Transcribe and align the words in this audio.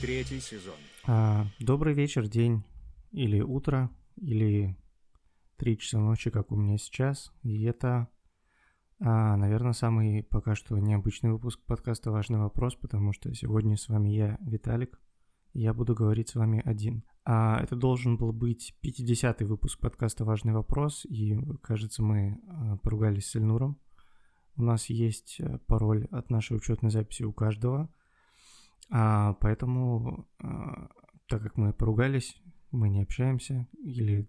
Третий 0.00 0.40
сезон. 0.40 0.76
А, 1.06 1.44
добрый 1.58 1.92
вечер, 1.92 2.26
день 2.26 2.64
или 3.12 3.42
утро, 3.42 3.90
или 4.16 4.74
три 5.58 5.76
часа 5.76 5.98
ночи, 5.98 6.30
как 6.30 6.52
у 6.52 6.56
меня 6.56 6.78
сейчас. 6.78 7.30
И 7.42 7.64
это, 7.64 8.08
а, 8.98 9.36
наверное, 9.36 9.74
самый 9.74 10.22
пока 10.22 10.54
что 10.54 10.78
необычный 10.78 11.30
выпуск 11.30 11.60
подкаста 11.66 12.10
«Важный 12.10 12.38
вопрос», 12.38 12.76
потому 12.76 13.12
что 13.12 13.34
сегодня 13.34 13.76
с 13.76 13.90
вами 13.90 14.08
я, 14.08 14.38
Виталик, 14.40 14.98
я 15.52 15.74
буду 15.74 15.94
говорить 15.94 16.30
с 16.30 16.34
вами 16.34 16.62
один. 16.64 17.04
А, 17.26 17.60
это 17.62 17.76
должен 17.76 18.16
был 18.16 18.32
быть 18.32 18.74
50-й 18.82 19.44
выпуск 19.44 19.80
подкаста 19.80 20.24
«Важный 20.24 20.54
вопрос», 20.54 21.04
и, 21.04 21.36
кажется, 21.62 22.02
мы 22.02 22.40
а, 22.48 22.78
поругались 22.78 23.26
с 23.26 23.36
Эльнуром. 23.36 23.78
У 24.56 24.62
нас 24.62 24.86
есть 24.86 25.36
э, 25.40 25.58
пароль 25.66 26.06
от 26.10 26.30
нашей 26.30 26.56
учетной 26.56 26.90
записи 26.90 27.22
у 27.22 27.34
каждого– 27.34 27.92
а, 28.90 29.34
поэтому, 29.34 30.28
а, 30.38 30.88
так 31.28 31.42
как 31.42 31.56
мы 31.56 31.72
поругались, 31.72 32.40
мы 32.70 32.88
не 32.88 33.02
общаемся, 33.02 33.68
или 33.82 34.28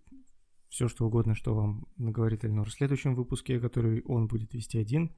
все 0.70 0.88
что 0.88 1.06
угодно, 1.06 1.36
что 1.36 1.54
вам 1.54 1.86
говорит 1.98 2.44
Эльнор 2.46 2.68
в 2.68 2.74
следующем 2.74 3.16
выпуске, 3.16 3.60
который 3.60 4.02
он 4.04 4.28
будет 4.28 4.54
вести 4.54 4.80
один. 4.80 5.16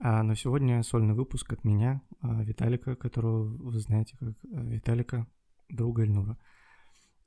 А, 0.00 0.22
но 0.22 0.34
сегодня 0.34 0.82
сольный 0.82 1.14
выпуск 1.14 1.52
от 1.52 1.64
меня, 1.64 2.02
а, 2.20 2.42
Виталика, 2.42 2.96
которого 2.96 3.44
вы 3.44 3.78
знаете 3.78 4.16
как 4.18 4.34
а, 4.52 4.64
Виталика, 4.64 5.26
друга 5.68 6.02
Эльнура, 6.02 6.38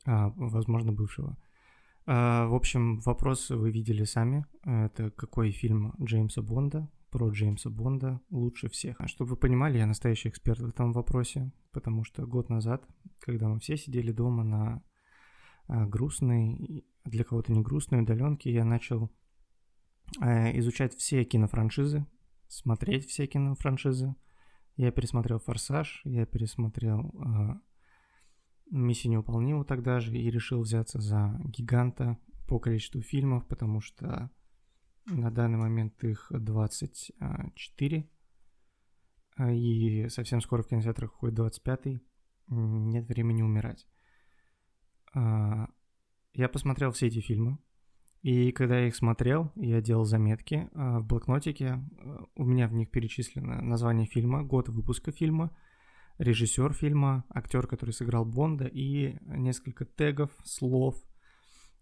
а, 0.05 0.29
возможно, 0.35 0.91
бывшего. 0.91 1.37
А, 2.05 2.47
в 2.47 2.53
общем, 2.53 2.99
вопрос 2.99 3.49
вы 3.49 3.71
видели 3.71 4.03
сами. 4.03 4.45
Это 4.63 5.11
какой 5.11 5.51
фильм 5.51 5.93
Джеймса 6.01 6.41
Бонда 6.41 6.89
про 7.17 7.29
Джеймса 7.29 7.71
Бонда 7.71 8.21
лучше 8.29 8.69
всех. 8.69 9.01
А 9.01 9.07
чтобы 9.07 9.31
вы 9.31 9.37
понимали, 9.37 9.79
я 9.79 9.87
настоящий 9.87 10.29
эксперт 10.29 10.59
в 10.59 10.69
этом 10.69 10.93
вопросе, 10.93 11.51
потому 11.71 12.03
что 12.03 12.27
год 12.27 12.47
назад, 12.49 12.87
когда 13.19 13.47
мы 13.47 13.59
все 13.59 13.75
сидели 13.75 14.11
дома 14.11 14.43
на 14.43 14.83
а, 15.67 15.87
грустной, 15.87 16.85
для 17.05 17.23
кого-то 17.23 17.51
не 17.53 17.61
грустной 17.61 18.03
удаленке, 18.03 18.53
я 18.53 18.63
начал 18.63 19.09
а, 20.19 20.51
изучать 20.59 20.93
все 20.93 21.23
кинофраншизы, 21.23 22.05
смотреть 22.49 23.07
все 23.07 23.25
кинофраншизы. 23.25 24.13
Я 24.75 24.91
пересмотрел 24.91 25.39
«Форсаж», 25.39 26.01
я 26.03 26.27
пересмотрел 26.27 27.15
а, 27.19 27.59
«Миссию 28.69 29.13
невыполнимую» 29.13 29.65
тогда 29.65 30.01
же 30.01 30.15
и 30.15 30.29
решил 30.29 30.61
взяться 30.61 31.01
за 31.01 31.41
«Гиганта» 31.45 32.19
по 32.47 32.59
количеству 32.59 33.01
фильмов, 33.01 33.47
потому 33.47 33.81
что 33.81 34.29
на 35.07 35.31
данный 35.31 35.57
момент 35.57 36.03
их 36.03 36.27
24. 36.31 38.09
А, 39.37 39.51
и 39.51 40.09
совсем 40.09 40.41
скоро 40.41 40.63
в 40.63 40.67
кинотеатрах 40.67 41.11
выходит 41.13 41.39
25-й. 41.39 42.01
Нет 42.49 43.07
времени 43.07 43.41
умирать. 43.41 43.87
А, 45.13 45.67
я 46.33 46.49
посмотрел 46.49 46.91
все 46.91 47.07
эти 47.07 47.19
фильмы. 47.19 47.57
И 48.21 48.51
когда 48.51 48.79
я 48.79 48.87
их 48.87 48.95
смотрел, 48.95 49.51
я 49.55 49.79
делал 49.79 50.03
заметки 50.03 50.69
а, 50.73 50.99
в 50.99 51.05
блокнотике. 51.05 51.81
У 52.35 52.43
меня 52.43 52.67
в 52.67 52.73
них 52.73 52.91
перечислено 52.91 53.61
название 53.61 54.07
фильма, 54.07 54.43
год 54.43 54.69
выпуска 54.69 55.11
фильма, 55.11 55.55
режиссер 56.17 56.73
фильма, 56.73 57.23
актер, 57.29 57.67
который 57.67 57.91
сыграл 57.91 58.25
Бонда, 58.25 58.65
и 58.65 59.17
несколько 59.21 59.85
тегов, 59.85 60.31
слов, 60.43 61.01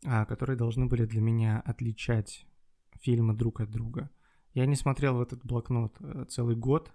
которые 0.04 0.58
должны 0.58 0.88
были 0.88 1.06
для 1.06 1.22
меня 1.22 1.62
отличать 1.62 2.46
фильмы 3.06 3.36
друг 3.36 3.62
от 3.62 3.70
друга. 3.70 4.10
Я 4.54 4.66
не 4.66 4.76
смотрел 4.76 5.18
в 5.18 5.22
этот 5.22 5.46
блокнот 5.46 5.96
э, 6.00 6.26
целый 6.28 6.56
год, 6.56 6.92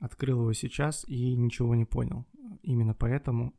открыл 0.00 0.40
его 0.40 0.52
сейчас 0.52 1.04
и 1.06 1.36
ничего 1.36 1.74
не 1.74 1.84
понял. 1.84 2.26
Именно 2.62 2.94
поэтому 2.94 3.54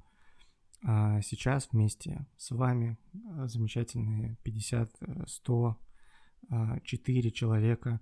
а, 0.84 1.22
сейчас 1.22 1.70
вместе 1.72 2.28
с 2.38 2.52
вами 2.52 2.98
э, 3.14 3.48
замечательные 3.48 4.38
50, 4.44 4.92
100, 5.28 5.78
4 6.84 7.32
человека, 7.32 8.02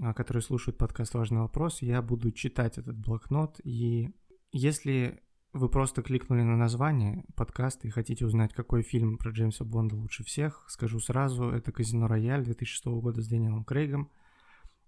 а, 0.00 0.12
которые 0.14 0.42
слушают 0.42 0.78
подкаст 0.78 1.14
«Важный 1.14 1.40
вопрос», 1.40 1.82
я 1.82 2.02
буду 2.02 2.30
читать 2.30 2.78
этот 2.78 2.96
блокнот. 2.96 3.60
И 3.64 4.10
если 4.52 5.23
вы 5.54 5.68
просто 5.68 6.02
кликнули 6.02 6.42
на 6.42 6.56
название 6.56 7.24
подкаста 7.36 7.86
и 7.86 7.90
хотите 7.90 8.26
узнать, 8.26 8.52
какой 8.52 8.82
фильм 8.82 9.16
про 9.16 9.30
Джеймса 9.30 9.64
Бонда 9.64 9.94
лучше 9.94 10.24
всех, 10.24 10.64
скажу 10.68 10.98
сразу, 10.98 11.44
это 11.44 11.70
«Казино 11.70 12.08
Рояль» 12.08 12.44
2006 12.44 12.86
года 12.86 13.22
с 13.22 13.28
Дэниелом 13.28 13.64
Крейгом, 13.64 14.10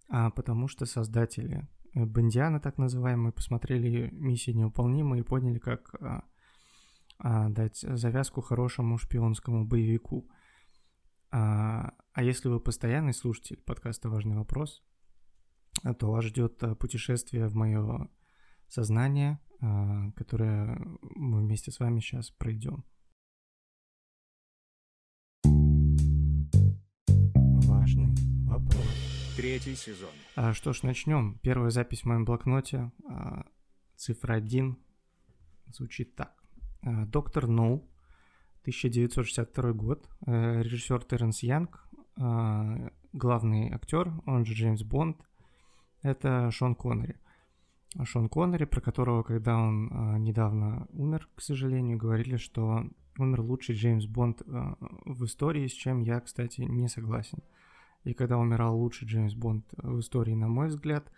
а 0.09 0.31
потому 0.31 0.67
что 0.67 0.85
создатели 0.85 1.69
э, 1.95 2.05
Бондиана, 2.05 2.59
так 2.59 2.79
называемые, 2.79 3.33
посмотрели 3.33 4.11
«Миссия 4.11 4.55
невыполнима» 4.55 5.17
и 5.17 5.23
поняли, 5.23 5.61
как 5.61 5.95
а, 6.01 6.25
а, 7.19 7.49
дать 7.49 7.79
завязку 7.79 8.41
хорошему 8.41 8.99
шпионскому 8.99 9.65
боевику. 9.65 10.29
А, 11.31 11.95
а 12.13 12.25
если 12.25 12.49
вы 12.49 12.59
постоянный 12.59 13.15
слушатель 13.15 13.63
подкаста 13.65 14.09
«Важный 14.09 14.37
вопрос», 14.37 14.83
то 16.01 16.11
вас 16.11 16.25
ждет 16.25 16.61
э, 16.65 16.75
путешествие 16.75 17.47
в 17.47 17.55
мое 17.55 18.09
сознание– 18.67 19.39
а, 19.46 19.46
которое 19.61 20.79
мы 21.01 21.41
вместе 21.41 21.71
с 21.71 21.81
вами 21.81 22.01
сейчас 22.01 22.31
пройдем. 22.31 22.85
Важный 27.67 28.15
вопрос. 28.47 29.07
Третий 29.37 29.75
сезон. 29.75 30.11
А, 30.35 30.55
что 30.55 30.73
ж, 30.73 30.83
начнем. 30.83 31.39
Первая 31.43 31.71
запись 31.71 32.03
в 32.03 32.07
моем 32.07 32.25
блокноте, 32.25 32.91
а, 33.09 33.45
цифра 33.97 34.35
1, 34.35 34.79
звучит 35.73 36.15
так. 36.15 36.43
А, 36.83 37.05
Доктор 37.07 37.47
Ноу, 37.47 37.91
1962 38.63 39.73
год, 39.73 40.09
а, 40.27 40.61
режиссер 40.63 41.05
Терренс 41.05 41.43
Янг, 41.43 41.87
а, 42.19 42.91
главный 43.13 43.73
актер, 43.73 44.13
он 44.27 44.45
же 44.45 44.55
Джеймс 44.55 44.83
Бонд, 44.83 45.19
это 46.03 46.51
Шон 46.51 46.75
Коннери. 46.75 47.21
Шон 48.05 48.29
Коннери, 48.29 48.65
про 48.65 48.81
которого, 48.81 49.23
когда 49.23 49.57
он 49.57 49.89
э, 49.89 50.19
недавно 50.19 50.87
умер, 50.93 51.29
к 51.35 51.41
сожалению, 51.41 51.99
говорили, 51.99 52.37
что 52.37 52.85
умер 53.19 53.41
лучший 53.41 53.75
Джеймс 53.75 54.07
Бонд 54.07 54.43
э, 54.43 54.75
в 55.05 55.25
истории, 55.25 55.67
с 55.67 55.73
чем 55.73 56.01
я, 56.01 56.21
кстати, 56.21 56.63
не 56.63 56.89
согласен. 56.89 57.39
И 58.05 58.15
когда 58.15 58.39
умирал 58.39 58.79
лучший 58.79 59.09
Джеймс 59.09 59.35
Бонд 59.35 59.65
в 59.77 60.01
истории, 60.01 60.35
на 60.35 60.49
мой 60.49 60.69
взгляд, 60.69 61.11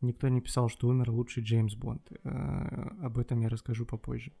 никто 0.00 0.28
не 0.28 0.40
писал, 0.40 0.68
что 0.68 0.88
умер 0.88 1.10
лучший 1.10 1.42
Джеймс 1.42 1.74
Бонд. 1.74 2.10
Э, 2.24 2.90
об 3.02 3.18
этом 3.18 3.40
я 3.40 3.48
расскажу 3.48 3.84
попозже. 3.84 4.32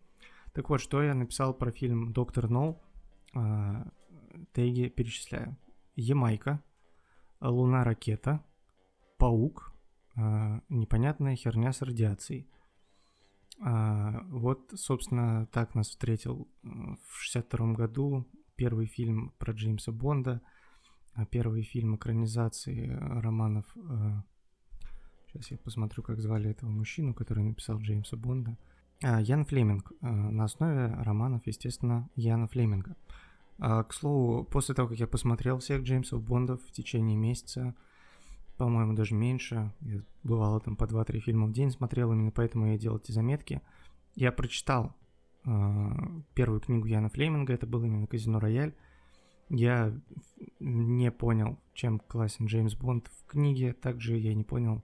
Так 0.52 0.70
вот, 0.70 0.80
что 0.80 1.02
я 1.02 1.14
написал 1.14 1.54
про 1.54 1.70
фильм 1.70 2.12
«Доктор 2.12 2.48
Ноу», 2.48 2.80
э, 3.34 3.84
теги 4.52 4.88
перечисляю. 4.88 5.56
Ямайка, 5.96 6.62
Луна-ракета, 7.40 8.44
Паук, 9.18 9.69
а, 10.16 10.60
непонятная 10.68 11.36
херня 11.36 11.72
с 11.72 11.82
радиацией. 11.82 12.48
А, 13.62 14.22
вот, 14.28 14.72
собственно, 14.74 15.46
так 15.52 15.74
нас 15.74 15.88
встретил 15.88 16.48
э, 16.62 16.68
в 16.68 17.22
62 17.22 17.74
году 17.74 18.26
первый 18.56 18.86
фильм 18.86 19.34
про 19.38 19.52
Джеймса 19.52 19.92
Бонда, 19.92 20.40
а, 21.14 21.26
первый 21.26 21.62
фильм 21.62 21.96
экранизации 21.96 22.88
романов. 22.88 23.66
Сейчас 25.26 25.50
я 25.52 25.58
посмотрю, 25.58 26.02
как 26.02 26.20
звали 26.20 26.50
этого 26.50 26.70
мужчину, 26.70 27.14
который 27.14 27.44
написал 27.44 27.78
Джеймса 27.78 28.16
Бонда. 28.16 28.58
Ян 29.00 29.44
Флеминг. 29.44 29.92
На 30.00 30.44
основе 30.44 30.86
романов, 30.86 31.46
естественно, 31.46 32.10
Яна 32.16 32.48
Флеминга. 32.48 32.96
К 33.58 33.86
слову, 33.92 34.44
после 34.44 34.74
того, 34.74 34.88
как 34.88 34.98
я 34.98 35.06
посмотрел 35.06 35.58
всех 35.58 35.82
Джеймсов 35.82 36.22
Бондов 36.22 36.60
в 36.62 36.72
течение 36.72 37.16
месяца, 37.16 37.76
по-моему, 38.60 38.92
даже 38.92 39.14
меньше. 39.14 39.72
Я 39.80 40.02
бывало 40.22 40.60
там 40.60 40.76
по 40.76 40.84
2-3 40.84 41.20
фильма 41.20 41.46
в 41.46 41.52
день 41.52 41.70
смотрел, 41.70 42.12
именно 42.12 42.30
поэтому 42.30 42.66
я 42.66 42.76
делал 42.76 42.98
эти 42.98 43.10
заметки. 43.10 43.62
Я 44.14 44.32
прочитал 44.32 44.94
э, 45.46 45.90
первую 46.34 46.60
книгу 46.60 46.86
Яна 46.86 47.08
Флеминга, 47.08 47.54
это 47.54 47.66
был 47.66 47.82
именно 47.82 48.06
«Казино 48.06 48.38
Рояль». 48.38 48.74
Я 49.48 49.98
не 50.58 51.10
понял, 51.10 51.58
чем 51.72 52.00
классен 52.00 52.44
Джеймс 52.44 52.74
Бонд 52.74 53.08
в 53.08 53.30
книге, 53.30 53.72
также 53.72 54.18
я 54.18 54.34
не 54.34 54.44
понял. 54.44 54.82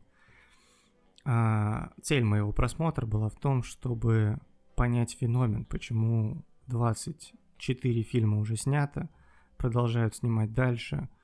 А, 1.26 1.90
цель 2.00 2.24
моего 2.24 2.52
просмотра 2.52 3.04
была 3.04 3.28
в 3.28 3.38
том, 3.38 3.62
чтобы 3.62 4.38
понять 4.74 5.18
феномен, 5.20 5.66
почему 5.66 6.46
24 6.68 8.02
фильма 8.04 8.38
уже 8.38 8.56
снято, 8.56 9.10
продолжают 9.58 10.16
снимать 10.16 10.54
дальше– 10.54 11.10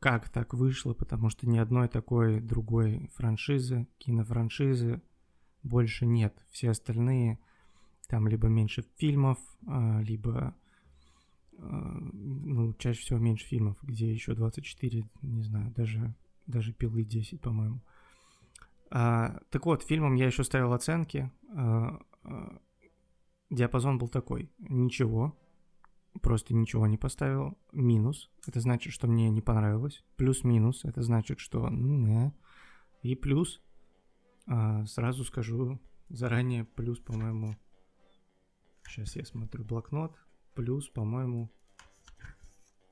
как 0.00 0.30
так 0.30 0.54
вышло, 0.54 0.94
потому 0.94 1.28
что 1.28 1.48
ни 1.48 1.58
одной 1.58 1.88
такой 1.88 2.40
другой 2.40 3.10
франшизы, 3.14 3.86
кинофраншизы 3.98 5.02
больше 5.62 6.06
нет. 6.06 6.34
Все 6.50 6.70
остальные 6.70 7.38
там 8.08 8.26
либо 8.26 8.48
меньше 8.48 8.84
фильмов, 8.96 9.38
а, 9.66 10.00
либо 10.00 10.56
а, 11.58 11.98
ну, 12.12 12.72
чаще 12.74 13.00
всего 13.00 13.18
меньше 13.18 13.46
фильмов, 13.46 13.76
где 13.82 14.10
еще 14.10 14.34
24, 14.34 15.04
не 15.22 15.42
знаю, 15.42 15.70
даже, 15.72 16.14
даже 16.46 16.72
пилы 16.72 17.04
10, 17.04 17.40
по-моему. 17.40 17.82
А, 18.90 19.38
так 19.50 19.66
вот, 19.66 19.82
фильмам 19.82 20.14
я 20.14 20.26
еще 20.26 20.42
ставил 20.44 20.72
оценки. 20.72 21.30
А, 21.54 22.00
э, 22.24 22.58
диапазон 23.50 23.98
был 23.98 24.08
такой. 24.08 24.50
Ничего, 24.58 25.38
просто 26.22 26.54
ничего 26.54 26.86
не 26.86 26.98
поставил. 26.98 27.58
Минус, 27.72 28.30
это 28.46 28.60
значит, 28.60 28.92
что 28.92 29.06
мне 29.06 29.30
не 29.30 29.40
понравилось. 29.40 30.04
Плюс-минус, 30.16 30.84
это 30.84 31.02
значит, 31.02 31.40
что 31.40 31.68
не. 31.68 32.32
И 33.02 33.14
плюс, 33.14 33.60
э, 34.46 34.84
сразу 34.86 35.24
скажу 35.24 35.80
заранее, 36.08 36.64
плюс, 36.64 36.98
по-моему, 36.98 37.56
сейчас 38.86 39.16
я 39.16 39.24
смотрю 39.24 39.64
блокнот, 39.64 40.16
плюс, 40.54 40.88
по-моему, 40.88 41.50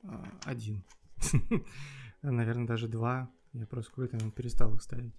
э, 0.03 0.25
один. 0.45 0.85
Наверное, 2.23 2.67
даже 2.67 2.89
два. 2.89 3.31
Я 3.53 3.67
просто 3.67 3.91
какой-то 3.91 4.31
перестал 4.31 4.75
их 4.75 4.83
ставить. 4.83 5.15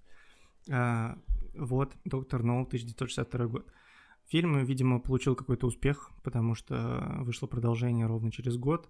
А, 0.69 1.18
вот, 1.56 1.95
«Доктор 2.06 2.44
Ноу», 2.44 2.63
1962 2.63 3.48
год. 3.48 3.72
Фильм, 4.30 4.64
видимо, 4.64 5.00
получил 5.00 5.36
какой-то 5.36 5.66
успех, 5.66 6.12
потому 6.24 6.54
что 6.54 7.16
вышло 7.22 7.48
продолжение 7.48 8.06
ровно 8.06 8.31
через 8.31 8.58
год. 8.58 8.88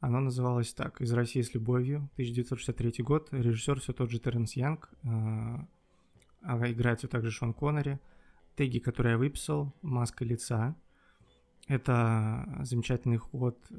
Оно 0.00 0.18
называлось 0.18 0.74
так 0.74 1.00
«Из 1.00 1.12
России 1.12 1.40
с 1.40 1.54
любовью», 1.54 2.10
1963 2.14 3.04
год. 3.04 3.28
Режиссер 3.30 3.80
все 3.80 3.92
тот 3.92 4.10
же 4.10 4.18
Теренс 4.18 4.54
Янг. 4.54 4.90
А, 5.04 5.68
а 6.42 6.70
играет 6.70 6.98
все 6.98 7.08
так 7.08 7.24
же 7.24 7.30
Шон 7.30 7.54
Коннери. 7.54 8.00
Теги, 8.56 8.80
которые 8.80 9.12
я 9.12 9.18
выписал, 9.18 9.72
«Маска 9.82 10.24
лица». 10.24 10.74
Это 11.68 12.58
замечательный 12.62 13.18
ход, 13.18 13.58
э, 13.70 13.76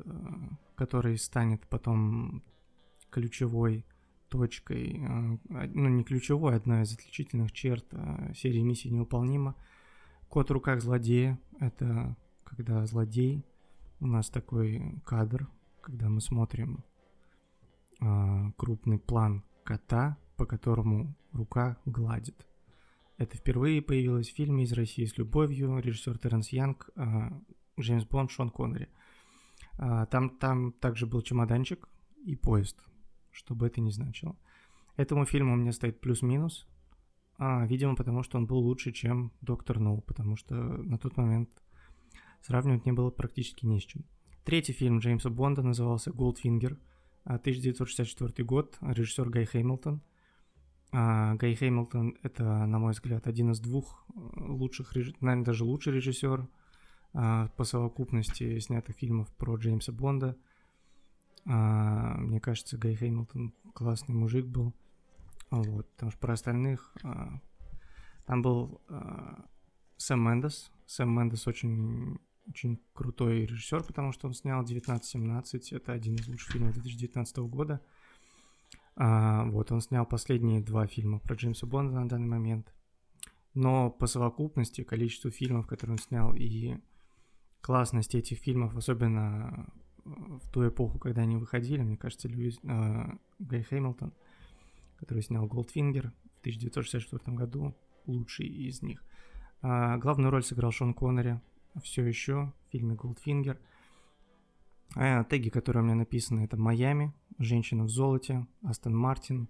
который 0.76 1.18
станет 1.18 1.68
потом 1.68 2.44
ключевой 3.10 3.86
точкой, 4.30 5.00
э, 5.00 5.68
ну 5.74 5.90
не 5.90 6.04
ключевой, 6.04 6.56
одна 6.56 6.84
из 6.84 6.94
отличительных 6.94 7.52
черт 7.52 7.86
э, 7.92 8.34
серии 8.36 8.62
«Миссия 8.62 8.90
невыполнима». 8.90 9.56
«Кот 10.30 10.50
в 10.50 10.54
руках 10.54 10.82
злодея»— 10.82 11.40
это 11.60 12.16
когда 12.44 12.86
злодей, 12.86 13.46
у 14.00 14.08
нас 14.08 14.30
такой 14.30 15.02
кадр, 15.06 15.48
когда 15.82 16.10
мы 16.10 16.22
смотрим 16.22 16.84
э, 18.00 18.52
крупный 18.58 19.00
план 19.00 19.44
кота, 19.64 20.18
по 20.36 20.46
которому 20.46 21.16
рука 21.34 21.78
гладит. 21.86 22.48
Это 23.18 23.38
впервые 23.38 23.82
появилось 23.82 24.30
в 24.30 24.36
фильме 24.36 24.64
«Из 24.64 24.74
России 24.74 25.06
с 25.06 25.18
любовью», 25.18 25.80
режиссер 25.80 26.20
Теренс 26.20 26.50
Янг, 26.50 26.92
Джеймс 27.80 28.06
Бонд, 28.06 28.30
Шон 28.30 28.52
Коннери. 28.52 28.90
Там, 29.76 30.38
там 30.38 30.72
также 30.74 31.08
был 31.08 31.24
чемоданчик 31.24 31.90
и 32.24 32.36
поезд— 32.36 32.78
что 33.38 33.54
бы 33.54 33.68
это 33.68 33.82
ни 33.82 33.92
значило. 33.92 34.36
Этому 34.96 35.26
фильму 35.26 35.54
у 35.54 35.58
меня 35.58 35.72
стоит 35.72 36.02
плюс-минус, 36.02 36.68
а, 37.38 37.66
видимо, 37.66 37.96
потому 37.96 38.24
что 38.24 38.38
он 38.38 38.48
был 38.48 38.58
лучше, 38.58 38.92
чем 38.92 39.32
Доктор 39.42 39.80
Ноу, 39.80 40.02
потому 40.02 40.36
что 40.36 40.56
на 40.56 40.98
тот 40.98 41.18
момент 41.18 41.50
сравнивать 42.42 42.86
не 42.86 42.92
было 42.92 43.10
практически 43.10 43.66
не 43.66 43.80
с 43.80 43.84
чем. 43.84 44.06
Третий 44.44 44.74
фильм 44.74 45.00
Джеймса 45.00 45.30
Бонда 45.30 45.62
назывался 45.62 46.12
«Голдфингер», 46.12 46.78
1964 47.26 48.46
год, 48.46 48.78
режиссер 48.80 49.30
Гай 49.30 49.46
Хэмилтон. 49.46 50.02
А, 50.94 51.36
Гай 51.36 51.56
Хэмилтон— 51.56 52.16
это, 52.24 52.66
на 52.66 52.80
мой 52.80 52.94
взгляд, 52.94 53.28
один 53.28 53.52
из 53.52 53.60
двух 53.60 54.06
э, 54.08 54.20
лучших, 54.38 54.96
наверное, 55.20 55.44
даже 55.44 55.66
лучший 55.66 55.94
режиссер 55.94 56.48
а, 57.14 57.50
по 57.58 57.66
совокупности 57.66 58.60
снятых 58.60 58.96
фильмов 58.96 59.28
про 59.36 59.56
Джеймса 59.56 59.92
Бонда— 59.92 60.38
а, 61.50 62.18
мне 62.18 62.40
кажется, 62.40 62.78
Гай 62.78 62.96
Хэмилтон 62.96 63.54
классный 63.74 64.16
мужик 64.16 64.46
был. 64.46 64.74
Вот, 65.50 65.90
потому 65.92 66.12
что 66.12 66.20
про 66.20 66.34
остальных... 66.34 66.94
А, 67.04 67.42
там 68.26 68.42
был 68.42 68.82
а, 68.90 69.46
Сэм 69.98 70.20
Мендес. 70.20 70.72
Сэм 70.86 71.10
Мендес 71.10 71.48
очень, 71.48 72.20
очень 72.48 72.82
крутой 72.94 73.46
режиссер, 73.46 73.84
потому 73.84 74.12
что 74.12 74.28
он 74.28 74.34
снял 74.34 74.60
1917. 74.62 75.74
Это 75.74 75.94
один 75.94 76.16
из 76.16 76.28
лучших 76.28 76.52
фильмов 76.52 76.74
2019 76.74 77.38
года. 77.38 77.82
А, 78.96 79.46
вот, 79.46 79.72
он 79.72 79.82
снял 79.82 80.06
последние 80.06 80.62
два 80.62 80.88
фильма 80.88 81.20
про 81.20 81.36
Джеймса 81.36 81.68
Бонда 81.68 81.94
на 81.94 82.10
данный 82.10 82.28
момент. 82.28 82.74
Но 83.54 83.90
по 83.90 84.08
совокупности, 84.08 84.84
количеству 84.84 85.32
фильмов, 85.32 85.68
которые 85.68 85.94
он 85.94 86.00
снял, 86.00 86.34
и 86.34 86.78
классности 87.62 88.18
этих 88.18 88.40
фильмов, 88.40 88.76
особенно 88.76 89.68
в 90.06 90.50
ту 90.52 90.68
эпоху, 90.68 91.00
когда 91.00 91.22
они 91.22 91.38
выходили, 91.38 91.82
мне 91.82 91.98
кажется, 91.98 92.28
Льюис, 92.28 92.60
э, 92.64 93.10
Гай 93.40 93.64
Хэмилтон, 93.64 94.14
который 94.98 95.24
снял 95.24 95.46
«Голдфингер» 95.48 96.12
в 96.38 96.40
1964 96.42 97.36
году, 97.36 97.76
лучший 98.06 98.48
из 98.48 98.82
них. 98.82 99.04
А, 99.62 99.98
главную 99.98 100.32
роль 100.32 100.44
сыграл 100.44 100.72
Шон 100.72 100.94
Коннери 100.94 101.40
все 101.84 102.06
еще 102.06 102.54
в 102.68 102.72
фильме 102.72 102.96
«Голдфингер». 102.96 103.60
А, 104.96 105.24
теги, 105.24 105.50
которые 105.50 105.84
у 105.84 105.86
меня 105.86 105.96
написаны, 105.96 106.42
это 106.42 106.58
«Майами», 106.58 107.14
«Женщина 107.40 107.84
в 107.84 107.90
золоте», 107.90 108.48
«Астон 108.64 108.96
Мартин», 108.96 109.50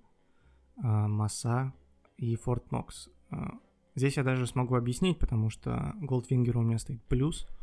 а, 0.84 1.08
«Маса» 1.08 1.74
и 2.18 2.36
«Форт 2.36 2.72
Нокс». 2.72 3.10
А, 3.30 3.60
здесь 3.96 4.18
я 4.18 4.24
даже 4.24 4.48
смогу 4.48 4.76
объяснить, 4.76 5.20
потому 5.20 5.50
что 5.50 5.94
«Голдфингер» 6.02 6.58
у 6.58 6.62
меня 6.62 6.80
стоит 6.80 7.04
плюс– 7.04 7.48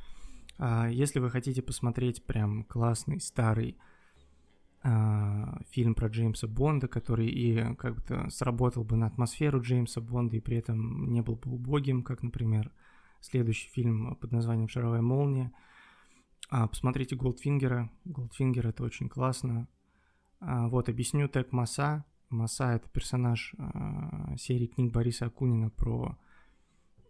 а, 0.59 0.89
если 0.89 1.19
вы 1.19 1.31
хотите 1.31 1.63
посмотреть 1.63 2.25
прям 2.25 2.65
классный 2.65 3.21
старый 3.21 3.77
а, 3.81 3.94
фильм 5.71 5.95
про 5.95 6.09
Джеймса 6.09 6.47
Бонда, 6.47 6.89
который 6.89 7.27
и 7.27 7.75
как-то 7.77 8.29
сработал 8.29 8.85
бы 8.85 8.97
на 8.97 9.07
атмосферу 9.07 9.63
Джеймса 9.63 10.03
Бонда 10.03 10.37
и 10.37 10.41
при 10.41 10.59
этом 10.59 11.11
не 11.11 11.23
был 11.23 11.37
бы 11.37 11.53
убогим, 11.53 12.03
как, 12.03 12.23
например, 12.23 12.71
следующий 13.21 13.71
фильм 13.71 14.15
под 14.17 14.33
названием 14.33 14.69
«Шаровая 14.69 15.01
молния», 15.01 15.53
а, 16.51 16.69
посмотрите 16.69 17.17
Голдфингера. 17.17 17.91
Голдфингер 18.05 18.67
это 18.67 18.85
очень 18.85 19.09
классно. 19.09 19.67
А, 20.41 20.69
вот, 20.69 20.89
объясню 20.89 21.29
тег 21.29 21.53
Маса. 21.53 22.05
Маса 22.31 22.73
это 22.73 22.89
персонаж 22.89 23.55
а, 23.59 24.37
серии 24.37 24.67
книг 24.67 24.93
Бориса 24.93 25.27
Акунина 25.27 25.71
про 25.71 26.17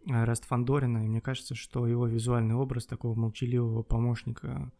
Эраста 0.07 0.45
Фандорина, 0.45 1.05
и 1.05 1.07
мне 1.07 1.19
кажется, 1.19 1.55
что 1.55 1.87
его 1.87 2.05
визуальный 2.05 2.55
образ 2.55 2.85
такого 2.85 3.15
молчаливого 3.15 3.81
помощника, 3.81 4.71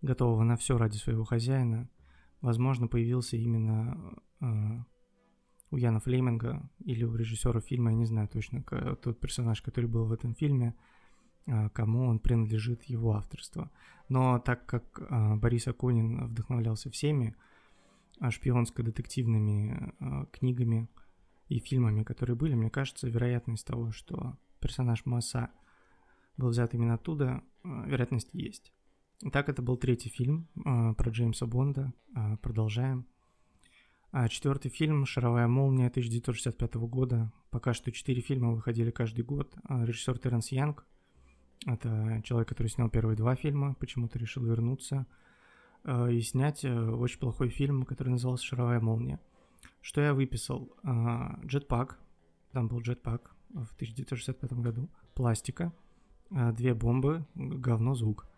готового 0.00 0.44
на 0.44 0.56
все 0.56 0.78
ради 0.78 0.96
своего 0.96 1.24
хозяина, 1.24 1.88
возможно, 2.40 2.88
появился 2.88 3.36
именно 3.36 4.14
э, 4.40 4.46
у 5.70 5.76
Яна 5.76 6.00
Флеминга 6.00 6.68
или 6.84 7.04
у 7.04 7.14
режиссера 7.14 7.60
фильма, 7.60 7.90
я 7.90 7.96
не 7.96 8.06
знаю 8.06 8.28
точно, 8.28 8.62
тот 8.62 9.20
персонаж, 9.20 9.62
который 9.62 9.86
был 9.86 10.06
в 10.06 10.12
этом 10.12 10.34
фильме, 10.34 10.74
э, 11.46 11.68
кому 11.70 12.06
он 12.06 12.18
принадлежит 12.18 12.84
его 12.84 13.14
авторство. 13.14 13.70
Но 14.08 14.38
так 14.38 14.66
как 14.66 15.00
э, 15.00 15.34
Борис 15.36 15.66
Акунин 15.66 16.26
вдохновлялся 16.26 16.90
всеми 16.90 17.34
шпионско-детективными 18.20 19.94
э, 19.98 20.26
книгами 20.32 20.88
и 21.48 21.58
фильмами, 21.58 22.02
которые 22.02 22.36
были, 22.36 22.54
мне 22.54 22.70
кажется, 22.70 23.08
вероятность 23.08 23.66
того, 23.66 23.92
что 23.92 24.36
персонаж 24.60 25.04
Масса 25.04 25.50
был 26.36 26.48
взят 26.48 26.74
именно 26.74 26.94
оттуда, 26.94 27.42
э, 27.64 27.68
вероятность 27.86 28.30
есть. 28.32 28.72
Итак, 29.22 29.48
это 29.48 29.62
был 29.62 29.78
третий 29.78 30.10
фильм 30.10 30.46
э, 30.56 30.92
про 30.92 31.10
Джеймса 31.10 31.46
Бонда. 31.46 31.94
Э, 32.14 32.36
продолжаем. 32.42 33.06
А 34.12 34.28
четвертый 34.28 34.68
фильм 34.68 35.06
«Шаровая 35.06 35.48
молния» 35.48 35.86
1965 35.86 36.74
года. 36.74 37.32
Пока 37.50 37.72
что 37.72 37.90
четыре 37.90 38.20
фильма 38.20 38.52
выходили 38.52 38.90
каждый 38.90 39.24
год. 39.24 39.56
Режиссер 39.68 40.18
Теренс 40.18 40.52
Янг. 40.52 40.86
Это 41.66 42.20
человек, 42.24 42.48
который 42.48 42.68
снял 42.68 42.90
первые 42.90 43.16
два 43.16 43.36
фильма, 43.36 43.74
почему-то 43.74 44.18
решил 44.18 44.44
вернуться 44.44 45.06
и 45.84 46.20
снять 46.20 46.64
очень 46.64 47.18
плохой 47.18 47.48
фильм, 47.48 47.84
который 47.84 48.10
назывался 48.10 48.44
«Шаровая 48.44 48.80
молния». 48.80 49.18
Что 49.80 50.02
я 50.02 50.12
выписал? 50.12 50.70
Джетпак. 51.44 51.98
Там 52.52 52.68
был 52.68 52.80
джетпак 52.80 53.34
в 53.48 53.74
1965 53.74 54.52
году. 54.54 54.90
Пластика. 55.14 55.72
А, 56.30 56.52
две 56.52 56.74
бомбы. 56.74 57.24
Говно, 57.34 57.94
звук. 57.94 58.28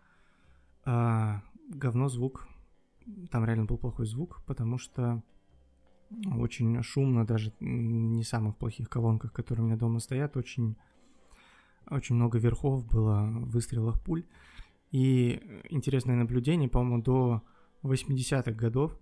А, 0.85 1.41
говно, 1.69 2.09
звук. 2.09 2.47
Там 3.31 3.45
реально 3.45 3.65
был 3.65 3.77
плохой 3.77 4.05
звук, 4.05 4.43
потому 4.45 4.77
что 4.77 5.23
очень 6.37 6.81
шумно, 6.81 7.25
даже 7.25 7.53
не 7.59 8.23
самых 8.23 8.57
плохих 8.57 8.89
колонках, 8.89 9.31
которые 9.31 9.63
у 9.63 9.67
меня 9.67 9.77
дома 9.77 9.99
стоят, 9.99 10.37
очень, 10.37 10.75
очень 11.89 12.15
много 12.15 12.39
верхов 12.39 12.85
было 12.85 13.21
в 13.21 13.51
выстрелах 13.51 14.01
пуль. 14.01 14.25
И 14.91 15.61
интересное 15.69 16.15
наблюдение, 16.15 16.67
по-моему, 16.67 17.03
до 17.03 17.43
80-х 17.83 18.51
годов 18.51 18.99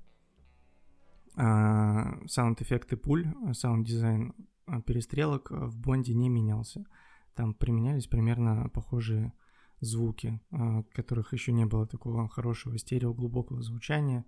а, 1.36 2.18
саунд-эффекты 2.28 2.98
пуль, 2.98 3.28
саунд-дизайн 3.54 4.34
а, 4.66 4.82
перестрелок 4.82 5.52
в 5.52 5.78
Бонде 5.80 6.14
не 6.14 6.30
менялся. 6.30 6.86
Там 7.36 7.54
применялись 7.54 8.08
примерно 8.08 8.70
похожие 8.70 9.34
звуки, 9.80 10.42
а, 10.52 10.84
которых 10.94 11.34
еще 11.34 11.52
не 11.52 11.66
было 11.66 11.86
такого 11.86 12.28
хорошего 12.28 12.78
стерео 12.78 13.14
глубокого 13.14 13.62
звучания. 13.62 14.26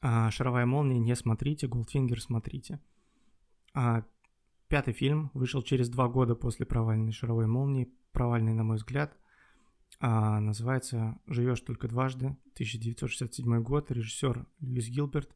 А 0.00 0.30
шаровая 0.30 0.66
молния 0.66 0.98
не 0.98 1.16
смотрите, 1.16 1.66
Goldfinger 1.66 2.18
смотрите. 2.18 2.80
А 3.74 4.04
Пятый 4.68 4.92
фильм 4.92 5.30
вышел 5.32 5.62
через 5.62 5.88
два 5.88 6.08
года 6.08 6.34
после 6.34 6.66
провальной 6.66 7.10
шаровой 7.10 7.46
молнии, 7.46 7.90
провальный, 8.12 8.52
на 8.52 8.64
мой 8.64 8.76
взгляд. 8.76 9.16
Называется 9.98 11.18
«Живешь 11.26 11.62
только 11.62 11.88
дважды», 11.88 12.36
1967 12.52 13.62
год, 13.62 13.90
режиссер 13.90 14.46
Льюис 14.60 14.88
Гилберт. 14.88 15.34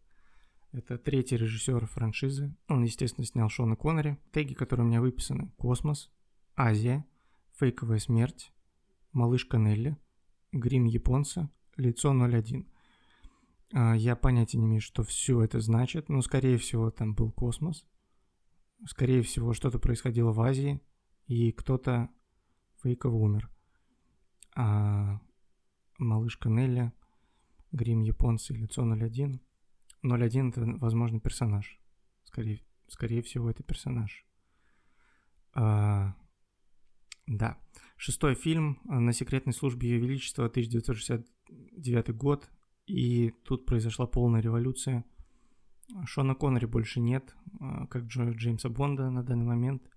Это 0.73 0.99
третий 0.99 1.39
режиссер 1.39 1.87
франшизы. 1.87 2.55
Он, 2.69 2.83
естественно, 2.83 3.27
снял 3.27 3.49
Шона 3.49 3.75
Коннери. 3.75 4.19
Теги, 4.33 4.53
которые 4.53 4.85
у 4.85 4.89
меня 4.89 5.01
выписаны. 5.01 5.51
Космос, 5.57 6.11
Азия, 6.55 7.07
Фейковая 7.59 8.01
смерть, 8.01 8.52
Малышка 9.13 9.59
Нелли, 9.59 9.97
Грим 10.53 10.85
японца, 10.85 11.51
Лицо 11.77 12.11
01. 12.11 12.69
А, 13.75 13.95
я 13.95 14.17
понятия 14.17 14.59
не 14.59 14.67
имею, 14.67 14.81
что 14.83 15.03
все 15.03 15.43
это 15.43 15.61
значит, 15.61 16.09
но, 16.09 16.21
скорее 16.21 16.59
всего, 16.59 16.91
там 16.91 17.15
был 17.15 17.33
космос. 17.33 17.87
Скорее 18.87 19.23
всего, 19.23 19.55
что-то 19.55 19.79
происходило 19.79 20.33
в 20.33 20.41
Азии, 20.41 20.81
и 21.27 21.53
кто-то 21.53 22.11
фейково 22.83 23.15
умер. 23.15 23.51
А 24.55 25.21
малышка 25.99 26.49
Нелли, 26.49 26.93
грим 27.71 28.03
японцы, 28.03 28.53
лицо 28.53 28.83
01. 28.83 29.41
01 30.03 30.49
это, 30.51 30.65
возможно, 30.79 31.21
персонаж. 31.21 31.81
Скорее, 32.25 32.61
скорее 32.89 33.23
всего, 33.23 33.51
это 33.51 33.63
персонаж. 33.63 34.27
А, 35.55 36.15
да. 37.27 37.59
Шестой 38.05 38.35
фильм 38.35 38.81
на 38.83 39.13
секретной 39.13 39.53
службе 39.53 39.91
Ее 39.91 40.01
Величества, 40.01 40.47
1969 40.47 42.17
год. 42.17 42.51
И 42.89 43.31
тут 43.45 43.65
произошла 43.65 44.09
полная 44.09 44.41
революция. 44.41 45.05
Шона 46.05 46.35
Коннери 46.35 46.67
больше 46.67 46.99
нет, 46.99 47.37
а, 47.61 47.87
как 47.87 48.07
Джо 48.07 48.29
Джеймса 48.31 48.71
Бонда 48.71 49.09
на 49.09 49.23
данный 49.23 49.45
момент. 49.45 49.89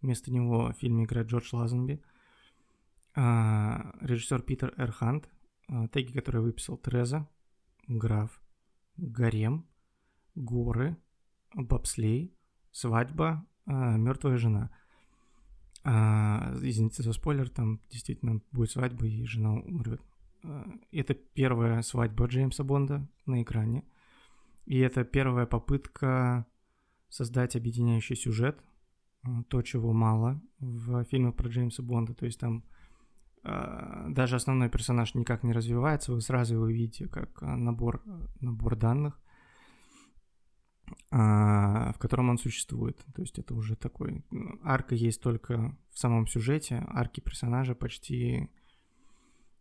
Вместо 0.00 0.32
него 0.32 0.68
в 0.68 0.74
фильме 0.74 1.02
играет 1.02 1.26
Джордж 1.26 1.48
Лазенби. 1.52 2.00
А, 3.16 3.92
режиссер 4.02 4.42
Питер 4.42 4.72
Эр 4.76 4.92
Хант. 4.92 5.28
А, 5.66 5.88
теги, 5.88 6.12
которые 6.12 6.42
выписал 6.42 6.76
Треза, 6.76 7.28
Граф, 7.88 8.40
Гарем, 8.96 9.66
Горы, 10.36 10.96
Бобслей, 11.56 12.38
Свадьба, 12.70 13.44
Мертвая 13.66 14.36
жена. 14.36 14.70
Извините 15.84 17.02
за 17.02 17.12
спойлер, 17.12 17.48
там 17.48 17.80
действительно 17.90 18.40
будет 18.52 18.70
свадьба 18.70 19.06
и 19.06 19.24
жена 19.24 19.54
умрет. 19.54 20.02
Это 20.92 21.14
первая 21.14 21.82
свадьба 21.82 22.26
Джеймса 22.26 22.64
Бонда 22.64 23.08
на 23.26 23.42
экране– 23.42 23.84
и 24.68 24.80
это 24.80 25.02
первая 25.02 25.46
попытка 25.46 26.44
создать 27.08 27.56
объединяющий 27.56 28.16
сюжет, 28.16 28.62
э, 29.24 29.28
то, 29.48 29.62
чего 29.62 29.94
мало 29.94 30.42
в 30.58 31.04
фильмах 31.04 31.36
про 31.36 31.48
Джеймса 31.48 31.82
Бонда. 31.82 32.12
То 32.12 32.26
есть 32.26 32.38
там 32.38 32.62
э, 33.44 34.06
даже 34.10 34.36
основной 34.36 34.68
персонаж 34.68 35.14
никак 35.14 35.42
не 35.42 35.54
развивается, 35.54 36.12
вы 36.12 36.20
сразу 36.20 36.56
его 36.56 36.66
видите 36.66 37.08
как 37.08 37.42
э, 37.42 37.46
набор, 37.46 38.02
набор 38.40 38.76
данных, 38.76 39.18
в 41.10 41.94
котором 41.98 42.30
он 42.30 42.38
существует. 42.38 43.04
То 43.14 43.22
есть 43.22 43.38
это 43.38 43.54
уже 43.54 43.76
такой... 43.76 44.24
Арка 44.62 44.94
есть 44.94 45.22
только 45.22 45.76
в 45.90 45.98
самом 45.98 46.26
сюжете, 46.26 46.84
арки 46.88 47.20
персонажа 47.20 47.74
почти, 47.74 48.50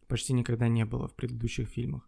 почти 0.08 0.34
никогда 0.34 0.68
не 0.68 0.86
было 0.86 1.08
в 1.08 1.16
предыдущих 1.16 1.70
фильмах. 1.70 2.08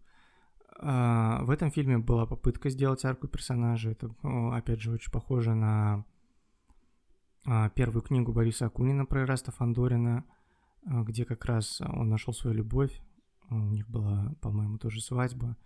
А, 0.82 1.44
в 1.44 1.50
этом 1.50 1.72
фильме 1.72 1.98
была 1.98 2.26
попытка 2.26 2.70
сделать 2.70 3.04
арку 3.04 3.28
персонажа. 3.28 3.92
Это, 3.92 4.10
опять 4.54 4.80
же, 4.80 4.92
очень 4.92 5.12
похоже 5.12 5.54
на 5.54 6.06
а, 7.46 7.70
первую 7.70 8.02
книгу 8.02 8.32
Бориса 8.32 8.68
Акунина 8.68 9.06
про 9.06 9.24
Ираста 9.24 9.52
Фандорина, 9.52 10.24
а, 10.86 11.04
где 11.04 11.26
как 11.26 11.44
раз 11.46 11.82
он 11.82 12.10
нашел 12.10 12.34
свою 12.34 12.56
любовь. 12.56 13.02
У 13.50 13.56
них 13.56 13.90
была, 13.90 14.34
по-моему, 14.42 14.78
тоже 14.78 15.02
свадьба. 15.02 15.58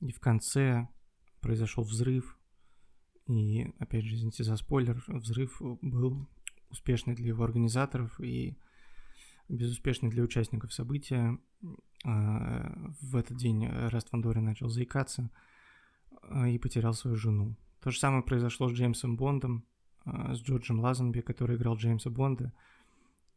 И 0.00 0.10
в 0.10 0.20
конце 0.20 0.88
произошел 1.40 1.84
взрыв. 1.84 2.38
И, 3.28 3.72
опять 3.78 4.04
же, 4.04 4.14
извините 4.14 4.44
за 4.44 4.56
спойлер, 4.56 5.02
взрыв 5.08 5.60
был 5.82 6.28
успешный 6.70 7.14
для 7.14 7.28
его 7.28 7.44
организаторов 7.44 8.20
и 8.20 8.56
безуспешный 9.48 10.10
для 10.10 10.22
участников 10.22 10.72
события. 10.72 11.38
А, 12.04 12.92
в 13.00 13.16
этот 13.16 13.36
день 13.36 13.66
Раст 13.66 14.12
Вандори 14.12 14.40
начал 14.40 14.68
заикаться 14.68 15.30
а, 16.22 16.48
и 16.48 16.58
потерял 16.58 16.94
свою 16.94 17.16
жену. 17.16 17.56
То 17.80 17.90
же 17.90 17.98
самое 17.98 18.22
произошло 18.22 18.68
с 18.68 18.72
Джеймсом 18.72 19.16
Бондом, 19.16 19.64
а, 20.04 20.34
с 20.34 20.40
Джорджем 20.40 20.80
Лазенби, 20.80 21.20
который 21.20 21.56
играл 21.56 21.76
Джеймса 21.76 22.10
Бонда. 22.10 22.52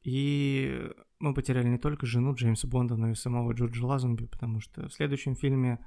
И 0.03 0.88
мы 1.19 1.34
потеряли 1.34 1.67
не 1.67 1.77
только 1.77 2.05
жену 2.05 2.34
Джеймса 2.34 2.67
Бонда, 2.67 2.96
но 2.96 3.10
и 3.10 3.15
самого 3.15 3.53
Джорджа 3.53 3.86
Лазенби, 3.86 4.25
потому 4.25 4.60
что 4.62 4.88
в 4.88 4.93
следующем 4.93 5.36
фильме 5.36 5.79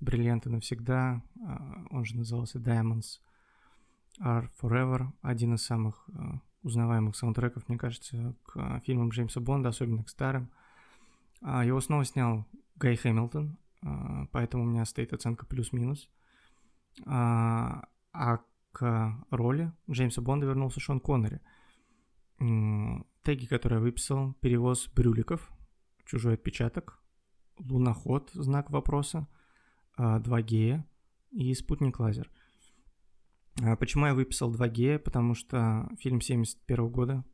«Бриллианты 0.00 0.50
навсегда», 0.50 1.22
он 1.90 2.04
же 2.04 2.16
назывался 2.16 2.58
«Diamonds 2.58 3.20
are 4.20 4.48
Forever», 4.60 5.08
один 5.22 5.54
из 5.54 5.62
самых 5.62 6.08
узнаваемых 6.62 7.16
саундтреков, 7.16 7.68
мне 7.68 7.78
кажется, 7.78 8.34
к 8.44 8.80
фильмам 8.84 9.08
Джеймса 9.08 9.40
Бонда, 9.40 9.70
особенно 9.70 10.04
к 10.04 10.08
старым– 10.08 10.50
а, 11.42 11.64
его 11.64 11.80
снова 11.80 12.04
снял 12.04 12.46
Гай 12.76 12.96
Хэмилтон, 12.96 13.56
а, 13.82 14.26
поэтому 14.32 14.64
у 14.64 14.66
меня 14.66 14.84
стоит 14.84 15.12
оценка 15.12 15.46
плюс-минус. 15.46 16.08
А, 17.06 17.84
а 18.12 18.40
к 18.72 19.24
роли 19.30 19.72
Джеймса 19.90 20.20
Бонда 20.20 20.46
вернулся 20.46 20.80
Шон 20.80 21.00
Коннери. 21.00 21.40
Теги, 23.22 23.46
которые 23.46 23.78
я 23.78 23.82
выписал, 23.82 24.34
перевоз 24.34 24.88
брюликов, 24.88 25.50
чужой 26.06 26.34
отпечаток, 26.34 26.98
луноход, 27.58 28.30
знак 28.32 28.70
вопроса, 28.70 29.26
два 29.98 30.40
гея 30.40 30.86
и 31.32 31.52
спутник 31.52 31.98
лазер. 31.98 32.30
Почему 33.78 34.06
я 34.06 34.14
выписал 34.14 34.50
два 34.50 34.68
гея? 34.68 34.98
Потому 34.98 35.34
что 35.34 35.88
фильм 35.98 36.20
71 36.20 36.88
года. 36.88 37.24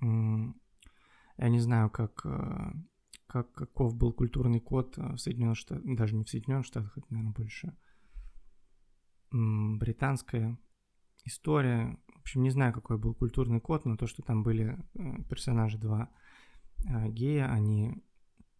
Я 0.00 1.48
не 1.48 1.60
знаю, 1.60 1.90
как 1.90 2.24
как, 3.26 3.52
каков 3.52 3.94
был 3.94 4.12
культурный 4.12 4.60
код 4.60 4.96
э, 4.98 5.12
в 5.14 5.18
Соединенных 5.18 5.58
Штатах, 5.58 5.84
даже 5.96 6.14
не 6.14 6.24
в 6.24 6.28
Соединенных 6.28 6.66
Штатах, 6.66 6.96
это, 6.96 7.06
наверное, 7.10 7.34
больше 7.34 7.76
британская 9.30 10.56
история. 11.24 11.98
В 12.14 12.20
общем, 12.20 12.42
не 12.42 12.50
знаю, 12.50 12.72
какой 12.72 12.96
был 12.96 13.14
культурный 13.14 13.60
код, 13.60 13.84
но 13.84 13.96
то, 13.96 14.06
что 14.06 14.22
там 14.22 14.42
были 14.42 14.78
э, 14.94 15.22
персонажи 15.28 15.78
два 15.78 16.10
э, 16.84 17.08
гея, 17.08 17.50
они 17.50 18.02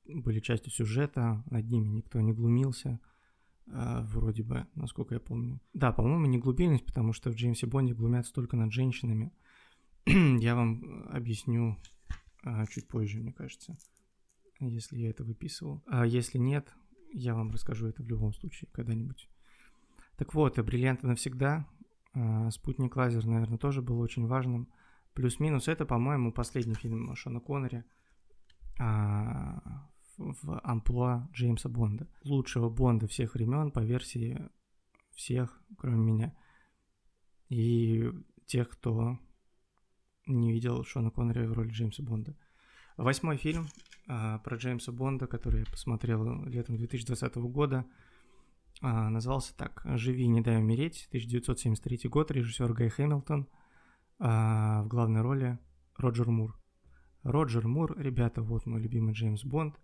были 0.04 0.40
частью 0.40 0.72
сюжета, 0.72 1.42
над 1.50 1.68
ними 1.68 1.88
никто 1.88 2.20
не 2.20 2.32
глумился, 2.32 3.00
вроде 3.66 4.42
бы, 4.42 4.66
насколько 4.75 5.14
я 5.14 5.20
помню. 5.20 5.61
Да, 5.75 5.92
по-моему, 5.92 6.26
не 6.26 6.38
глубинность, 6.38 6.87
потому 6.87 7.12
что 7.12 7.30
в 7.30 7.35
Джеймсе 7.35 7.66
Бонде 7.66 7.94
глумятся 7.94 8.32
только 8.32 8.56
над 8.56 8.73
женщинами. 8.73 9.32
я 10.06 10.54
вам 10.54 11.08
объясню 11.11 11.76
чуть 12.70 12.87
позже, 12.87 13.18
мне 13.18 13.32
кажется 13.32 13.76
если 14.61 14.99
я 14.99 15.11
это 15.11 15.25
выписывал. 15.25 15.82
А 15.87 16.06
если 16.06 16.38
нет, 16.38 16.75
я 17.12 17.35
вам 17.35 17.50
расскажу 17.50 17.87
это 17.87 18.02
в 18.02 18.08
любом 18.08 18.32
случае 18.32 18.68
когда-нибудь. 18.73 19.28
Так 20.16 20.35
вот, 20.35 20.58
бриллианты 20.58 21.06
навсегда. 21.06 21.66
А, 22.14 22.50
спутник 22.50 22.96
лазер, 22.96 23.25
наверное, 23.26 23.58
тоже 23.58 23.82
был 23.82 24.00
очень 24.00 24.26
важным. 24.26 24.68
Плюс-минус 25.12 25.68
это, 25.68 25.85
по-моему, 25.85 26.32
последний 26.32 26.75
фильм 26.75 27.14
Шона 27.14 27.40
Коннери 27.40 27.85
а, 28.78 29.88
в 30.16 30.61
амплуа 30.61 31.28
Джеймса 31.32 31.68
Бонда. 31.68 32.08
Лучшего 32.25 32.68
Бонда 32.68 33.06
всех 33.06 33.35
времен 33.35 33.70
по 33.70 33.80
версии 33.80 34.49
всех, 35.14 35.61
кроме 35.78 35.99
меня. 35.99 36.37
И 37.49 38.11
тех, 38.46 38.68
кто 38.68 39.18
не 40.26 40.52
видел 40.52 40.85
Шона 40.85 41.11
Коннери 41.11 41.46
в 41.46 41.52
роли 41.52 41.70
Джеймса 41.70 42.02
Бонда. 42.02 42.37
Восьмой 42.96 43.37
фильм 43.37 43.66
а, 44.08 44.38
про 44.38 44.56
Джеймса 44.56 44.92
Бонда, 44.92 45.26
который 45.26 45.61
я 45.61 45.66
посмотрел 45.66 46.44
летом 46.44 46.76
2020 46.76 47.37
года, 47.37 47.87
а, 48.80 49.11
назывался 49.11 49.56
так 49.56 49.82
«Живи, 49.85 50.26
не 50.26 50.40
дай 50.40 50.58
умереть», 50.58 51.06
1973 51.08 52.08
год, 52.08 52.30
режиссер 52.30 52.73
Гай 52.73 52.88
Хэмилтон, 52.88 53.49
а, 54.18 54.82
в 54.82 54.88
главной 54.88 55.20
роли 55.20 55.58
Роджер 55.96 56.30
Мур. 56.30 56.58
Роджер 57.23 57.66
Мур, 57.66 57.99
ребята, 57.99 58.42
вот 58.42 58.66
мой 58.66 58.80
любимый 58.80 59.12
Джеймс 59.14 59.44
Бонд. 59.44 59.78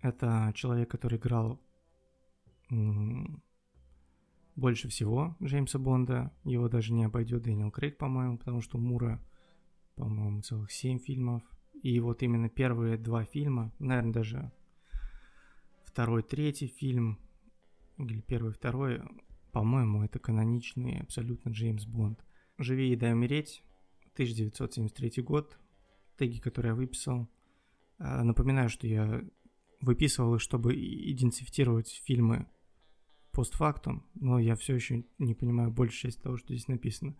Это 0.00 0.52
человек, 0.54 0.90
который 0.90 1.18
играл 1.18 1.60
больше 4.56 4.88
всего 4.88 5.36
Джеймса 5.42 5.78
Бонда. 5.78 6.32
Его 6.44 6.68
даже 6.68 6.92
не 6.92 7.04
обойдет 7.04 7.42
Дэниел 7.42 7.70
Крейг, 7.70 7.96
по-моему, 7.98 8.38
потому 8.38 8.60
что 8.60 8.78
Мура, 8.78 9.20
по-моему, 9.96 10.42
целых 10.42 10.70
семь 10.72 10.98
фильмов– 10.98 11.42
и 11.82 12.00
вот 12.00 12.22
именно 12.22 12.48
первые 12.48 12.96
два 12.96 13.24
фильма, 13.24 13.72
наверное, 13.78 14.12
даже 14.12 14.52
второй, 15.84 16.22
третий 16.22 16.66
фильм, 16.66 17.18
или 17.98 18.20
первый, 18.20 18.52
второй, 18.52 19.00
по-моему, 19.52 20.02
это 20.02 20.18
каноничный 20.18 21.00
абсолютно 21.00 21.50
Джеймс 21.50 21.86
Бонд. 21.86 22.24
«Живи 22.58 22.92
и 22.92 22.96
дай 22.96 23.12
умереть», 23.12 23.62
1973 24.14 25.22
год. 25.22 25.58
Теги, 26.16 26.40
которые 26.40 26.70
я 26.70 26.74
выписал. 26.74 27.28
А, 27.98 28.24
напоминаю, 28.24 28.68
что 28.68 28.88
я 28.88 29.22
выписывал 29.80 30.38
чтобы 30.38 30.74
идентифицировать 30.74 32.02
фильмы 32.04 32.48
постфактум, 33.32 34.04
но 34.14 34.38
я 34.38 34.56
все 34.56 34.74
еще 34.74 35.04
не 35.18 35.34
понимаю 35.34 35.70
большую 35.70 36.10
часть 36.10 36.22
того, 36.22 36.36
что 36.36 36.54
здесь 36.54 36.68
написано. 36.68 37.14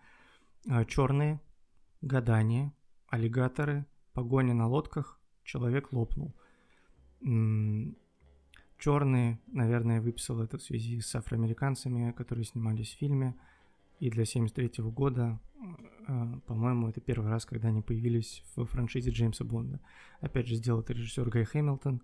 А, 0.69 0.85
Черные, 0.85 1.41
гадание, 2.01 2.73
аллигаторы, 3.09 3.87
погоня 4.13 4.55
на 4.55 4.67
лодках, 4.67 5.21
человек 5.45 5.93
лопнул. 5.93 6.35
Черные, 8.79 9.41
наверное, 9.47 10.01
выписал 10.01 10.41
это 10.41 10.59
в 10.59 10.63
связи 10.63 11.01
с 11.01 11.15
афроамериканцами, 11.15 12.13
которые 12.13 12.45
снимались 12.45 12.95
в 12.95 12.99
фильме. 12.99 13.35
И 13.99 14.11
для 14.11 14.25
73 14.25 14.85
года, 14.91 15.41
а, 16.07 16.39
по-моему, 16.47 16.89
это 16.89 17.01
первый 17.01 17.31
раз, 17.31 17.45
когда 17.45 17.69
они 17.69 17.83
появились 17.83 18.45
в 18.55 18.65
франшизе 18.67 19.11
Джеймса 19.11 19.45
Бонда. 19.45 19.81
Опять 20.21 20.47
же, 20.47 20.55
сделал 20.55 20.81
это 20.81 20.93
режиссер 20.93 21.29
Гай 21.29 21.45
Хэмилтон, 21.45 22.03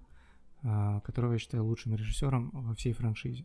которого 1.05 1.33
я 1.33 1.39
считаю 1.39 1.65
лучшим 1.65 1.95
режиссером 1.95 2.51
во 2.53 2.75
всей 2.75 2.93
франшизе. 2.93 3.45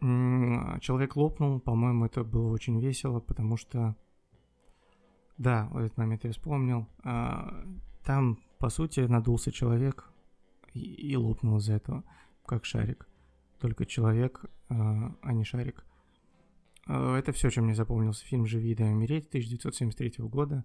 Человек 0.00 1.16
лопнул, 1.16 1.58
по-моему, 1.58 2.04
это 2.04 2.22
было 2.22 2.52
очень 2.52 2.78
весело, 2.80 3.18
потому 3.18 3.56
что, 3.56 3.96
да, 5.38 5.68
в 5.70 5.78
этот 5.78 5.96
момент 5.96 6.24
я 6.24 6.32
вспомнил, 6.32 6.86
а, 7.02 7.64
там, 8.04 8.38
по 8.58 8.68
сути, 8.68 9.00
надулся 9.00 9.50
человек 9.50 10.12
и, 10.74 10.80
и 10.80 11.16
лопнул 11.16 11.56
из-за 11.56 11.74
этого, 11.74 12.04
как 12.44 12.64
шарик. 12.66 13.08
Только 13.58 13.86
человек, 13.86 14.44
а 14.68 15.32
не 15.32 15.44
шарик. 15.44 15.84
Это 16.86 17.32
все, 17.32 17.50
чем 17.50 17.64
мне 17.64 17.74
запомнился 17.74 18.24
фильм 18.24 18.46
«Живи, 18.46 18.74
дай 18.74 18.92
умереть» 18.92 19.28
1973 19.28 20.24
года. 20.26 20.64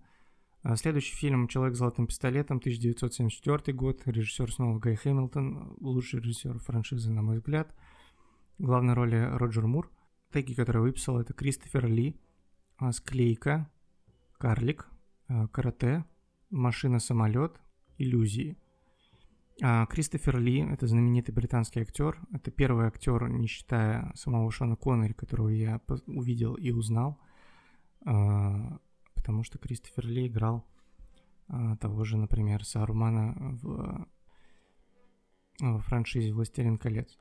А 0.63 0.75
следующий 0.75 1.15
фильм 1.15 1.48
«Человек 1.48 1.75
с 1.75 1.80
золотым 1.80 2.08
пистолетом» 2.08 2.58
1974 2.58 3.75
год. 3.75 4.01
Режиссер 4.06 4.51
снова 4.51 4.80
Гай 4.80 4.96
Хэмилтон, 4.96 5.77
лучший 5.80 6.20
режиссер 6.20 6.60
франшизы, 6.60 7.12
на 7.12 7.22
мой 7.22 7.38
взгляд. 7.38 7.75
Главной 8.60 8.94
роли 8.94 9.15
Роджер 9.15 9.65
Мур. 9.65 9.89
Теги, 10.32 10.53
которые 10.53 10.84
выписал, 10.84 11.20
это 11.20 11.34
Кристофер 11.34 11.88
Ли, 11.88 12.15
а, 12.77 12.91
Склейка, 12.91 13.70
Карлик, 14.38 14.88
а, 15.27 15.48
Карате, 15.48 16.06
Машина-самолет, 16.50 17.60
Иллюзии– 17.98 18.58
Кристофер 19.89 20.39
Ли– 20.39 20.60
это 20.72 20.88
знаменитый 20.88 21.36
британский 21.36 21.82
актер. 21.82 22.20
Это 22.34 22.50
первый 22.50 22.88
актер, 22.88 23.30
не 23.30 23.46
считая 23.46 24.12
самого 24.15 24.51
Шона 24.51 24.75
Коннери, 24.75 25.13
которого 25.13 25.50
я 25.50 25.80
увидел 26.08 26.56
и 26.56 26.72
узнал, 26.72 27.20
потому 29.21 29.43
что 29.43 29.59
Кристофер 29.59 30.07
Ли 30.07 30.25
играл 30.27 30.65
а, 31.47 31.77
того 31.77 32.03
же, 32.03 32.17
например, 32.17 32.65
Сарумана 32.65 33.35
в, 33.61 34.07
в 35.59 35.79
франшизе 35.81 36.33
«Властелин 36.33 36.79
колец», 36.79 37.19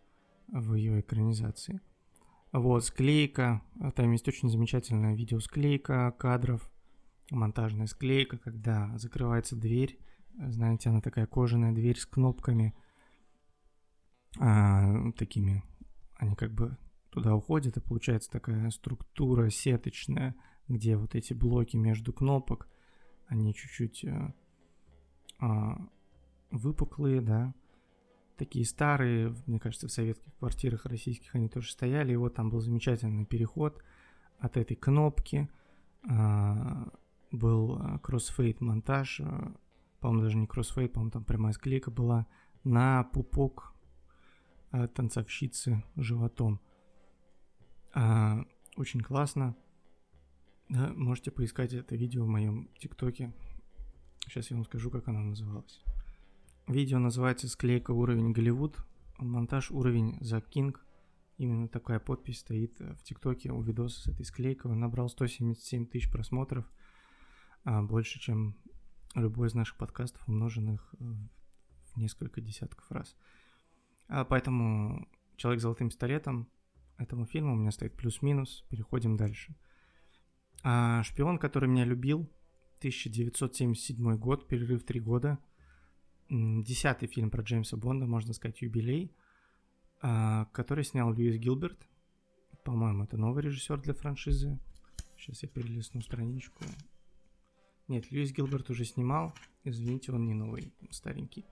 в 0.49 0.75
ее 0.75 1.00
экранизации. 1.00 1.80
Вот, 2.52 2.85
склейка, 2.87 3.62
там 3.95 4.12
есть 4.12 4.26
очень 4.26 4.49
замечательная 4.49 5.14
видеосклейка 5.14 6.11
кадров, 6.19 6.73
монтажная 7.30 7.87
склейка, 7.87 8.38
когда 8.38 8.97
закрывается 8.97 9.57
дверь, 9.57 9.99
знаете, 10.35 10.88
она 10.88 11.02
такая 11.02 11.26
кожаная 11.26 11.73
дверь 11.73 11.99
с 11.99 12.07
кнопками, 12.07 12.75
а, 14.38 15.12
такими, 15.12 15.62
они 16.16 16.35
как 16.35 16.52
бы 16.54 16.78
туда 17.11 17.35
уходят, 17.35 17.76
и 17.76 17.80
получается 17.80 18.30
такая 18.30 18.71
структура 18.71 19.50
сеточная, 19.50 20.35
где 20.71 20.97
вот 20.97 21.15
эти 21.15 21.33
блоки 21.33 21.77
между 21.77 22.12
кнопок, 22.12 22.69
они 23.27 23.55
чуть-чуть 23.55 24.05
а, 24.05 24.35
а, 25.39 25.89
выпуклые, 26.50 27.21
да, 27.21 27.54
такие 28.37 28.65
старые, 28.65 29.35
мне 29.47 29.61
кажется, 29.61 29.89
в 29.89 29.93
советских 29.93 30.35
квартирах 30.39 30.87
российских 30.87 31.35
они 31.35 31.49
тоже 31.49 31.71
стояли, 31.71 32.13
и 32.13 32.17
вот 32.17 32.35
там 32.35 32.50
был 32.50 32.61
замечательный 32.61 33.26
переход 33.26 33.83
от 34.39 34.56
этой 34.56 34.76
кнопки, 34.76 35.50
а, 36.09 36.89
был 37.30 37.80
кроссфейт 38.02 38.61
монтаж, 38.61 39.21
по-моему, 40.00 40.23
даже 40.23 40.37
не 40.37 40.47
кроссфейт, 40.47 40.93
по-моему, 40.93 41.11
там 41.11 41.25
прямая 41.25 41.52
склейка 41.52 41.91
была, 41.91 42.26
на 42.65 43.04
пупок 43.04 43.75
э, 44.73 44.89
танцовщицы 44.89 45.85
животом. 45.97 46.61
А, 47.93 48.45
очень 48.76 49.00
классно. 49.00 49.56
Да, 50.71 50.93
можете 50.95 51.33
поискать 51.33 51.73
это 51.73 51.97
видео 51.97 52.25
в 52.25 52.28
моем 52.28 52.71
ТикТоке. 52.78 53.35
Сейчас 54.21 54.52
я 54.52 54.56
вам 54.56 54.65
скажу, 54.65 54.89
как 54.89 55.09
оно 55.09 55.21
называлось. 55.21 55.83
Видео 56.69 57.00
называется 57.00 57.49
«Склейка 57.49 57.91
уровень 57.91 58.30
Голливуд», 58.30 58.76
монтаж 59.19 59.73
уровень 59.73 60.17
за 60.21 60.41
Кинг. 60.41 60.87
Именно 61.39 61.67
такая 61.67 61.99
подпись 61.99 62.39
стоит 62.39 62.78
в 62.78 63.02
ТикТоке 63.02 63.50
у 63.50 63.61
видоса 63.61 64.00
с 64.00 64.06
этой 64.06 64.25
склейкой. 64.25 64.71
Он 64.71 64.78
набрал 64.78 65.09
177 65.09 65.87
тысяч 65.87 66.09
просмотров, 66.09 66.71
а, 67.65 67.83
больше, 67.83 68.21
чем 68.21 68.56
любой 69.17 69.49
из 69.49 69.54
наших 69.54 69.76
подкастов, 69.76 70.23
умноженных 70.28 70.95
э, 71.00 71.04
в 71.95 71.97
несколько 71.97 72.41
десятков 72.41 72.89
раз. 72.93 73.17
А 74.06 74.25
поэтому 74.25 75.09
«Человек 75.35 75.59
с 75.59 75.63
золотым 75.63 75.89
пистолетом» 75.89 76.49
этому 76.97 77.26
фильму 77.26 77.54
у 77.54 77.56
меня 77.56 77.73
стоит 77.73 77.97
плюс-минус. 77.97 78.65
Переходим 78.69 79.17
дальше. 79.17 79.56
А 80.63 81.03
«Шпион, 81.03 81.39
который 81.39 81.69
меня 81.69 81.85
любил», 81.85 82.31
1977 82.81 84.17
год, 84.17 84.49
перерыв 84.49 84.85
три 84.85 85.01
года. 85.01 85.39
Десятый 86.31 87.09
фильм 87.09 87.31
про 87.31 87.43
Джеймса 87.43 87.77
Бонда, 87.77 88.07
можно 88.07 88.33
сказать, 88.33 88.63
юбилей, 88.63 89.15
а, 90.01 90.47
который 90.47 90.85
снял 90.85 91.13
Льюис 91.13 91.37
Гилберт. 91.37 91.87
По-моему, 92.65 93.05
это 93.05 93.19
новый 93.19 93.43
режиссер 93.43 93.81
для 93.81 93.93
франшизы. 93.93 94.59
Сейчас 95.19 95.43
я 95.43 95.49
перелистну 95.49 96.01
страничку. 96.01 96.65
Нет, 97.89 98.11
Льюис 98.11 98.33
Гилберт 98.33 98.71
уже 98.71 98.87
снимал. 98.87 99.35
Извините, 99.65 100.13
он 100.13 100.27
не 100.27 100.35
новый, 100.35 100.73
старенький. 100.91 101.45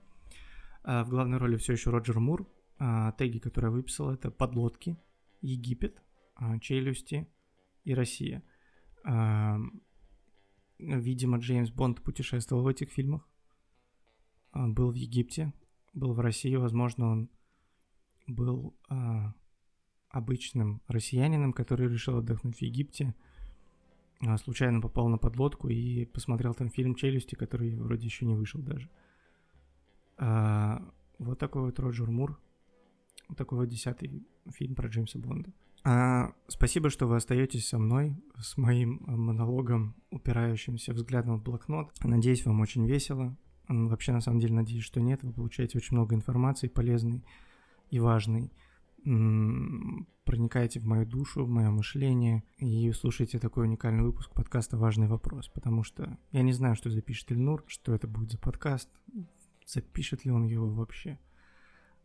А 0.83 1.05
в 1.05 1.11
главной 1.11 1.37
роли 1.37 1.57
все 1.57 1.75
еще 1.75 1.90
Роджер 1.90 2.21
Мур. 2.21 2.49
А 2.79 3.12
теги, 3.12 3.38
которые 3.38 3.71
я 3.71 3.77
выписал, 3.77 4.11
это 4.11 4.31
«Подлодки», 4.31 4.97
«Египет», 5.42 6.01
а, 6.37 6.59
«Челюсти» 6.59 7.29
и 7.85 7.92
«Россия». 7.92 8.42
Видимо, 10.79 11.38
Джеймс 11.38 11.71
Бонд 11.71 12.03
путешествовал 12.03 12.62
в 12.62 12.68
этих 12.68 12.90
фильмах. 12.90 13.29
А, 14.53 14.68
был 14.68 14.90
в 14.90 14.94
Египте, 14.94 15.53
был 15.92 16.12
в 16.12 16.21
России. 16.21 16.55
Возможно, 16.55 17.11
он 17.11 17.31
был 18.27 18.77
а, 18.88 19.35
обычным 20.09 20.83
россиянином, 20.87 21.53
который 21.53 21.88
решил 21.88 22.18
отдохнуть 22.18 22.59
в 22.59 22.62
Египте– 22.62 23.14
а, 24.27 24.37
случайно 24.37 24.81
попал 24.81 25.09
на 25.09 25.18
подлодку 25.18 25.68
и 25.68 26.05
посмотрел 26.07 26.55
там 26.55 26.71
фильм 26.71 26.94
«Челюсти», 26.94 27.35
который 27.35 27.77
вроде 27.77 28.07
еще 28.07 28.27
не 28.27 28.35
вышел 28.35 28.61
даже. 28.61 28.90
А, 30.16 30.83
вот 31.18 31.38
такой 31.38 31.62
вот 31.62 31.79
Роджер 31.79 32.11
Мур. 32.11 32.40
Вот 33.29 33.38
такой 33.38 33.59
вот 33.59 33.68
десятый 33.68 34.27
фильм 34.51 34.75
про 34.75 34.88
Джеймса 34.88 35.18
Бонда. 35.18 35.53
А, 35.84 36.32
спасибо, 36.48 36.90
что 36.90 37.06
вы 37.06 37.16
остаетесь 37.16 37.68
со 37.68 37.78
мной, 37.78 38.16
с 38.38 38.56
моим 38.56 39.02
монологом, 39.06 39.94
упирающимся 40.10 40.92
взглядом 40.92 41.38
в 41.38 41.42
блокнот. 41.42 41.92
Надеюсь, 42.02 42.44
вам 42.44 42.60
очень 42.60 42.86
весело. 42.86 43.36
Вообще, 43.68 44.12
на 44.12 44.20
самом 44.20 44.40
деле, 44.40 44.54
надеюсь, 44.54 44.84
что 44.84 45.00
нет. 45.00 45.22
Вы 45.22 45.32
получаете 45.32 45.78
очень 45.78 45.96
много 45.96 46.14
информации 46.14 46.68
полезной 46.68 47.24
и 47.90 48.00
важной 48.00 48.52
проникаете 50.24 50.80
в 50.80 50.84
мою 50.84 51.06
душу, 51.06 51.44
в 51.44 51.48
мое 51.48 51.70
мышление 51.70 52.44
и 52.58 52.92
слушаете 52.92 53.38
такой 53.38 53.64
уникальный 53.64 54.02
выпуск 54.02 54.30
подкаста 54.34 54.76
«Важный 54.76 55.06
вопрос», 55.06 55.48
потому 55.48 55.82
что 55.82 56.18
я 56.32 56.42
не 56.42 56.52
знаю, 56.52 56.74
что 56.74 56.90
запишет 56.90 57.32
Ильнур, 57.32 57.64
что 57.66 57.94
это 57.94 58.06
будет 58.06 58.32
за 58.32 58.38
подкаст, 58.38 58.90
запишет 59.66 60.24
ли 60.24 60.30
он 60.30 60.44
его 60.44 60.68
вообще 60.68 61.18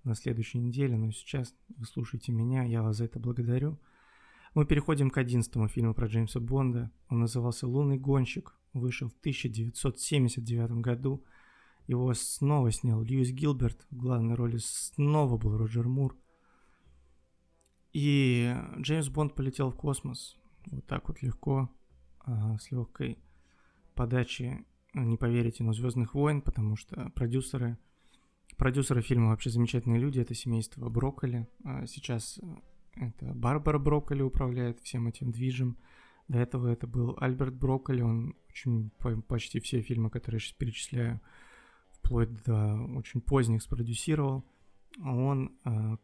на 0.03 0.15
следующей 0.15 0.59
неделе, 0.59 0.97
но 0.97 1.11
сейчас 1.11 1.55
вы 1.69 1.85
слушаете 1.85 2.31
меня, 2.31 2.63
я 2.63 2.81
вас 2.81 2.97
за 2.97 3.05
это 3.05 3.19
благодарю. 3.19 3.79
Мы 4.53 4.65
переходим 4.65 5.09
к 5.09 5.17
одиннадцатому 5.17 5.67
фильму 5.67 5.93
про 5.93 6.07
Джеймса 6.07 6.39
Бонда. 6.39 6.91
Он 7.09 7.19
назывался 7.19 7.67
«Лунный 7.67 7.97
гонщик», 7.97 8.55
вышел 8.73 9.09
в 9.09 9.17
1979 9.19 10.71
году. 10.81 11.25
Его 11.87 12.13
снова 12.13 12.71
снял 12.71 13.01
Льюис 13.01 13.31
Гилберт, 13.31 13.85
в 13.89 13.97
главной 13.97 14.35
роли 14.35 14.57
снова 14.57 15.37
был 15.37 15.57
Роджер 15.57 15.87
Мур. 15.87 16.17
И 17.93 18.55
Джеймс 18.79 19.09
Бонд 19.09 19.35
полетел 19.35 19.69
в 19.69 19.75
космос 19.75 20.37
вот 20.71 20.85
так 20.85 21.07
вот 21.07 21.21
легко, 21.21 21.69
а, 22.19 22.57
с 22.57 22.71
легкой 22.71 23.19
подачи, 23.95 24.65
не 24.93 25.17
поверите, 25.17 25.63
но 25.63 25.73
Звездных 25.73 26.13
войн, 26.13 26.41
потому 26.41 26.75
что 26.75 27.09
продюсеры, 27.15 27.77
продюсеры 28.57 29.01
фильма 29.01 29.29
вообще 29.29 29.49
замечательные 29.49 29.99
люди, 29.99 30.19
это 30.19 30.33
семейство 30.33 30.89
Брокколи. 30.89 31.47
А 31.63 31.85
сейчас 31.85 32.39
это 32.95 33.33
Барбара 33.33 33.79
Брокколи 33.79 34.21
управляет 34.21 34.79
всем 34.81 35.07
этим 35.07 35.31
движем. 35.31 35.77
До 36.27 36.39
этого 36.39 36.67
это 36.67 36.87
был 36.87 37.17
Альберт 37.19 37.53
Брокколи, 37.53 38.01
он 38.01 38.35
очень 38.49 38.91
почти 39.27 39.59
все 39.59 39.81
фильмы, 39.81 40.09
которые 40.09 40.37
я 40.37 40.39
сейчас 40.39 40.53
перечисляю, 40.53 41.21
вплоть 41.91 42.31
до 42.43 42.75
очень 42.95 43.21
поздних 43.21 43.61
спродюсировал. 43.61 44.45
Он, 45.03 45.57
э, 45.65 45.97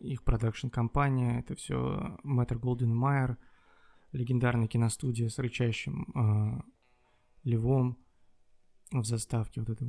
их 0.00 0.22
продакшн-компания, 0.22 1.40
это 1.40 1.54
все 1.54 2.18
Мэтр 2.22 2.58
Голден 2.58 2.94
Майер, 2.94 3.36
легендарная 4.12 4.68
киностудия 4.68 5.28
с 5.28 5.38
рычащим 5.38 6.06
э, 6.14 6.62
львом 7.44 7.98
в 8.90 9.04
заставке, 9.04 9.60
вот 9.60 9.70
это 9.70 9.84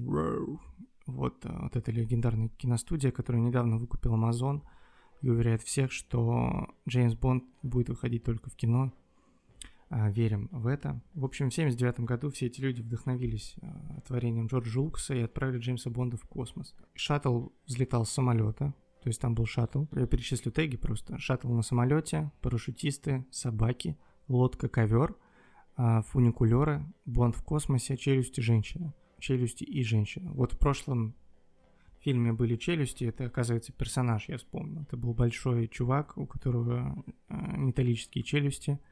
вот, 1.06 1.46
э, 1.46 1.50
вот 1.62 1.76
эта 1.76 1.92
легендарная 1.92 2.50
киностудия, 2.50 3.12
которую 3.12 3.44
недавно 3.44 3.78
выкупил 3.78 4.16
Amazon 4.16 4.62
и 5.22 5.30
уверяет 5.30 5.62
всех, 5.62 5.92
что 5.92 6.68
Джеймс 6.88 7.16
Бонд 7.16 7.44
будет 7.62 7.90
выходить 7.90 8.24
только 8.24 8.50
в 8.50 8.56
кино– 8.56 8.92
а, 9.96 10.10
верим 10.10 10.50
в 10.52 10.66
это. 10.66 11.00
В 11.14 11.24
общем, 11.24 11.52
в 11.52 11.54
79 11.54 12.00
году 12.00 12.32
все 12.32 12.48
эти 12.48 12.60
люди 12.60 12.82
вдохновились 12.82 13.56
а, 13.62 14.02
творением 14.02 14.48
Джорджа 14.48 14.80
Лукаса 14.80 15.14
и 15.14 15.22
отправили 15.22 15.60
Джеймса 15.60 15.92
Бонда 15.92 16.18
в 16.18 16.24
космос. 16.24 16.74
Шаттл 16.96 17.50
взлетал 17.68 18.04
с 18.04 18.10
самолета, 18.10 18.74
то 19.04 19.10
есть 19.10 19.22
там 19.22 19.36
был 19.36 19.46
шаттл. 19.46 19.86
Я 19.92 20.08
перечислю 20.08 20.52
теги 20.52 20.78
просто. 20.78 21.20
Шаттл 21.20 21.54
на 21.54 21.62
самолете, 21.62 22.32
парашютисты, 22.42 23.28
собаки, 23.30 23.96
лодка-ковер, 24.30 25.16
а, 25.76 26.02
фуникулеры, 26.02 26.84
Бонд 27.06 27.36
в 27.36 27.44
космосе, 27.44 27.96
челюсти 27.96 28.42
женщина. 28.42 28.96
Челюсти 29.24 29.64
и 29.64 29.84
женщина. 29.84 30.32
Вот 30.34 30.54
в 30.54 30.58
прошлом 30.60 31.16
фильме 32.00 32.34
были 32.34 32.58
челюсти, 32.58 33.06
это, 33.06 33.26
оказывается, 33.26 33.72
персонаж, 33.72 34.28
я 34.28 34.38
вспомнил. 34.38 34.82
Это 34.82 34.98
был 34.98 35.14
большой 35.14 35.68
чувак, 35.68 36.18
у 36.18 36.26
которого 36.26 37.04
металлические 37.30 38.24
челюсти– 38.24 38.80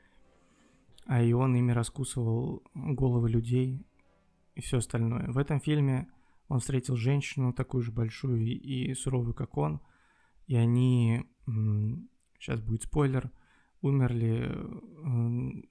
а 1.06 1.22
и 1.22 1.34
он 1.34 1.56
ими 1.56 1.72
раскусывал 1.72 2.63
головы 2.74 3.30
людей 3.30 3.86
и 4.56 4.62
все 4.62 4.78
остальное. 4.78 5.28
В 5.32 5.38
этом 5.38 5.60
фильме 5.60 6.08
он 6.48 6.60
встретил 6.60 6.96
женщину 6.96 7.54
такую 7.54 7.82
же 7.82 7.91
большую 7.91 8.46
и, 8.46 8.94
суровую, 8.94 9.34
как 9.34 9.58
он, 9.58 9.82
и 10.48 10.56
они, 10.56 11.26
сейчас 12.39 12.62
будет 12.62 12.84
спойлер, 12.84 13.32
умерли 13.82 14.56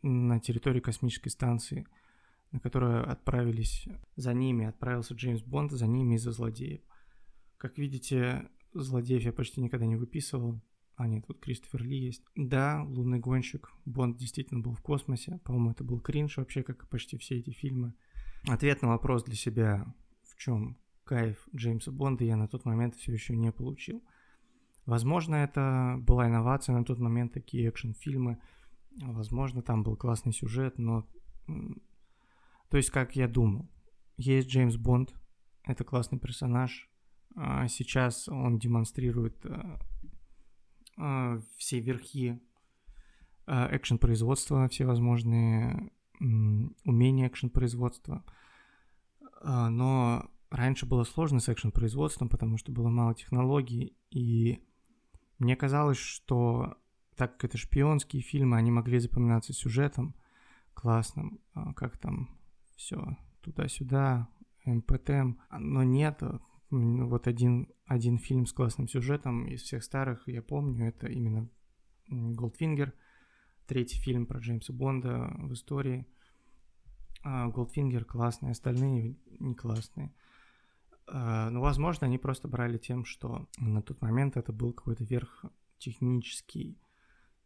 на 0.03 0.40
территории 0.40 0.81
космической 0.81 1.29
станции, 1.29 1.87
на 2.52 2.60
которую 2.60 3.10
отправились 3.10 3.86
за 4.16 4.34
ними, 4.34 4.66
отправился 4.66 5.14
Джеймс 5.14 5.42
Бонд 5.42 5.72
за 5.72 5.86
ними 5.86 6.14
из-за 6.14 6.32
злодеев. 6.32 6.80
Как 7.56 7.78
видите, 7.78 8.48
злодеев 8.72 9.22
я 9.22 9.32
почти 9.32 9.60
никогда 9.60 9.86
не 9.86 9.96
выписывал, 9.96 10.60
а 10.96 11.06
нет, 11.06 11.26
тут 11.26 11.40
Кристофер 11.40 11.82
Ли 11.82 11.98
есть. 11.98 12.22
Да, 12.36 12.82
«Лунный 12.84 13.18
гонщик», 13.18 13.72
Бонд 13.86 14.18
действительно 14.18 14.60
был 14.60 14.74
в 14.74 14.82
космосе. 14.82 15.40
По-моему, 15.44 15.70
это 15.70 15.82
был 15.82 15.98
кринж 16.00 16.36
вообще, 16.36 16.62
как 16.62 16.84
и 16.84 16.86
почти 16.86 17.16
все 17.16 17.38
эти 17.38 17.50
фильмы. 17.50 17.94
Ответ 18.46 18.82
на 18.82 18.88
вопрос 18.88 19.24
для 19.24 19.34
себя, 19.34 19.86
в 20.24 20.36
чем 20.36 20.76
кайф 21.04 21.48
Джеймса 21.54 21.90
Бонда, 21.90 22.24
я 22.24 22.36
на 22.36 22.48
тот 22.48 22.64
момент 22.64 22.96
все 22.96 23.12
еще 23.12 23.36
не 23.36 23.50
получил. 23.50 24.04
Возможно, 24.86 25.36
это 25.36 25.96
была 26.00 26.26
инновация 26.28 26.76
на 26.76 26.84
тот 26.84 26.98
момент, 26.98 27.32
такие 27.32 27.68
экшн-фильмы. 27.68 28.40
Возможно, 29.00 29.62
там 29.62 29.82
был 29.82 29.96
классный 29.96 30.32
сюжет, 30.32 30.78
но... 30.78 31.06
То 32.70 32.76
есть, 32.76 32.90
как 32.90 33.16
я 33.16 33.28
думал, 33.28 33.68
есть 34.16 34.48
Джеймс 34.48 34.76
Бонд, 34.76 35.12
это 35.64 35.85
классный 35.85 36.18
персонаж. 36.18 36.88
А 37.37 37.68
сейчас 37.68 38.28
он 38.28 38.59
демонстрирует 38.59 39.44
э, 39.44 39.78
а, 40.96 41.40
все 41.56 41.80
верхи 41.80 42.40
а, 43.46 43.68
экшен-производства, 43.76 44.68
все 44.68 44.85
возможные 44.85 45.90
умения 46.18 47.28
экшен-производства. 47.28 48.24
А, 49.42 49.70
но 49.70 50.30
раньше 50.50 50.87
было 50.87 51.04
сложно 51.04 51.40
с 51.40 51.48
экшен-производством, 51.48 52.28
потому 52.28 52.56
что 52.56 52.72
было 52.72 52.88
мало 52.88 53.14
технологий, 53.14 53.96
и 54.11 54.62
мне 55.38 55.56
казалось, 55.56 55.98
что 55.98 56.76
так 57.16 57.37
как 57.37 57.50
это 57.50 57.59
шпионские 57.59 58.22
фильмы, 58.22 58.56
они 58.56 58.70
могли 58.70 58.98
запоминаться 58.98 59.52
сюжетом 59.52 60.14
классным, 60.74 61.40
как 61.74 61.98
там 61.98 62.39
все 62.81 63.16
туда-сюда, 63.43 64.29
МПТМ, 64.64 65.35
но 65.59 65.83
нет, 65.83 66.23
вот 66.71 67.27
один, 67.27 67.69
один 67.87 68.19
фильм 68.19 68.47
с 68.47 68.53
классным 68.53 68.88
сюжетом 68.88 69.47
из 69.47 69.62
всех 69.62 69.85
старых, 69.85 70.27
я 70.29 70.43
помню, 70.43 70.88
это 70.88 71.07
именно 71.07 71.49
Голдфингер, 72.09 72.95
третий 73.66 73.99
фильм 73.99 74.27
про 74.27 74.40
Джеймса 74.40 74.73
Бонда 74.73 75.31
в 75.38 75.53
истории. 75.53 76.07
Голдфингер 77.23 78.07
классный, 78.07 78.53
остальные 78.53 79.19
не 79.38 79.55
классные. 79.55 80.14
А, 81.07 81.51
но, 81.51 81.61
возможно, 81.61 82.07
они 82.07 82.16
просто 82.16 82.49
брали 82.49 82.79
тем, 82.79 83.05
что 83.05 83.47
на 83.59 83.83
тот 83.83 84.01
момент 84.01 84.38
это 84.38 84.53
был 84.53 84.73
какой-то 84.73 85.05
верх 85.05 85.45
технический 85.77 86.81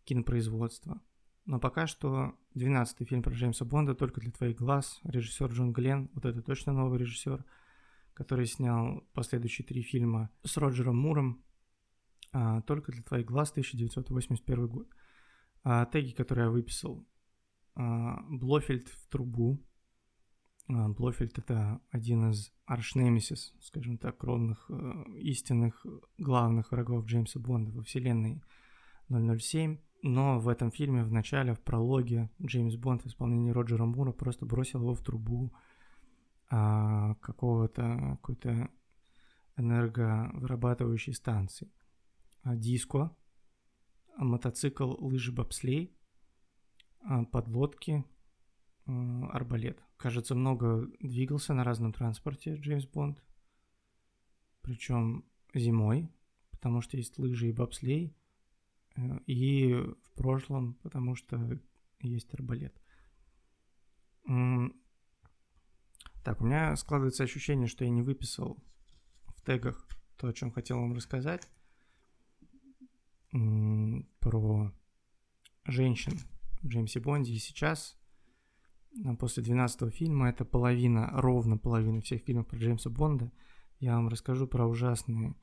кинопроизводства. 0.04 1.02
Но 1.46 1.60
пока 1.60 1.86
что 1.86 2.34
12-й 2.54 3.04
фильм 3.04 3.22
про 3.22 3.32
Джеймса 3.32 3.64
Бонда 3.64 3.94
только 3.94 4.20
для 4.20 4.30
твоих 4.30 4.56
глаз. 4.56 5.00
Режиссер 5.04 5.50
Джон 5.50 5.72
Гленн, 5.72 6.10
вот 6.14 6.24
это 6.24 6.42
точно 6.42 6.72
новый 6.72 6.98
режиссер– 6.98 7.44
который 8.14 8.46
снял 8.46 9.04
последующие 9.12 9.66
три 9.66 9.82
фильма 9.82 10.30
с 10.44 10.56
Роджером 10.56 10.96
Муром, 10.96 11.44
а, 12.32 12.62
«Только 12.62 12.92
для 12.92 13.02
твоих 13.02 13.26
глаз» 13.26 13.50
1981 13.50 14.68
год. 14.68 14.88
А, 15.64 15.84
теги, 15.86 16.12
которые 16.12 16.46
я 16.46 16.50
выписал. 16.50 17.06
А, 17.74 18.22
Блофельд 18.28 18.88
в 18.88 19.08
трубу. 19.08 19.60
Блофельд— 20.66 21.36
это 21.38 21.80
один 21.90 22.30
из 22.30 22.50
аршнемисис, 22.64 23.52
скажем 23.60 23.98
так, 23.98 24.16
кровных, 24.16 24.64
э, 24.70 25.04
истинных 25.18 25.84
главных 26.16 26.72
врагов 26.72 27.04
Джеймса 27.04 27.38
Бонда 27.38 27.70
во 27.70 27.82
вселенной 27.82 28.42
007. 29.10 29.76
Но 30.06 30.38
в 30.38 30.48
этом 30.48 30.70
фильме 30.70 31.02
в 31.02 31.10
начале, 31.10 31.54
в 31.54 31.60
прологе, 31.60 32.28
Джеймс 32.42 32.76
Бонд 32.76 33.02
в 33.04 33.06
исполнении 33.06 33.48
Роджера 33.48 33.86
Мура 33.86 34.12
просто 34.12 34.44
бросил 34.44 34.82
его 34.82 34.92
в 34.92 35.02
трубу, 35.02 35.50
а, 36.50 37.14
какого-то 37.22 38.18
какой-то 38.20 38.68
энерговырабатывающей 39.56 41.14
станции. 41.14 41.72
А, 42.42 42.54
диско, 42.54 43.16
а, 44.18 44.24
мотоцикл, 44.24 44.94
лыжи, 45.02 45.32
бобслей, 45.32 45.96
а, 47.00 47.24
подлодки, 47.24 48.04
а, 48.84 49.28
арбалет. 49.28 49.82
Кажется, 49.96 50.34
много 50.34 50.86
двигался 51.00 51.54
на 51.54 51.64
разном 51.64 51.94
транспорте 51.94 52.56
Джеймс 52.56 52.84
Бонд. 52.84 53.24
Причем 54.60 55.24
зимой, 55.54 56.10
потому 56.50 56.82
что 56.82 56.98
есть 56.98 57.18
лыжи 57.18 57.48
и 57.48 57.52
бобслей. 57.52 58.14
Э, 58.96 59.18
и 59.26 59.74
в 59.74 60.12
прошлом, 60.14 60.74
потому 60.82 61.14
что 61.14 61.60
есть 62.00 62.32
арбалет. 62.34 62.74
Так, 66.24 66.40
у 66.40 66.44
меня 66.44 66.74
складывается 66.76 67.24
ощущение, 67.24 67.66
что 67.66 67.84
я 67.84 67.90
не 67.90 68.02
выписал 68.02 68.56
в 69.26 69.42
тегах 69.42 69.86
то, 70.16 70.28
о 70.28 70.32
чем 70.32 70.50
хотел 70.50 70.80
вам 70.80 70.94
рассказать. 70.94 71.46
Про 74.20 74.72
женщин 75.66 76.18
в 76.62 76.68
Джеймсе 76.68 77.00
Бонде. 77.00 77.32
И 77.32 77.38
сейчас, 77.38 77.98
а, 79.04 79.14
после 79.16 79.42
12 79.42 79.90
фильма, 79.92 80.30
это 80.30 80.44
половина, 80.44 81.10
ровно 81.12 81.58
половина 81.58 82.00
всех 82.00 82.22
фильмов 82.22 82.46
про 82.46 82.58
Джеймса 82.58 82.90
Бонда. 82.90 83.30
Я 83.80 83.96
вам 83.96 84.08
расскажу 84.08 84.46
про 84.46 84.66
ужасный 84.66 85.34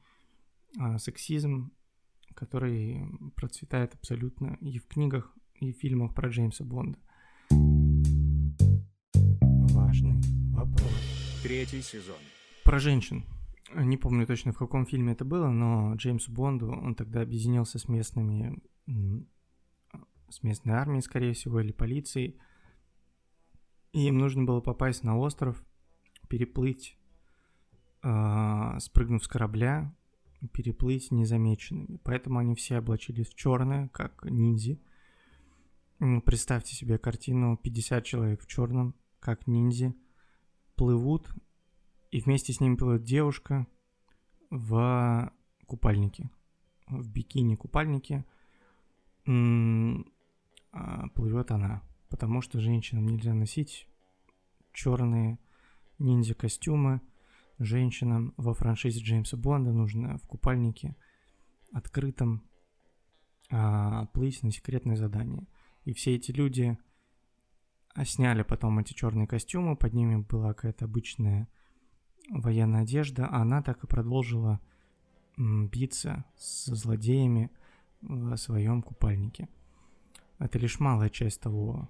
а, 0.80 0.98
сексизм, 0.98 1.72
который 2.36 3.06
процветает 3.36 3.94
абсолютно 3.94 4.58
и 4.62 4.80
в 4.80 4.88
книгах, 4.88 5.36
и 5.56 5.72
в 5.72 5.78
фильмах 5.78 6.14
про 6.14 6.30
Джеймса 6.30 6.64
Бонда. 6.64 7.00
Третий 11.44 11.82
сезон. 11.82 12.16
Про 12.64 12.80
женщин. 12.80 13.26
Не 13.74 13.98
помню 13.98 14.28
точно, 14.28 14.52
в 14.52 14.58
каком 14.58 14.86
фильме 14.86 15.14
это 15.14 15.26
было, 15.26 15.50
но 15.50 15.96
Джеймсу 15.96 16.32
Бонду, 16.32 16.72
он 16.72 16.94
тогда 16.94 17.22
объединился 17.22 17.80
с 17.80 17.88
местными, 17.88 18.62
с 20.30 20.44
местной 20.44 20.76
армией, 20.76 21.02
скорее 21.02 21.34
всего, 21.34 21.60
или 21.60 21.72
полицией. 21.72 22.40
И 23.92 24.08
им 24.08 24.18
нужно 24.20 24.44
было 24.44 24.62
попасть 24.62 25.04
на 25.04 25.18
остров, 25.18 25.64
переплыть, 26.30 26.98
э, 28.04 28.78
спрыгнув 28.80 29.24
с 29.24 29.28
корабля, 29.28 29.94
переплыть 30.54 31.12
незамеченными. 31.12 32.00
Поэтому 32.04 32.40
они 32.40 32.56
все 32.56 32.78
облачились 32.78 33.30
в 33.30 33.36
черное, 33.36 33.90
как 33.90 34.26
ниндзи. 34.26 34.82
Представьте 36.26 36.76
себе 36.76 36.98
картину 36.98 37.58
50 37.58 38.04
человек 38.04 38.42
в 38.42 38.48
черном, 38.48 38.96
как 39.20 39.48
ниндзя– 39.48 39.94
плывут, 40.82 41.30
и 42.10 42.20
вместе 42.22 42.54
с 42.54 42.60
ними 42.60 42.76
плывет 42.76 43.04
девушка 43.04 43.68
в 44.50 45.32
купальнике, 45.68 46.32
в 46.88 47.08
бикини-купальнике. 47.12 48.26
А, 49.28 51.08
плывет 51.10 51.52
она. 51.52 51.84
потому 52.10 52.42
что 52.42 52.60
женщинам 52.60 53.06
нельзя 53.06 53.36
носить 53.36 53.88
черные 54.74 55.38
ниндзя-костюмы. 56.00 57.02
Женщинам 57.64 58.34
во 58.38 58.54
франшизе 58.54 59.02
Джеймса 59.02 59.38
Бонда 59.38 59.72
нужно 59.72 60.18
в 60.18 60.28
купальнике 60.28 60.96
открытом 61.72 62.44
а, 63.52 64.08
плыть 64.08 64.42
на 64.44 64.52
секретное 64.52 64.96
задание. 64.96 65.48
И 65.86 65.94
все 65.94 66.16
эти 66.16 66.32
люди 66.32 66.78
а, 67.94 68.04
сняли 68.04 68.44
потом 68.44 68.80
эти 68.80 68.94
черные 68.94 69.28
костюмы, 69.28 69.76
под 69.76 69.94
ними 69.94 70.18
была 70.18 70.54
какая-то 70.54 70.86
обычная 70.86 71.48
военная 72.30 72.82
одежда, 72.82 73.28
а 73.28 73.42
она 73.42 73.62
так 73.62 73.84
и 73.84 73.88
продолжила 73.88 74.60
биться 75.38 76.26
с 76.38 76.74
злодеями 76.74 77.52
в 78.02 78.36
своем 78.38 78.82
купальнике. 78.82 79.50
Это 80.40 80.58
лишь 80.58 80.80
малая 80.80 81.10
часть 81.10 81.42
того 81.42 81.88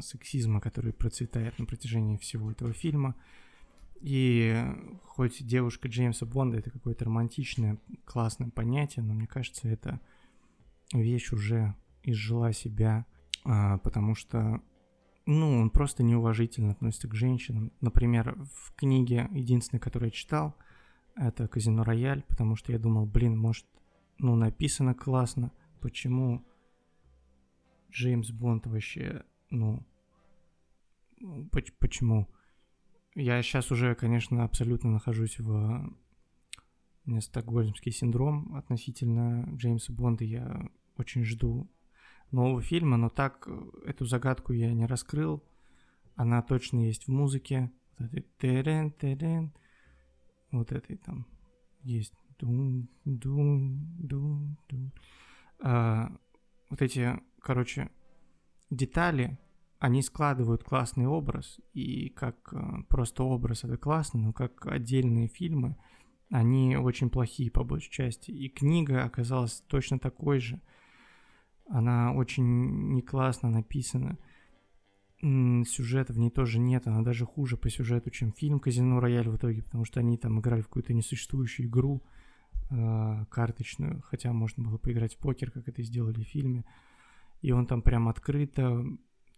сексизма, 0.00 0.60
который 0.60 0.92
процветает 0.92 1.58
на 1.58 1.66
протяжении 1.66 2.16
всего 2.16 2.50
этого 2.50 2.72
фильма. 2.72 3.14
И 4.00 4.64
хоть 5.04 5.46
девушка 5.46 5.88
Джеймса 5.88 6.24
Бонда 6.24 6.58
это 6.58 6.70
какое-то 6.70 7.04
романтичное, 7.04 7.78
классное 8.04 8.50
понятие, 8.50 9.04
но 9.04 9.12
мне 9.12 9.26
кажется, 9.26 9.68
это 9.68 10.00
вещь 10.92 11.32
уже 11.32 11.74
изжила 12.02 12.52
себя, 12.52 13.06
а, 13.44 13.78
потому 13.78 14.14
что, 14.14 14.62
ну, 15.26 15.60
он 15.60 15.70
просто 15.70 16.02
неуважительно 16.02 16.72
относится 16.72 17.08
к 17.08 17.14
женщинам. 17.14 17.72
Например, 17.80 18.36
в 18.54 18.74
книге, 18.74 19.28
единственной, 19.32 19.80
которую 19.80 20.08
я 20.08 20.12
читал, 20.12 20.56
это 21.14 21.46
«Казино 21.46 21.84
Рояль», 21.84 22.22
потому 22.22 22.56
что 22.56 22.72
я 22.72 22.78
думал, 22.78 23.04
блин, 23.04 23.36
может, 23.36 23.66
ну, 24.18 24.34
написано 24.34 24.94
классно, 24.94 25.52
почему 25.80 26.42
Джеймс 27.90 28.30
Бонд 28.30 28.66
вообще, 28.66 29.24
ну, 29.50 29.86
почему? 31.78 32.28
Я 33.14 33.42
сейчас 33.42 33.72
уже, 33.72 33.94
конечно, 33.94 34.44
абсолютно 34.44 34.90
нахожусь 34.90 35.38
в 35.38 35.92
у 37.06 37.20
стокгольмский 37.20 37.92
синдром 37.92 38.54
относительно 38.54 39.48
Джеймса 39.56 39.92
Бонда. 39.92 40.24
Я 40.24 40.70
очень 40.96 41.24
жду 41.24 41.68
нового 42.30 42.62
фильма, 42.62 42.96
но 42.96 43.08
так 43.08 43.48
эту 43.84 44.04
загадку 44.04 44.52
я 44.52 44.72
не 44.72 44.86
раскрыл. 44.86 45.42
Она 46.14 46.42
точно 46.42 46.80
есть 46.80 47.06
в 47.06 47.10
музыке. 47.10 47.72
Вот 47.98 48.08
этой 48.08 48.26
терен, 48.38 48.92
терен, 48.92 49.52
вот 50.52 50.72
этой 50.72 50.96
там 50.96 51.26
есть 51.82 52.14
дум, 52.38 52.88
дум, 53.04 53.96
дум, 53.98 54.58
дум. 54.68 54.92
А, 55.60 56.10
вот 56.68 56.82
эти, 56.82 57.20
короче, 57.40 57.90
детали, 58.70 59.38
они 59.80 60.02
складывают 60.02 60.62
классный 60.62 61.06
образ, 61.06 61.58
и 61.72 62.10
как 62.10 62.52
а, 62.52 62.82
просто 62.88 63.24
образ 63.24 63.64
это 63.64 63.78
классно, 63.78 64.20
но 64.20 64.32
как 64.34 64.66
отдельные 64.66 65.26
фильмы, 65.26 65.76
они 66.30 66.76
очень 66.76 67.08
плохие 67.08 67.50
по 67.50 67.64
большей 67.64 67.90
части. 67.90 68.30
И 68.30 68.50
книга 68.50 69.04
оказалась 69.04 69.64
точно 69.66 69.98
такой 69.98 70.38
же. 70.38 70.60
Она 71.66 72.12
очень 72.12 72.92
не 72.92 73.00
классно 73.00 73.48
написана. 73.48 74.18
Сюжета 75.22 76.12
в 76.12 76.18
ней 76.18 76.30
тоже 76.30 76.58
нет, 76.58 76.86
она 76.86 77.02
даже 77.02 77.24
хуже 77.24 77.56
по 77.56 77.70
сюжету, 77.70 78.10
чем 78.10 78.32
фильм 78.32 78.60
«Казино 78.60 79.00
Рояль» 79.00 79.28
в 79.28 79.36
итоге, 79.36 79.62
потому 79.62 79.86
что 79.86 80.00
они 80.00 80.18
там 80.18 80.40
играли 80.40 80.60
в 80.60 80.68
какую-то 80.68 80.92
несуществующую 80.92 81.68
игру, 81.68 82.02
э, 82.70 83.24
карточную, 83.30 84.02
хотя 84.02 84.32
можно 84.32 84.62
было 84.62 84.78
поиграть 84.78 85.14
в 85.14 85.18
покер, 85.18 85.50
как 85.50 85.68
это 85.68 85.82
сделали 85.82 86.22
в 86.22 86.28
фильме. 86.28 86.64
И 87.42 87.52
он 87.52 87.66
там 87.66 87.82
прям 87.82 88.08
открыто, 88.08 88.82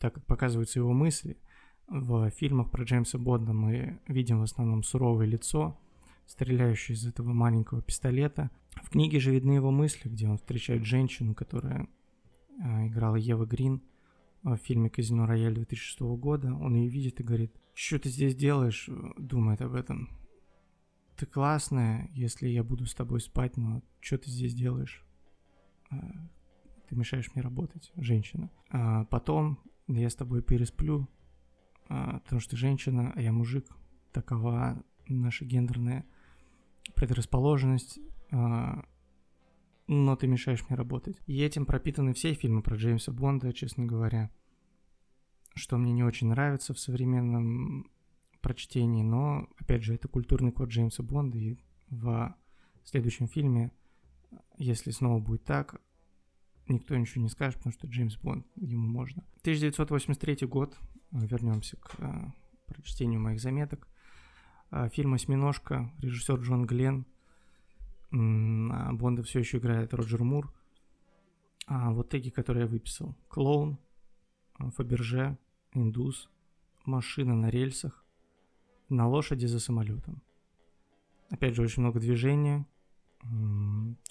так 0.02 0.14
как 0.14 0.26
показываются 0.26 0.80
его 0.80 0.92
мысли, 0.92 1.38
в 1.86 2.28
фильмах 2.30 2.72
про 2.72 2.82
Джеймса 2.82 3.18
Бонда 3.18 3.52
мы 3.52 4.00
видим 4.08 4.40
в 4.40 4.42
основном 4.42 4.82
суровое 4.82 5.26
лицо, 5.26 5.78
стреляющее 6.26 6.96
из 6.96 7.06
этого 7.06 7.32
маленького 7.32 7.82
пистолета. 7.82 8.50
В 8.82 8.90
книге 8.90 9.20
же 9.20 9.30
видны 9.30 9.52
его 9.52 9.70
мысли, 9.70 10.08
где 10.08 10.26
он 10.26 10.38
встречает 10.38 10.84
женщину, 10.84 11.36
которая 11.36 11.86
э, 12.60 12.88
играла 12.88 13.14
Ева 13.14 13.46
Грин 13.46 13.80
в 14.42 14.56
фильме 14.56 14.90
«Казино 14.90 15.24
Рояль» 15.24 15.54
2006 15.54 16.00
года. 16.00 16.52
Он 16.52 16.74
ее 16.74 16.88
видит 16.88 17.20
и 17.20 17.22
говорит, 17.22 17.54
что 17.72 18.00
ты 18.00 18.08
здесь 18.08 18.34
делаешь, 18.34 18.90
думает 19.16 19.62
об 19.62 19.74
этом 19.74 20.08
ты 21.16 21.26
классная, 21.26 22.10
если 22.14 22.48
я 22.48 22.64
буду 22.64 22.84
с 22.86 22.94
тобой 22.96 23.20
спать, 23.20 23.56
но 23.56 23.80
что 24.00 24.18
ты 24.18 24.28
здесь 24.28 24.54
делаешь? 24.54 25.06
А, 25.88 25.96
ты 26.88 26.96
мешаешь 26.96 27.32
мне 27.32 27.44
работать, 27.44 27.92
женщина. 27.94 28.50
А 28.70 29.04
потом 29.04 29.60
я 30.00 30.10
с 30.10 30.14
тобой 30.14 30.42
пересплю, 30.42 31.08
а, 31.88 32.20
потому 32.20 32.40
что 32.40 32.52
ты 32.52 32.56
женщина, 32.56 33.12
а 33.14 33.20
я 33.20 33.32
мужик. 33.32 33.66
Такова 34.12 34.82
наша 35.08 35.44
гендерная 35.44 36.04
предрасположенность, 36.94 37.98
а, 38.30 38.84
но 39.86 40.16
ты 40.16 40.26
мешаешь 40.26 40.64
мне 40.68 40.76
работать. 40.76 41.16
И 41.26 41.40
этим 41.42 41.66
пропитаны 41.66 42.14
все 42.14 42.34
фильмы 42.34 42.62
про 42.62 42.76
Джеймса 42.76 43.12
Бонда, 43.12 43.52
честно 43.52 43.84
говоря. 43.84 44.30
Что 45.54 45.76
мне 45.76 45.92
не 45.92 46.02
очень 46.02 46.28
нравится 46.28 46.72
в 46.72 46.78
современном 46.78 47.90
прочтении, 48.40 49.02
но, 49.02 49.48
опять 49.58 49.82
же, 49.82 49.94
это 49.94 50.08
культурный 50.08 50.50
код 50.50 50.70
Джеймса 50.70 51.02
Бонда, 51.02 51.38
и 51.38 51.58
в 51.90 52.34
следующем 52.84 53.28
фильме, 53.28 53.70
если 54.56 54.90
снова 54.90 55.20
будет 55.20 55.44
так, 55.44 55.80
никто 56.68 56.96
ничего 56.96 57.22
не 57.22 57.28
скажет, 57.28 57.58
потому 57.58 57.72
что 57.72 57.86
Джеймс 57.86 58.16
Бонд, 58.18 58.46
ему 58.56 58.86
можно. 58.86 59.22
1983 59.40 60.46
год, 60.46 60.78
вернемся 61.10 61.76
к 61.76 61.96
э, 61.98 62.32
прочтению 62.66 63.20
моих 63.20 63.40
заметок. 63.40 63.88
Э, 64.70 64.88
фильм 64.88 65.14
«Осьминожка», 65.14 65.92
режиссер 65.98 66.40
Джон 66.40 66.66
Гленн, 66.66 67.06
а 68.12 68.92
Бонда 68.92 69.22
все 69.22 69.38
еще 69.38 69.58
играет 69.58 69.94
Роджер 69.94 70.22
Мур. 70.22 70.52
А 71.66 71.92
вот 71.92 72.10
теги, 72.10 72.28
которые 72.28 72.64
я 72.64 72.68
выписал. 72.68 73.16
Клоун, 73.28 73.78
Фаберже, 74.58 75.38
Индус, 75.72 76.28
Машина 76.84 77.34
на 77.34 77.48
рельсах, 77.48 78.04
на 78.88 79.08
лошади 79.08 79.46
за 79.46 79.60
самолетом. 79.60 80.20
Опять 81.30 81.54
же, 81.54 81.62
очень 81.62 81.82
много 81.82 82.00
движения, 82.00 82.66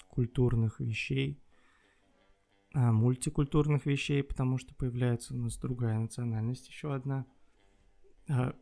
культурных 0.08 0.80
вещей, 0.80 1.38
мультикультурных 2.74 3.86
вещей, 3.86 4.22
потому 4.22 4.58
что 4.58 4.74
появляется 4.74 5.34
у 5.34 5.38
нас 5.38 5.56
другая 5.58 5.98
национальность, 5.98 6.68
еще 6.68 6.94
одна. 6.94 7.26
А, 8.28 8.54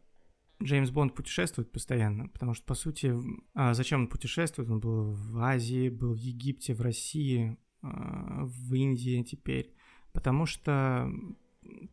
Джеймс 0.63 0.91
Бонд 0.91 1.15
путешествует 1.15 1.71
постоянно, 1.73 2.29
потому 2.29 2.55
что, 2.55 2.67
по 2.67 2.75
сути, 2.75 3.15
а 3.55 3.75
зачем 3.75 4.03
он 4.03 4.09
путешествует? 4.09 4.69
Он 4.71 4.81
был 4.81 5.13
в 5.13 5.39
Азии, 5.39 5.89
был 5.89 6.15
в 6.15 6.19
Египте, 6.19 6.75
в 6.75 6.81
России, 6.81 7.57
а, 7.83 8.45
в 8.45 8.75
Индии 8.75 9.23
теперь. 9.23 9.75
Потому 10.13 10.47
что, 10.47 11.11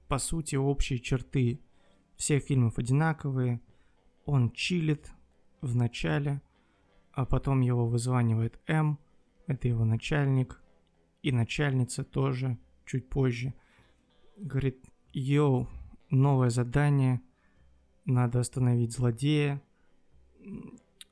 по 0.07 0.17
сути, 0.17 0.55
общие 0.55 0.99
черты 0.99 1.61
всех 2.15 2.43
фильмов 2.43 2.77
одинаковые– 2.77 3.61
он 4.27 4.51
чилит 4.51 5.11
в 5.61 5.75
начале, 5.75 6.41
а 7.13 7.25
потом 7.25 7.61
его 7.61 7.87
вызванивает 7.87 8.59
М, 8.67 8.99
это 9.47 9.69
его 9.69 9.85
начальник, 9.85 10.61
и 11.21 11.31
начальница 11.31 12.03
тоже 12.03 12.57
чуть 12.85 13.09
позже. 13.09 13.53
Говорит, 14.37 14.85
йоу, 15.13 15.67
новое 16.09 16.49
задание, 16.49 17.21
надо 18.05 18.39
остановить 18.39 18.93
злодея. 18.93 19.61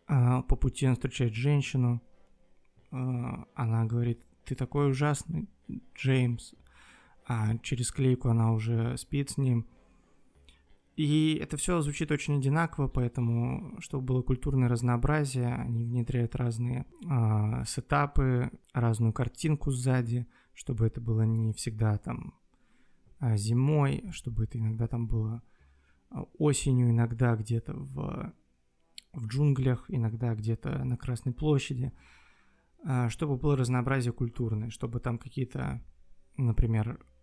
А 0.08 0.44
по 0.44 0.56
пути 0.56 0.88
он 0.88 0.94
встречает 0.94 1.34
женщину, 1.34 2.02
а, 2.92 3.46
она 3.56 3.86
говорит, 3.86 4.20
ты 4.46 4.56
такой 4.56 4.90
ужасный, 4.92 5.50
Джеймс. 5.96 6.54
А 7.28 7.58
через 7.58 7.92
клейку 7.92 8.30
она 8.30 8.54
уже 8.54 8.98
спит 8.98 9.32
с 9.32 9.38
ним. 9.38 9.66
И 10.96 11.38
это 11.42 11.58
все 11.58 11.82
звучит 11.82 12.10
очень 12.12 12.38
одинаково, 12.38 12.88
поэтому, 12.88 13.76
чтобы 13.82 14.06
было 14.06 14.22
культурное 14.22 14.70
разнообразие, 14.70 15.54
они 15.54 15.84
внедряют 15.84 16.36
разные 16.36 16.86
э, 17.04 17.66
сетапы, 17.66 18.50
разную 18.74 19.12
картинку 19.12 19.72
сзади, 19.72 20.26
чтобы 20.54 20.88
это 20.88 21.02
было 21.02 21.24
не 21.24 21.52
всегда 21.52 21.98
там 21.98 22.34
э, 23.20 23.36
зимой, 23.36 24.10
чтобы 24.12 24.46
это 24.46 24.58
иногда 24.58 24.88
там 24.88 25.08
было 25.08 25.44
осенью, 26.38 26.90
иногда 26.92 27.36
где-то 27.36 27.74
в, 27.74 28.34
в 29.12 29.28
джунглях, 29.28 29.84
иногда 29.90 30.34
где-то 30.34 30.86
на 30.86 30.96
Красной 30.96 31.34
площади, 31.34 31.92
чтобы 33.10 33.36
было 33.36 33.58
разнообразие 33.58 34.14
культурное, 34.14 34.70
чтобы 34.70 35.02
там 35.02 35.18
какие-то, 35.18 35.82
например, 36.38 37.00
а, 37.02 37.15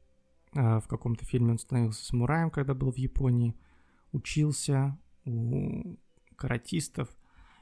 в 0.52 0.84
каком-то 0.88 1.24
фильме 1.24 1.52
он 1.52 1.58
становился 1.58 2.04
самураем, 2.04 2.50
когда 2.50 2.74
был 2.74 2.92
в 2.92 2.96
Японии, 2.96 3.56
учился 4.12 4.98
у 5.24 5.96
каратистов 6.36 7.08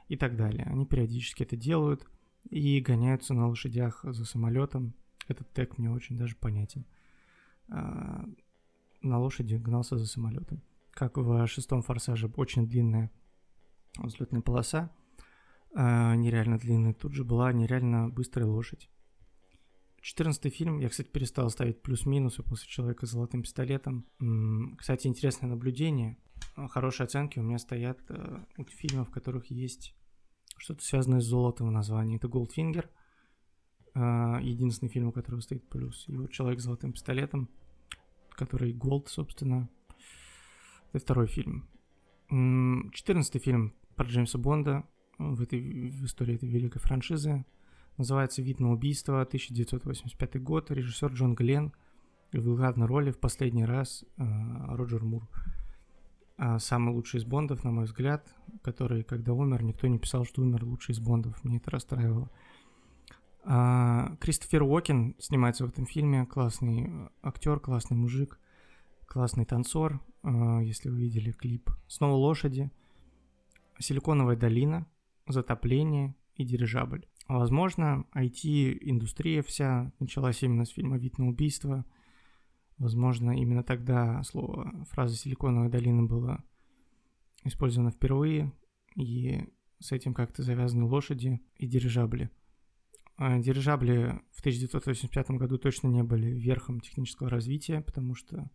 и 0.07 0.17
так 0.17 0.35
далее. 0.35 0.65
Они 0.65 0.85
периодически 0.85 1.43
это 1.43 1.55
делают 1.55 2.05
и 2.49 2.81
гоняются 2.81 3.33
на 3.33 3.47
лошадях 3.47 4.01
за 4.03 4.25
самолетом. 4.25 4.93
Этот 5.27 5.51
тег 5.53 5.77
мне 5.77 5.89
очень 5.89 6.17
даже 6.17 6.35
понятен. 6.35 6.85
А, 7.69 8.25
на 9.01 9.19
лошади 9.19 9.55
гнался 9.55 9.97
за 9.97 10.07
самолетом. 10.07 10.61
Как 10.91 11.17
в 11.17 11.47
шестом 11.47 11.81
форсаже 11.81 12.27
очень 12.35 12.67
длинная 12.67 13.11
взлетная 13.97 14.41
полоса, 14.41 14.91
э, 15.75 16.15
нереально 16.15 16.57
длинная, 16.57 16.93
тут 16.93 17.13
же 17.13 17.23
была 17.23 17.51
нереально 17.53 18.09
быстрая 18.09 18.47
лошадь. 18.47 18.89
Четырнадцатый 20.01 20.49
фильм, 20.49 20.79
я, 20.79 20.89
кстати, 20.89 21.07
перестал 21.07 21.47
ставить 21.51 21.83
плюс-минусы 21.83 22.41
после 22.41 22.67
«Человека 22.67 23.05
с 23.05 23.11
золотым 23.11 23.43
пистолетом». 23.43 24.07
Кстати, 24.77 25.05
интересное 25.05 25.47
наблюдение. 25.47 26.17
Хорошие 26.55 27.05
оценки 27.05 27.37
у 27.37 27.43
меня 27.43 27.59
стоят 27.59 27.99
э, 28.09 28.43
у 28.57 28.63
фильмов, 28.63 29.09
в 29.09 29.11
которых 29.11 29.51
есть 29.51 29.95
что-то 30.57 30.83
связанное 30.83 31.21
с 31.21 31.25
золотом 31.25 31.67
в 31.67 31.71
названии. 31.71 32.17
Это 32.17 32.27
«Голдфингер», 32.27 32.89
э, 33.93 33.99
единственный 34.41 34.89
фильм, 34.89 35.09
у 35.09 35.11
которого 35.11 35.39
стоит 35.39 35.69
плюс. 35.69 36.05
И 36.07 36.17
вот 36.17 36.31
«Человек 36.31 36.61
с 36.61 36.63
золотым 36.63 36.93
пистолетом», 36.93 37.47
который 38.31 38.73
«Gold», 38.73 39.07
собственно. 39.07 39.69
Это 40.93 40.99
второй 41.05 41.27
фильм. 41.27 41.69
Четырнадцатый 42.91 43.39
фильм 43.39 43.75
про 43.95 44.07
Джеймса 44.07 44.39
Бонда 44.39 44.83
в 45.19 45.43
этой 45.43 45.61
в 45.61 46.05
истории 46.05 46.35
этой 46.35 46.49
великой 46.49 46.79
франшизы– 46.79 47.45
Называется 48.01 48.41
«Вид 48.41 48.59
на 48.59 48.71
убийство», 48.71 49.21
1985 49.21 50.41
год, 50.41 50.71
режиссер 50.71 51.13
Джон 51.13 51.35
Гленн. 51.35 51.71
В 52.33 52.55
главной 52.55 52.87
роли 52.87 53.11
в 53.11 53.19
последний 53.19 53.63
раз 53.63 54.03
э, 54.17 54.23
Роджер 54.69 55.03
Мур. 55.03 55.29
А 56.35 56.57
самый 56.57 56.95
лучший 56.95 57.19
из 57.19 57.25
Бондов, 57.25 57.63
на 57.63 57.69
мой 57.69 57.85
взгляд, 57.85 58.33
который, 58.63 59.03
когда 59.03 59.33
умер, 59.33 59.61
никто 59.61 59.85
не 59.85 59.99
писал, 59.99 60.25
что 60.25 60.41
умер 60.41 60.63
лучший 60.63 60.93
из 60.93 60.99
Бондов. 60.99 61.43
Мне 61.43 61.57
это 61.57 61.69
расстраивало. 61.69 62.31
А, 63.43 64.15
Кристофер 64.19 64.63
Уокен 64.63 65.15
снимается 65.19 65.67
в 65.67 65.69
этом 65.69 65.85
фильме. 65.85 66.25
Классный 66.25 67.07
актер, 67.21 67.59
классный 67.59 67.97
мужик, 67.97 68.39
классный 69.05 69.45
танцор. 69.45 70.01
А, 70.23 70.59
если 70.61 70.89
вы 70.89 71.01
видели 71.01 71.31
клип. 71.33 71.69
Снова 71.87 72.15
лошади. 72.15 72.71
Силиконовая 73.77 74.37
долина, 74.37 74.87
затопление 75.27 76.15
и 76.35 76.45
дирижабль. 76.45 77.05
Возможно, 77.27 78.05
IT-индустрия 78.15 79.41
вся 79.41 79.91
началась 79.99 80.43
именно 80.43 80.65
с 80.65 80.69
фильма 80.69 80.97
«Вид 80.97 81.17
на 81.17 81.27
убийство». 81.27 81.85
Возможно, 82.77 83.31
именно 83.31 83.63
тогда 83.63 84.23
слово, 84.23 84.85
фраза 84.89 85.15
«Силиконовая 85.15 85.69
долина» 85.69 86.03
была 86.03 86.43
использована 87.43 87.91
впервые, 87.91 88.51
и 88.95 89.47
с 89.79 89.91
этим 89.91 90.13
как-то 90.13 90.43
завязаны 90.43 90.85
лошади 90.85 91.41
и 91.55 91.67
дирижабли. 91.67 92.29
А 93.17 93.39
дирижабли 93.39 94.19
в 94.31 94.39
1985 94.39 95.31
году 95.31 95.57
точно 95.57 95.87
не 95.87 96.03
были 96.03 96.27
верхом 96.27 96.79
технического 96.79 97.29
развития, 97.29 97.81
потому 97.81 98.15
что 98.15 98.49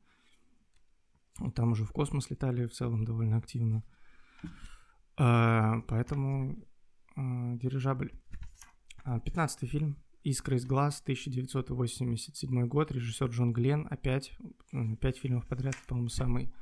там 1.55 1.73
уже 1.73 1.85
в 1.85 1.93
космос 1.93 2.31
летали 2.31 2.67
в 2.67 2.73
целом 2.73 3.05
довольно 3.05 3.37
активно. 3.37 3.85
А, 5.17 5.81
поэтому 5.89 6.57
дирижабль 7.17 8.13
15 9.05 9.63
а, 9.63 9.67
фильм 9.67 9.97
«Искра 10.25 10.57
из 10.57 10.67
глаз», 10.67 11.01
1987 11.03 12.67
год, 12.67 12.93
режиссер 12.93 13.29
Джон 13.29 13.53
Гленн, 13.53 13.87
опять, 13.89 14.37
пять 15.01 15.19
фильмов 15.19 15.47
подряд, 15.47 15.77
по-моему, 15.87 16.09
самый, 16.09 16.53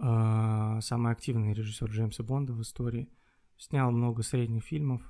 э, 0.00 0.78
самый 0.80 1.12
активный 1.12 1.52
режиссер 1.52 1.90
Джеймса 1.90 2.22
Бонда 2.22 2.52
в 2.52 2.62
истории. 2.62 3.08
Снял 3.56 3.90
много 3.90 4.22
средних 4.22 4.62
фильмов, 4.62 5.02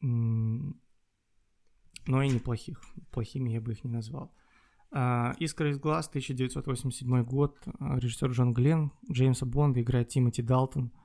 но 0.00 0.72
и 2.06 2.28
неплохих. 2.28 2.80
Плохими 3.10 3.50
я 3.50 3.60
бы 3.60 3.72
их 3.72 3.82
не 3.82 3.90
назвал. 3.90 4.32
Uh, 4.90 5.36
«Искра 5.38 5.68
из 5.70 5.78
глаз», 5.78 6.08
1987 6.08 7.22
год, 7.24 7.58
режиссер 7.78 8.30
Джон 8.30 8.54
Гленн, 8.54 8.92
Джеймса 9.10 9.44
Бонда 9.44 9.82
играет 9.82 10.08
Тимоти 10.08 10.40
Далтон– 10.40 10.92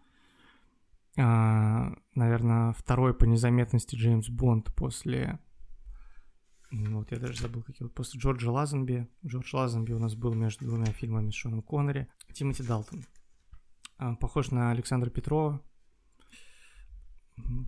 наверное, 1.16 2.74
второй 2.74 3.14
по 3.14 3.26
незаметности 3.26 3.96
Джеймс 3.96 4.30
Бонд 4.30 4.74
после... 4.76 5.40
Ну, 6.72 7.00
вот 7.00 7.12
я 7.12 7.20
даже 7.20 7.40
забыл, 7.40 7.62
какие 7.62 7.84
вот 7.84 7.94
после 7.94 8.20
Джорджа 8.20 8.52
Лазенби. 8.52 9.08
Джордж 9.24 9.56
Лазенби 9.56 9.94
у 9.94 10.00
нас 10.00 10.16
был 10.16 10.34
между 10.34 10.66
двумя 10.66 10.88
фильмами 10.88 11.30
с 11.30 11.36
Шоном 11.36 11.62
Коннери. 11.62 12.08
Тимоти 12.34 12.64
Далтон. 12.64 13.04
А, 13.98 14.16
похож 14.16 14.50
на 14.50 14.72
Александра 14.72 15.12
Петрова. 15.12 15.62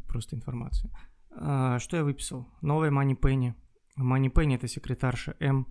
Просто 0.07 0.35
информация. 0.35 0.91
А, 1.29 1.77
что 1.79 1.97
я 1.97 2.03
выписал? 2.03 2.47
Новая 2.61 2.89
Мани 2.89 3.15
Пенни. 3.15 3.55
Мани 3.95 4.29
Пенни 4.29 4.55
это 4.55 4.67
секретарша 4.67 5.35
М. 5.39 5.67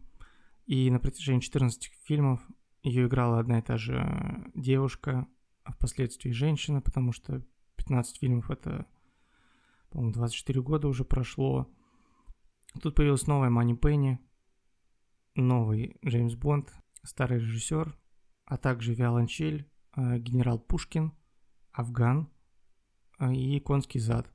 И 0.66 0.90
на 0.90 1.00
протяжении 1.00 1.40
14 1.40 1.90
фильмов 2.04 2.40
ее 2.82 3.06
играла 3.06 3.38
одна 3.38 3.58
и 3.58 3.62
та 3.62 3.76
же 3.76 4.50
девушка, 4.54 5.26
а 5.64 5.72
впоследствии 5.72 6.30
женщина, 6.30 6.80
потому 6.80 7.12
что 7.12 7.42
15 7.84 8.18
фильмов, 8.18 8.50
это, 8.50 8.86
по-моему, 9.90 10.12
24 10.12 10.62
года 10.62 10.88
уже 10.88 11.04
прошло. 11.04 11.70
Тут 12.80 12.94
появилась 12.94 13.26
новая 13.26 13.50
Мани 13.50 13.76
Пенни, 13.76 14.18
новый 15.34 15.96
Джеймс 16.04 16.34
Бонд, 16.34 16.74
старый 17.02 17.38
режиссер, 17.38 17.96
а 18.46 18.56
также 18.56 18.94
Виолончель, 18.94 19.70
э, 19.96 20.18
генерал 20.18 20.58
Пушкин, 20.58 21.12
Афган 21.72 22.30
э, 23.18 23.34
и 23.34 23.60
Конский 23.60 24.00
зад. 24.00 24.30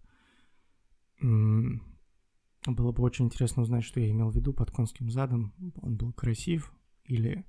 Было 1.21 2.91
бы 2.91 3.03
очень 3.03 3.25
интересно 3.25 3.63
узнать, 3.63 3.83
что 3.83 3.99
я 3.99 4.09
имел 4.09 4.29
в 4.29 4.35
виду 4.35 4.53
под 4.53 4.71
конским 4.71 5.09
задом. 5.09 5.53
Он 5.81 5.97
был 5.97 6.13
красив 6.13 6.73
или 7.03 7.45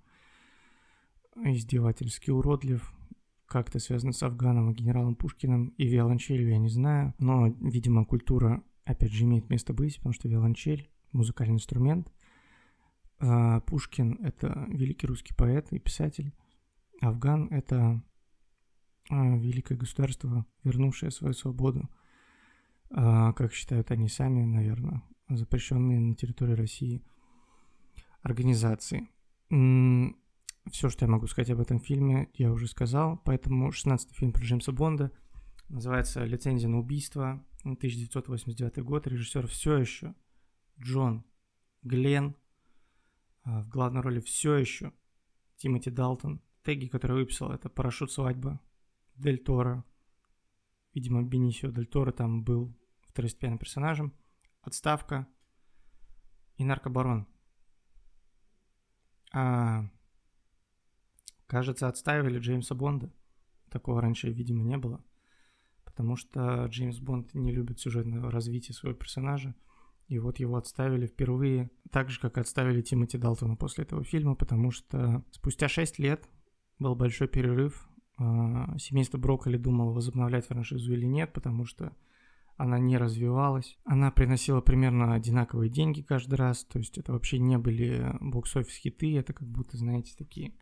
издевательски 1.37 2.31
уродлив 2.31 2.93
как-то 3.51 3.81
связано 3.81 4.13
с 4.13 4.23
Афганом 4.23 4.71
и 4.71 4.75
генералом 4.75 5.17
Пушкиным 5.17 5.75
и 5.77 5.89
виолончелью, 5.89 6.51
я 6.51 6.59
не 6.59 6.69
знаю. 6.69 7.15
Но, 7.19 7.49
видимо, 7.49 8.05
культура, 8.05 8.63
опять 8.85 9.11
же, 9.11 9.25
имеет 9.25 9.51
место 9.51 9.75
быть, 9.75 9.97
потому 9.97 10.13
что 10.13 10.29
виолончель– 10.29 10.89
музыкальный 11.13 11.57
инструмент. 11.57 12.13
А 13.19 13.59
Пушкин– 13.63 14.19
это 14.23 14.67
великий 14.69 15.09
русский 15.09 15.35
поэт 15.35 15.67
и 15.73 15.81
писатель. 15.81 16.33
Афган– 17.01 17.49
это 17.51 18.01
а, 19.11 19.37
великое 19.37 19.77
государство, 19.77 20.47
вернувшее 20.63 21.11
свою 21.11 21.35
свободу, 21.35 21.91
а, 22.91 23.33
как 23.33 23.53
считают 23.53 23.91
они 23.91 24.09
сами, 24.09 24.45
наверное, 24.45 25.03
запрещенные 25.29 25.99
на 25.99 26.15
территории 26.15 26.55
России 26.55 27.03
организации. 28.23 29.09
Все, 30.70 30.88
что 30.88 31.05
я 31.05 31.11
могу 31.11 31.27
сказать 31.27 31.51
об 31.51 31.61
этом 31.61 31.81
фильме, 31.81 32.31
я 32.35 32.53
уже 32.53 32.66
сказал. 32.66 33.18
Поэтому 33.25 33.70
16-й 33.70 34.14
фильм 34.14 34.33
про 34.33 34.42
Джеймса 34.42 34.73
Бонда 34.73 35.12
называется 35.68 36.25
«Лицензия 36.25 36.68
на 36.68 36.79
убийство», 36.79 37.44
1989 37.64 38.85
год. 38.85 39.07
Режиссер 39.07 39.46
все 39.46 39.77
еще 39.77 40.14
Джон 40.79 41.25
Глен. 41.83 42.37
А 43.42 43.62
в 43.62 43.68
главной 43.68 44.03
роли 44.03 44.20
все 44.20 44.57
еще 44.57 44.92
Тимоти 45.57 45.90
Далтон. 45.90 46.42
Теги, 46.62 46.87
которые 46.87 47.18
выписал, 47.18 47.53
это 47.53 47.68
«Парашют 47.68 48.12
свадьба», 48.12 48.61
Дель 49.14 49.38
Торо. 49.38 49.85
Видимо, 50.94 51.23
Бенисио 51.23 51.70
Дель 51.70 51.87
Торо 51.87 52.12
там 52.12 52.42
был 52.42 52.77
второстепенным 53.09 53.59
персонажем. 53.59 54.14
«Отставка» 54.62 55.27
и 56.57 56.64
«Наркобарон». 56.64 57.27
А, 59.33 59.88
Кажется, 61.51 61.89
отставили 61.89 62.39
Джеймса 62.39 62.77
Бонда. 62.77 63.13
Такого 63.71 64.01
раньше, 64.01 64.31
видимо, 64.31 64.63
не 64.63 64.77
было. 64.77 65.05
Потому 65.85 66.15
что 66.15 66.67
Джеймс 66.67 67.01
Бонд 67.01 67.35
не 67.35 67.51
любит 67.51 67.81
сюжетного 67.81 68.31
развития 68.31 68.73
своего 68.73 68.97
персонажа. 68.97 69.57
И 70.07 70.21
вот 70.21 70.39
его 70.39 70.57
отставили 70.57 71.09
впервые, 71.09 71.73
так 71.90 72.09
же, 72.09 72.21
как 72.21 72.38
отставили 72.38 72.83
Тимоти 72.83 73.19
Далтона 73.19 73.57
после 73.57 73.83
этого 73.83 74.05
фильма, 74.05 74.37
потому 74.37 74.71
что 74.71 75.25
спустя 75.33 75.67
6 75.67 75.98
лет 75.98 76.29
был 76.79 76.94
большой 76.94 77.27
перерыв. 77.27 77.88
А, 78.17 78.79
семейство 78.79 79.19
Брокколи 79.19 79.57
думало, 79.57 79.90
возобновлять 79.90 80.46
франшизу 80.46 80.92
или 80.92 81.07
нет, 81.07 81.33
потому 81.33 81.65
что 81.65 81.96
она 82.59 82.79
не 82.79 82.96
развивалась. 82.96 83.77
Она 83.85 84.13
приносила 84.13 84.61
примерно 84.61 85.15
одинаковые 85.15 85.69
деньги 85.69 86.01
каждый 86.01 86.37
раз, 86.37 86.63
то 86.65 86.79
есть 86.79 86.96
это 86.96 87.13
вообще 87.13 87.40
не 87.40 87.59
были 87.59 88.17
бокс-офис 88.21 88.77
хиты, 88.77 89.17
это 89.17 89.33
как 89.33 89.48
будто, 89.48 89.77
знаете, 89.77 90.15
такие 90.17 90.55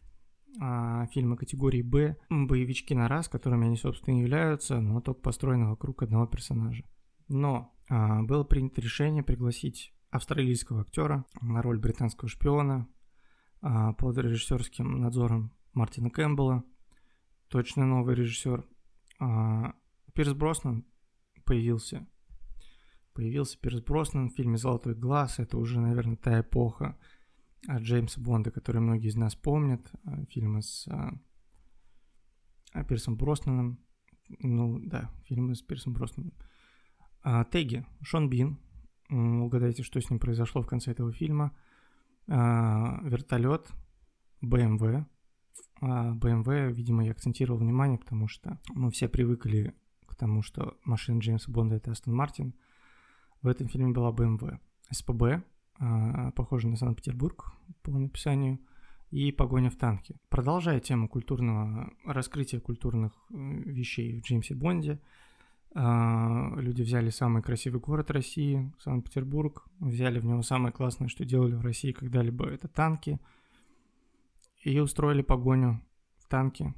а, 0.60 1.06
фильмы 1.06 1.36
категории 1.36 1.82
Б, 1.82 2.16
боевички 2.30 2.94
на 2.94 3.08
раз, 3.08 3.28
которыми 3.28 3.66
они, 3.66 3.76
собственно, 3.76 4.18
являются, 4.18 4.80
но 4.80 5.00
только 5.00 5.20
построены 5.20 5.68
вокруг 5.68 6.02
одного 6.02 6.26
персонажа. 6.26 6.84
Но 7.28 7.74
а, 7.88 8.22
было 8.22 8.44
принято 8.44 8.80
решение 8.80 9.22
пригласить 9.22 9.94
австралийского 10.10 10.82
актера 10.82 11.24
на 11.40 11.62
роль 11.62 11.78
британского 11.78 12.28
шпиона 12.28 12.88
а, 13.60 13.92
под 13.92 14.18
режиссерским 14.18 15.00
надзором 15.00 15.52
Мартина 15.74 16.10
Кэмпбелла. 16.10 16.64
Точно 17.48 17.86
новый 17.86 18.14
режиссер. 18.14 18.66
А, 19.20 19.74
Пирс 20.14 20.32
Броснан 20.32 20.84
появился. 21.44 22.06
Появился 23.14 23.58
Пирс 23.58 23.80
Броснан 23.82 24.30
в 24.30 24.34
фильме 24.34 24.56
«Золотой 24.56 24.94
глаз». 24.94 25.38
Это 25.38 25.58
уже, 25.58 25.80
наверное, 25.80 26.16
та 26.16 26.40
эпоха, 26.40 26.98
Джеймса 27.66 28.20
Бонда, 28.20 28.50
который 28.50 28.80
многие 28.80 29.08
из 29.08 29.16
нас 29.16 29.34
помнят, 29.34 29.90
э, 30.04 30.24
фильмы 30.30 30.62
с 30.62 30.86
э, 30.86 32.84
Пирсом 32.84 33.16
Броснаном, 33.16 33.78
ну 34.28 34.78
да, 34.78 35.10
фильмы 35.24 35.54
с 35.54 35.62
Пирсом 35.62 35.92
Броснаном. 35.92 36.32
А, 37.22 37.44
Теги, 37.44 37.84
Шон 38.02 38.28
Бин, 38.28 38.58
угадайте, 39.10 39.82
что 39.82 40.00
с 40.00 40.10
ним 40.10 40.18
произошло 40.18 40.62
в 40.62 40.66
конце 40.66 40.92
этого 40.92 41.12
фильма. 41.12 41.56
А, 42.28 43.00
вертолет, 43.02 43.68
BMW. 44.42 45.04
А, 45.80 46.14
BMW, 46.14 46.72
видимо, 46.72 47.04
я 47.04 47.12
акцентировал 47.12 47.58
внимание, 47.58 47.98
потому 47.98 48.28
что 48.28 48.60
мы 48.74 48.90
все 48.90 49.08
привыкли 49.08 49.74
к 50.06 50.14
тому, 50.14 50.42
что 50.42 50.78
машина 50.84 51.20
Джеймса 51.20 51.50
Бонда 51.50 51.76
это 51.76 51.90
Астон 51.90 52.14
Мартин. 52.14 52.54
В 53.42 53.48
этом 53.48 53.68
фильме 53.68 53.92
была 53.92 54.10
BMW. 54.10 54.58
СПБ, 54.90 55.44
а, 55.78 56.30
похоже 56.32 56.68
на 56.68 56.76
Санкт-Петербург 56.76 57.52
по 57.82 57.90
написанию, 57.90 58.58
и 59.10 59.32
погоня 59.32 59.70
в 59.70 59.76
танке. 59.76 60.16
Продолжая 60.28 60.80
тему 60.80 61.08
культурного 61.08 61.90
раскрытия 62.04 62.60
культурных 62.60 63.12
э, 63.30 63.34
вещей 63.34 64.20
в 64.20 64.22
Джеймсе 64.22 64.54
Бонде, 64.54 65.00
а, 65.74 66.52
люди 66.56 66.82
взяли 66.82 67.10
самый 67.10 67.42
красивый 67.42 67.80
город 67.80 68.10
России, 68.10 68.72
Санкт-Петербург, 68.80 69.66
взяли 69.80 70.18
в 70.18 70.24
него 70.24 70.42
самое 70.42 70.72
классное, 70.72 71.08
что 71.08 71.24
делали 71.24 71.54
в 71.54 71.62
России 71.62 71.92
когда-либо, 71.92 72.46
это 72.46 72.68
танки, 72.68 73.18
и 74.62 74.78
устроили 74.80 75.22
погоню 75.22 75.82
в 76.18 76.28
танке 76.28 76.74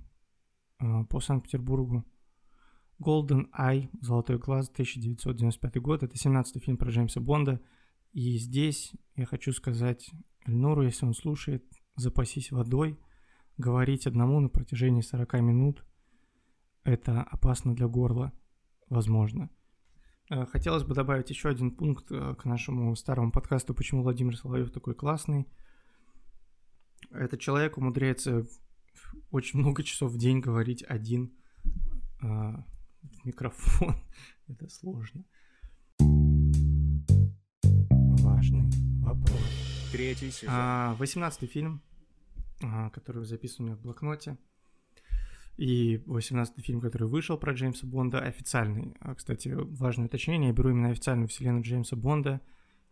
а, 0.79 1.05
по 1.05 1.21
Санкт-Петербургу. 1.21 2.05
Golden 3.01 3.49
Eye, 3.59 3.89
Золотой 4.03 4.39
глаз, 4.39 4.69
1995 4.69 5.77
год, 5.81 6.03
это 6.03 6.15
17-й 6.15 6.61
фильм 6.61 6.77
про 6.77 6.91
Джеймса 6.91 7.21
Бонда, 7.21 7.61
и 8.13 8.39
здесь 8.39 8.93
я 9.17 9.27
хочу 9.27 9.53
сказать 9.53 10.11
Эльнору, 10.47 10.83
если 10.83 11.07
он 11.07 11.15
слушает, 11.15 11.65
запасись 11.97 12.51
водой, 12.51 12.99
говорить 13.59 14.07
одному 14.07 14.41
на 14.41 14.49
протяжении 14.49 15.03
40 15.03 15.35
минут– 15.41 15.85
это 16.85 17.23
опасно 17.23 17.75
для 17.75 17.87
горла, 17.87 18.33
возможно. 18.89 19.51
Э, 20.31 20.47
хотелось 20.47 20.85
бы 20.85 20.95
добавить 20.95 21.31
еще 21.31 21.51
один 21.51 21.71
пункт 21.71 22.11
э, 22.11 22.35
к 22.37 22.45
нашему 22.45 22.95
старому 22.97 23.33
подкасту 23.33 23.75
«Почему 23.75 24.03
Владимир 24.03 24.37
Соловьев 24.37 24.71
такой 24.71 24.95
классный». 24.95 25.47
Этот 27.11 27.41
человек 27.41 27.77
умудряется 27.77 28.47
очень 29.31 29.59
много 29.59 29.83
часов 29.83 30.13
в 30.13 30.19
день 30.19 30.41
говорить 30.41 30.83
один 30.83 31.33
э, 32.23 32.27
в 32.27 33.25
микрофон. 33.25 33.97
Это 34.49 34.69
сложно. 34.69 35.25
Важный 38.23 38.71
вопрос. 39.03 39.41
Третий 39.93 40.31
сезон. 40.31 40.51
А, 40.53 40.95
18 40.95 41.51
фильм 41.51 41.83
а, 42.63 42.91
который 42.91 43.25
записан 43.25 43.65
у 43.65 43.69
меня 43.69 43.77
в 43.77 43.81
блокноте. 43.81 44.39
И 45.57 45.97
18-й 46.07 46.63
фильм, 46.63 46.81
который 46.81 47.09
вышел 47.09 47.37
про 47.37 47.53
Джеймса 47.53 47.87
Бонда, 47.87 48.21
официальный. 48.21 48.95
А, 49.01 49.15
кстати, 49.15 49.49
важное 49.49 50.07
уточнение, 50.07 50.49
я 50.49 50.55
беру 50.55 50.71
именно 50.71 50.91
официальную 50.91 51.29
вселенную 51.29 51.63
Джеймса 51.63 51.97
Бонда, 51.97 52.41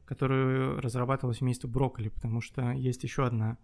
которую 0.05 0.81
разрабатывалась 0.81 1.41
вместе 1.41 1.67
Брокколи, 1.67 2.09
потому 2.09 2.41
что 2.41 2.73
есть 2.73 3.05
еще 3.05 3.27
одна, 3.27 3.59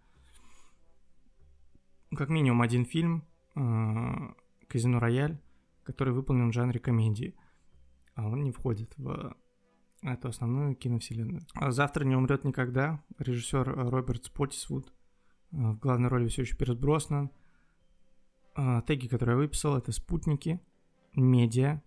как 2.15 2.29
минимум 2.29 2.62
один 2.62 2.85
фильм, 2.85 3.25
а, 3.55 4.35
Казино 4.69 5.01
Рояль, 5.01 5.39
который 5.83 6.15
выполнен 6.15 6.51
в 6.51 6.55
жанре 6.55 6.81
комедии. 6.81 7.35
А 8.15 8.29
он 8.29 8.43
не 8.43 8.53
входит 8.53 8.95
в 8.97 9.37
эту 10.05 10.29
основную 10.29 10.77
киновселенную. 10.77 11.43
«Завтра 11.69 12.05
не 12.05 12.15
умрет 12.15 12.45
никогда» 12.45 13.03
режиссер 13.19 13.91
Роберт 13.91 14.27
Споттисвуд– 14.27 14.93
Э, 15.55 15.73
в 15.73 15.79
главной 15.79 16.09
роли 16.09 16.29
все 16.29 16.43
еще 16.43 16.57
Пирс 16.57 16.75
Броснан. 16.75 17.31
Э, 18.57 18.83
теги, 18.87 19.09
которые 19.09 19.35
я 19.35 19.39
выписал, 19.39 19.77
это 19.77 19.93
спутники, 19.93 20.61
медиа, 21.15 21.83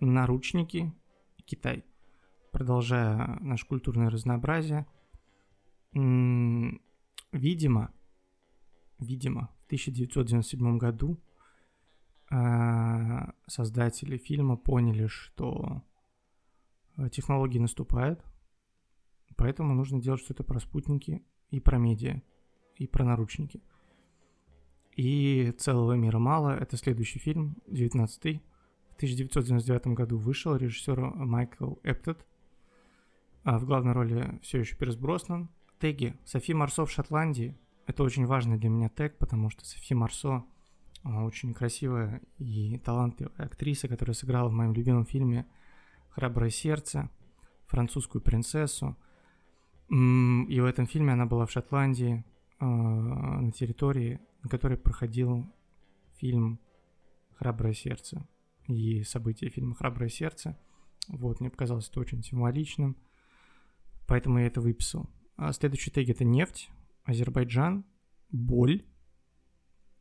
наручники 0.00 0.92
и 1.36 1.42
Китай. 1.42 1.84
Продолжая 2.52 3.38
наше 3.40 3.66
культурное 3.66 4.10
разнообразие, 4.10 4.86
видимо, 5.92 6.80
видимо, 9.00 9.50
в 9.62 9.66
1997 9.66 10.78
году 10.78 11.20
э, 12.30 13.32
создатели 13.48 14.18
фильма 14.18 14.56
поняли, 14.56 15.08
что 15.08 15.82
технологии 17.10 17.58
наступают, 17.58 18.24
поэтому 19.36 19.74
нужно 19.74 20.00
делать 20.00 20.20
что-то 20.20 20.44
про 20.44 20.60
спутники 20.60 21.24
и 21.50 21.60
про 21.60 21.78
медиа 21.78 22.22
и 22.76 22.86
про 22.86 23.04
наручники. 23.04 23.62
И 24.96 25.52
«Целого 25.58 25.94
мира 25.94 26.18
мало»— 26.18 26.56
это 26.60 26.76
следующий 26.76 27.18
фильм, 27.18 27.56
19-й. 27.66 28.42
В 28.90 28.96
1999 28.96 29.88
году 29.88 30.18
вышел 30.18 30.54
режиссер 30.54 31.00
Майкл 31.00 31.74
Эптед. 31.82 32.24
А 33.42 33.58
в 33.58 33.64
главной 33.66 33.92
роли 33.92 34.38
все 34.42 34.60
еще 34.60 34.76
Пирс 34.76 34.96
Броснан. 34.96 35.50
Теги. 35.80 36.16
Софи 36.24 36.54
Марсо 36.54 36.86
в 36.86 36.90
Шотландии. 36.90 37.58
Это 37.86 38.04
очень 38.04 38.24
важный 38.24 38.56
для 38.56 38.70
меня 38.70 38.88
тег, 38.88 39.18
потому 39.18 39.50
что 39.50 39.64
Софи 39.64 39.94
Марсо 39.94 40.44
очень 41.02 41.52
красивая 41.52 42.22
и 42.38 42.78
талантливая 42.78 43.34
актриса, 43.36 43.88
которая 43.88 44.14
сыграла 44.14 44.48
в 44.48 44.52
моем 44.52 44.72
любимом 44.72 45.04
фильме 45.04 45.46
«Храброе 46.14 46.50
сердце», 46.50 47.10
французскую 47.66 48.22
принцессу. 48.22 48.96
И 49.88 50.60
в 50.60 50.64
этом 50.64 50.86
фильме 50.86 51.12
она 51.12 51.26
была 51.26 51.46
в 51.46 51.50
Шотландии, 51.50 52.24
Э, 52.60 52.64
на 52.64 53.52
территории, 53.52 54.20
на 54.42 54.48
которой 54.48 54.78
проходил 54.78 55.52
фильм 56.14 56.60
«Храброе 57.34 57.74
сердце» 57.74 58.26
и 58.68 59.02
события 59.02 59.48
фильма 59.48 59.74
«Храброе 59.74 60.08
сердце». 60.08 60.58
Вот, 61.08 61.40
мне 61.40 61.50
показалось 61.50 61.88
это 61.90 62.00
очень 62.00 62.22
символичным, 62.22 62.96
поэтому 64.06 64.38
я 64.38 64.46
это 64.46 64.60
выписал. 64.60 65.10
А 65.36 65.52
следующий 65.52 65.90
тег 65.90 66.08
это 66.08 66.24
нефть, 66.24 66.70
Азербайджан, 67.02 67.84
боль 68.30 68.86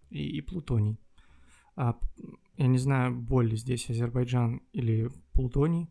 и, 0.10 0.38
и 0.38 0.42
плутоний. 0.42 1.00
А, 1.76 2.00
я 2.56 2.68
не 2.68 2.78
знаю, 2.78 3.14
боль 3.20 3.58
здесь 3.58 3.90
Азербайджан 3.90 4.62
или 4.72 5.10
плутоний, 5.34 5.90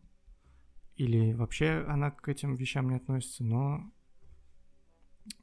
или 0.95 1.33
вообще 1.33 1.85
она 1.87 2.11
к 2.11 2.27
этим 2.29 2.55
вещам 2.55 2.89
не 2.89 2.95
относится, 2.95 3.43
но 3.43 3.91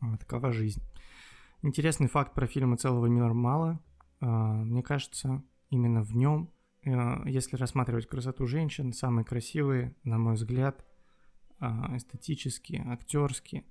а, 0.01 0.17
такова 0.17 0.53
жизнь. 0.53 0.83
Интересный 1.63 2.09
факт 2.09 2.35
про 2.35 2.47
фильмы 2.47 2.77
«Целого 2.77 3.07
мира 3.07 3.33
мало». 3.33 3.81
А, 4.21 4.55
мне 4.63 4.83
кажется, 4.83 5.43
именно 5.71 6.03
в 6.03 6.15
нем, 6.15 6.53
а, 6.85 7.23
если 7.27 7.57
рассматривать 7.57 8.07
красоту 8.07 8.47
женщин, 8.47 8.93
самые 8.93 9.25
красивые, 9.25 9.95
на 10.05 10.19
мой 10.19 10.35
взгляд, 10.35 10.85
эстетически, 11.61 12.83
актерски, 12.87 13.67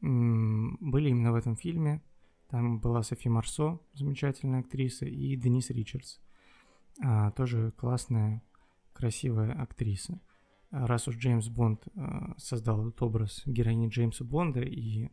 были 0.00 1.10
именно 1.10 1.32
в 1.32 1.34
этом 1.34 1.54
фильме. 1.54 2.02
Там 2.48 2.78
была 2.78 3.02
Софи 3.02 3.28
Марсо, 3.28 3.78
замечательная 3.92 4.60
актриса, 4.60 5.04
и 5.04 5.36
Денис 5.36 5.68
Ричардс, 5.68 6.16
тоже 7.36 7.72
классная, 7.72 8.42
красивая 8.94 9.52
актриса. 9.52 10.18
Раз 10.84 11.08
уж 11.08 11.16
Джеймс 11.16 11.48
Бонд 11.48 11.88
создал 12.36 12.88
этот 12.88 13.00
образ 13.02 13.42
героини 13.46 13.88
Джеймса 13.88 14.24
Бонда, 14.24 14.60
и 14.60 15.08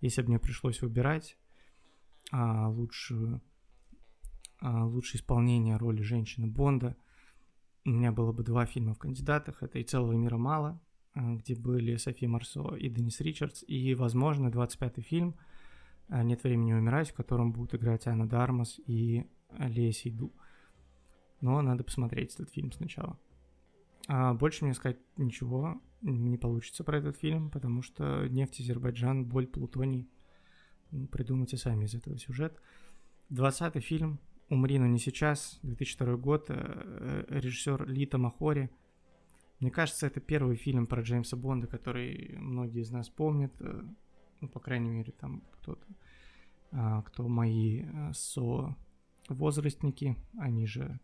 если 0.00 0.22
бы 0.22 0.28
мне 0.28 0.38
пришлось 0.38 0.80
выбирать, 0.80 1.36
а, 2.30 2.68
лучшую, 2.68 3.40
а, 4.60 4.84
лучшее 4.84 5.20
исполнение 5.20 5.76
роли 5.76 6.02
женщины 6.02 6.46
Бонда. 6.46 6.96
У 7.84 7.90
меня 7.90 8.12
было 8.12 8.32
бы 8.32 8.42
два 8.42 8.66
фильма 8.66 8.94
в 8.94 8.98
кандидатах. 8.98 9.62
Это 9.62 9.78
«И 9.78 9.84
целого 9.84 10.12
мира 10.12 10.36
мало», 10.36 10.80
а, 11.14 11.34
где 11.36 11.54
были 11.54 11.96
Софи 11.96 12.26
Марсо 12.26 12.74
и 12.74 12.88
Денис 12.88 13.20
Ричардс. 13.20 13.64
И, 13.66 13.94
возможно, 13.94 14.48
25-й 14.48 15.02
фильм 15.02 15.36
а, 16.08 16.22
«Нет 16.22 16.42
времени 16.42 16.74
умирать», 16.74 17.10
в 17.10 17.14
котором 17.14 17.52
будут 17.52 17.74
играть 17.74 18.06
Анна 18.06 18.28
Дармас 18.28 18.78
и 18.86 19.26
Лея 19.58 19.92
Сейду. 19.92 20.32
Но 21.40 21.62
надо 21.62 21.84
посмотреть 21.84 22.34
этот 22.34 22.50
фильм 22.50 22.72
сначала. 22.72 23.18
А 24.08 24.34
больше 24.34 24.64
мне 24.64 24.74
сказать 24.74 24.98
ничего 25.16 25.80
не 26.00 26.36
получится 26.38 26.82
про 26.82 26.98
этот 26.98 27.16
фильм, 27.16 27.50
потому 27.50 27.82
что 27.82 28.26
нефть 28.28 28.60
Азербайджан, 28.60 29.24
боль, 29.24 29.46
плутоний– 29.46 30.10
ну, 30.90 31.06
придумайте 31.06 31.56
сами 31.56 31.84
из 31.84 31.94
этого 31.94 32.16
сюжет. 32.18 32.60
Двадцатый 33.28 33.82
фильм. 33.82 34.20
«Умри, 34.48 34.78
но 34.78 34.86
не 34.86 34.98
сейчас», 34.98 35.58
2002 35.62 36.16
год, 36.16 36.46
э, 36.48 36.54
э, 36.56 37.24
режиссер 37.28 37.86
Лита 37.86 38.16
Махори. 38.16 38.70
Мне 39.60 39.70
кажется, 39.70 40.06
это 40.06 40.20
первый 40.20 40.56
фильм 40.56 40.86
про 40.86 41.02
Джеймса 41.02 41.36
Бонда, 41.36 41.66
который 41.66 42.34
многие 42.38 42.80
из 42.80 42.90
нас 42.90 43.10
помнят, 43.10 43.52
э, 43.60 43.82
ну, 44.40 44.48
по 44.48 44.58
крайней 44.58 44.88
мере, 44.88 45.12
там 45.12 45.42
кто-то, 45.52 45.86
а, 46.70 47.02
кто 47.02 47.28
мои 47.28 47.84
со 48.14 48.74
возрастники, 49.28 50.16
они 50.38 50.66
же, 50.66 50.98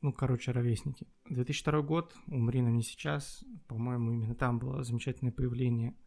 ну, 0.00 0.12
короче, 0.12 0.52
ровесники. 0.52 1.06
2002 1.28 1.82
год, 1.82 2.14
«Умри, 2.26 2.62
но 2.62 2.70
не 2.70 2.82
сейчас», 2.82 3.44
по-моему, 3.66 4.12
именно 4.12 4.34
там 4.34 4.58
было 4.58 4.82
замечательное 4.84 5.32
появление– 5.32 5.96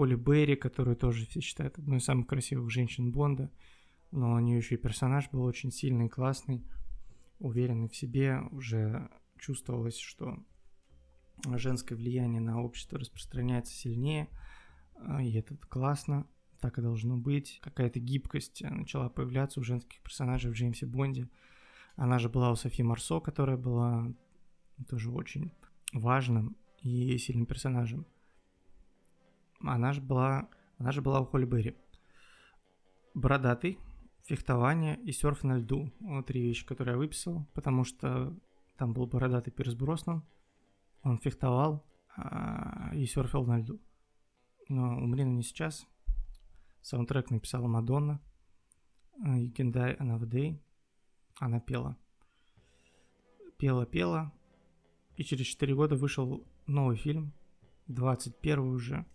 Холли 0.00 0.14
Берри, 0.14 0.56
которую 0.56 0.96
тоже 0.96 1.26
все 1.26 1.40
считают 1.40 1.78
одной 1.78 1.98
из 1.98 2.04
самых 2.04 2.26
красивых 2.26 2.70
женщин 2.70 3.12
Бонда, 3.12 3.50
но 4.10 4.32
у 4.32 4.38
нее 4.38 4.56
еще 4.56 4.76
и 4.76 4.78
персонаж 4.78 5.28
был 5.30 5.42
очень 5.42 5.70
сильный, 5.70 6.08
классный, 6.08 6.64
уверенный 7.38 7.90
в 7.90 7.94
себе, 7.94 8.40
уже 8.50 9.10
чувствовалось, 9.38 9.98
что 9.98 10.42
женское 11.46 11.96
влияние 11.96 12.40
на 12.40 12.62
общество 12.62 12.98
распространяется 12.98 13.74
сильнее, 13.74 14.28
а, 14.94 15.22
и 15.22 15.32
это 15.34 15.54
классно, 15.68 16.26
так 16.60 16.78
и 16.78 16.82
должно 16.82 17.18
быть. 17.18 17.58
Какая-то 17.62 18.00
гибкость 18.00 18.62
начала 18.62 19.10
появляться 19.10 19.60
у 19.60 19.64
женских 19.64 20.00
персонажей 20.02 20.50
в 20.50 20.54
Джеймсе 20.54 20.86
Бонде. 20.86 21.28
Она 21.96 22.18
же 22.18 22.28
была 22.28 22.50
у 22.50 22.56
Софи 22.56 22.82
Марсо, 22.82 23.20
которая 23.20 23.56
была 23.56 24.12
тоже 24.88 25.10
очень 25.10 25.52
важным 25.92 26.56
и 26.82 27.18
сильным 27.18 27.46
персонажем. 27.46 28.06
Она 29.60 29.92
же 29.92 30.00
была, 30.00 30.48
она 30.78 30.92
же 30.92 31.02
была 31.02 31.20
у 31.20 31.26
Холли 31.26 31.44
Берри. 31.44 31.76
Бородатый, 33.14 33.78
фехтование 34.24 34.98
и 35.00 35.12
серф 35.12 35.44
на 35.44 35.58
льду. 35.58 35.92
Вот 36.00 36.26
три 36.26 36.42
вещи, 36.42 36.64
которые 36.64 36.92
я 36.92 36.98
выписал, 36.98 37.46
потому 37.52 37.84
что 37.84 38.34
там 38.78 38.94
был 38.94 39.06
бородатый 39.06 39.50
Пирс 39.50 39.74
Броснан, 39.74 40.24
он 41.02 41.18
фехтовал 41.18 41.84
а, 42.16 42.90
и 42.94 43.04
серфил 43.06 43.44
на 43.44 43.58
льду. 43.58 43.80
Но 44.68 44.96
умри 44.96 45.24
не 45.24 45.42
сейчас. 45.42 45.86
Саундтрек 46.82 47.30
написала 47.30 47.66
Мадонна. 47.66 48.20
You 49.22 49.52
Can 49.52 49.72
Die 49.72 49.98
Another 49.98 50.28
Day. 50.28 50.60
Она 51.40 51.58
пела. 51.58 51.96
Пела, 53.56 53.86
пела. 53.86 54.32
И 55.16 55.24
через 55.24 55.46
4 55.46 55.74
года 55.74 55.96
вышел 55.96 56.46
новый 56.66 56.96
фильм. 56.96 57.32
21 57.88 58.58
уже 58.60 59.06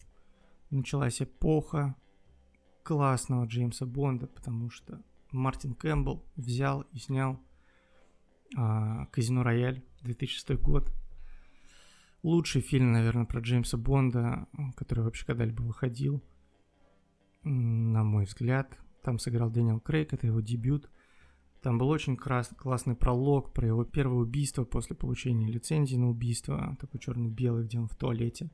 началась 0.71 1.21
эпоха 1.21 1.95
классного 2.83 3.45
Джеймса 3.45 3.85
Бонда, 3.85 4.27
потому 4.27 4.69
что 4.71 5.01
Мартин 5.31 5.75
Кэмпбелл 5.75 6.25
взял 6.35 6.81
и 6.91 6.97
снял 6.97 7.39
а, 8.57 9.05
Казино 9.07 9.43
Рояль 9.43 9.83
2006 10.01 10.55
год. 10.61 10.91
Лучший 12.23 12.61
фильм, 12.61 12.91
наверное, 12.91 13.25
про 13.25 13.39
Джеймса 13.39 13.77
Бонда, 13.77 14.47
который 14.75 15.03
вообще 15.03 15.25
когда-либо 15.27 15.61
выходил, 15.61 16.23
на 17.43 18.03
мой 18.03 18.25
взгляд. 18.25 18.79
Там 19.03 19.19
сыграл 19.19 19.51
Дэниел 19.51 19.79
Крейг, 19.79 20.13
это 20.13 20.25
его 20.25 20.41
дебют. 20.41 20.89
Там 21.65 21.79
был 21.79 21.89
очень 21.89 22.15
крас- 22.15 22.53
классный 22.55 22.93
пролог 22.93 23.51
про 23.51 23.65
его 23.65 23.83
первое 23.83 24.19
убийство 24.19 24.65
после 24.65 24.95
получения 24.95 25.47
лицензии 25.47 25.95
на 25.95 26.11
убийство, 26.11 26.77
такой 26.79 26.99
черно-белый, 26.99 27.65
где 27.65 27.79
он 27.79 27.87
в 27.87 27.95
туалете 27.95 28.51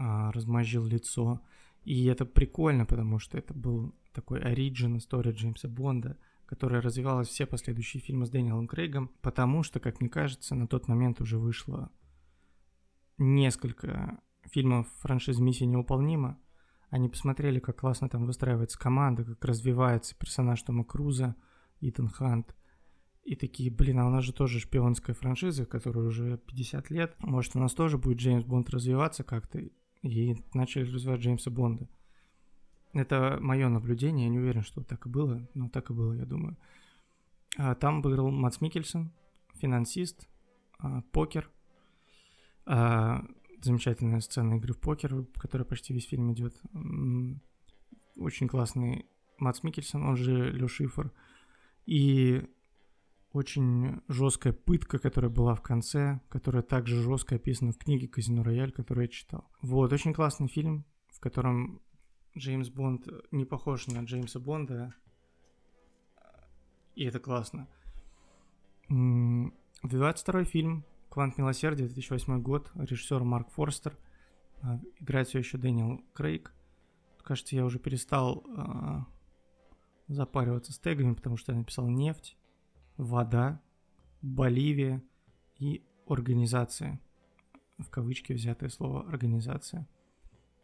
а, 0.00 0.32
размозжил 0.32 0.86
лицо. 0.86 1.42
И 1.84 2.06
это 2.06 2.24
прикольно, 2.24 2.86
потому 2.86 3.18
что 3.18 3.36
это 3.36 3.52
был 3.52 3.94
такой 4.14 4.40
оригин 4.40 4.96
история 4.96 5.32
Джеймса 5.32 5.68
Бонда, 5.68 6.16
которая 6.46 6.80
развивалась 6.80 7.28
все 7.28 7.44
последующие 7.44 8.00
фильмы 8.00 8.24
с 8.24 8.30
Дэниелом 8.30 8.66
Крейгом, 8.66 9.10
потому 9.20 9.62
что, 9.62 9.78
как 9.78 10.00
мне 10.00 10.08
кажется, 10.08 10.54
на 10.54 10.66
тот 10.66 10.88
момент 10.88 11.20
уже 11.20 11.36
вышло 11.36 11.90
несколько 13.18 14.22
фильмов 14.44 14.88
франшизы 15.00 15.42
«Миссия 15.42 15.66
невыполнима». 15.66 16.38
Они 16.88 17.10
посмотрели, 17.10 17.58
как 17.58 17.80
классно 17.80 18.08
там 18.08 18.24
выстраивается 18.24 18.78
команда, 18.78 19.22
как 19.22 19.44
развивается 19.44 20.16
персонаж 20.16 20.62
Тома 20.62 20.82
Круза, 20.82 21.36
Итан 21.80 22.08
Хант. 22.08 22.54
И 23.24 23.34
такие, 23.34 23.72
блин, 23.72 23.98
а 23.98 24.06
у 24.06 24.10
нас 24.10 24.24
же 24.24 24.32
тоже 24.32 24.60
шпионская 24.60 25.14
франшиза, 25.14 25.66
которая 25.66 26.04
уже 26.04 26.38
50 26.38 26.90
лет. 26.90 27.16
Может, 27.18 27.56
у 27.56 27.58
нас 27.58 27.74
тоже 27.74 27.98
будет 27.98 28.18
Джеймс 28.18 28.44
Бонд 28.44 28.70
развиваться 28.70 29.24
как-то 29.24 29.60
и 30.02 30.36
начали 30.54 30.84
развивать 30.84 31.20
Джеймса 31.20 31.50
Бонда. 31.50 31.88
Это 32.92 33.38
мое 33.40 33.68
наблюдение, 33.68 34.26
я 34.26 34.30
не 34.30 34.38
уверен, 34.38 34.62
что 34.62 34.82
так 34.82 35.06
и 35.06 35.08
было, 35.08 35.46
но 35.54 35.68
так 35.68 35.90
и 35.90 35.92
было, 35.92 36.12
я 36.12 36.24
думаю. 36.24 36.56
А, 37.58 37.74
там 37.74 38.00
был 38.00 38.30
Мац 38.30 38.60
Микельсон, 38.60 39.12
финансист, 39.54 40.28
а, 40.78 41.02
покер, 41.12 41.50
а, 42.64 43.24
замечательная 43.60 44.20
сцена 44.20 44.54
игры 44.54 44.72
в 44.72 44.78
покер, 44.78 45.26
которая 45.34 45.66
почти 45.66 45.92
весь 45.92 46.06
фильм 46.06 46.32
идет. 46.32 46.54
Очень 48.16 48.48
классный 48.48 49.06
Мац 49.38 49.62
Микельсон, 49.62 50.04
он 50.04 50.16
же 50.16 50.52
Лё 50.52 50.68
Шифр. 50.68 51.12
И 51.86 52.44
очень 53.32 54.00
жесткая 54.08 54.52
пытка, 54.52 54.98
которая 54.98 55.30
была 55.30 55.54
в 55.54 55.62
конце, 55.62 56.20
которая 56.28 56.62
также 56.62 57.02
жестко 57.02 57.36
описана 57.36 57.72
в 57.72 57.78
книге 57.78 58.08
«Казино 58.08 58.42
Рояль», 58.42 58.72
которую 58.72 59.06
я 59.06 59.08
читал. 59.08 59.48
Вот, 59.62 59.92
очень 59.92 60.14
классный 60.14 60.48
фильм, 60.48 60.84
в 61.08 61.20
котором 61.20 61.80
Джеймс 62.36 62.68
Бонд 62.70 63.06
не 63.30 63.44
похож 63.44 63.86
на 63.86 64.04
Джеймса 64.04 64.40
Бонда, 64.40 64.94
и 66.94 67.04
это 67.04 67.20
классно. 67.20 67.68
22 68.88 70.44
фильм 70.44 70.84
«Квант 71.10 71.36
милосердия», 71.36 71.84
2008 71.84 72.40
год, 72.40 72.70
режиссер 72.74 73.22
Марк 73.22 73.50
Форстер, 73.50 73.98
а, 74.62 74.80
играет 74.98 75.28
все 75.28 75.38
еще 75.38 75.58
Дэниел 75.58 76.02
Крейг. 76.14 76.54
Кажется, 77.22 77.54
я 77.54 77.64
уже 77.64 77.78
перестал 77.78 78.44
э, 78.46 79.00
запариваться 80.08 80.72
с 80.72 80.78
тегами, 80.78 81.14
потому 81.14 81.36
что 81.36 81.52
я 81.52 81.58
написал 81.58 81.88
«Нефть», 81.88 82.36
вода, 82.96 83.60
Боливия 84.22 85.02
и 85.58 85.84
организация. 86.08 87.00
В 87.78 87.90
кавычки 87.90 88.32
взятое 88.32 88.70
слово 88.70 89.06
организация. 89.08 89.86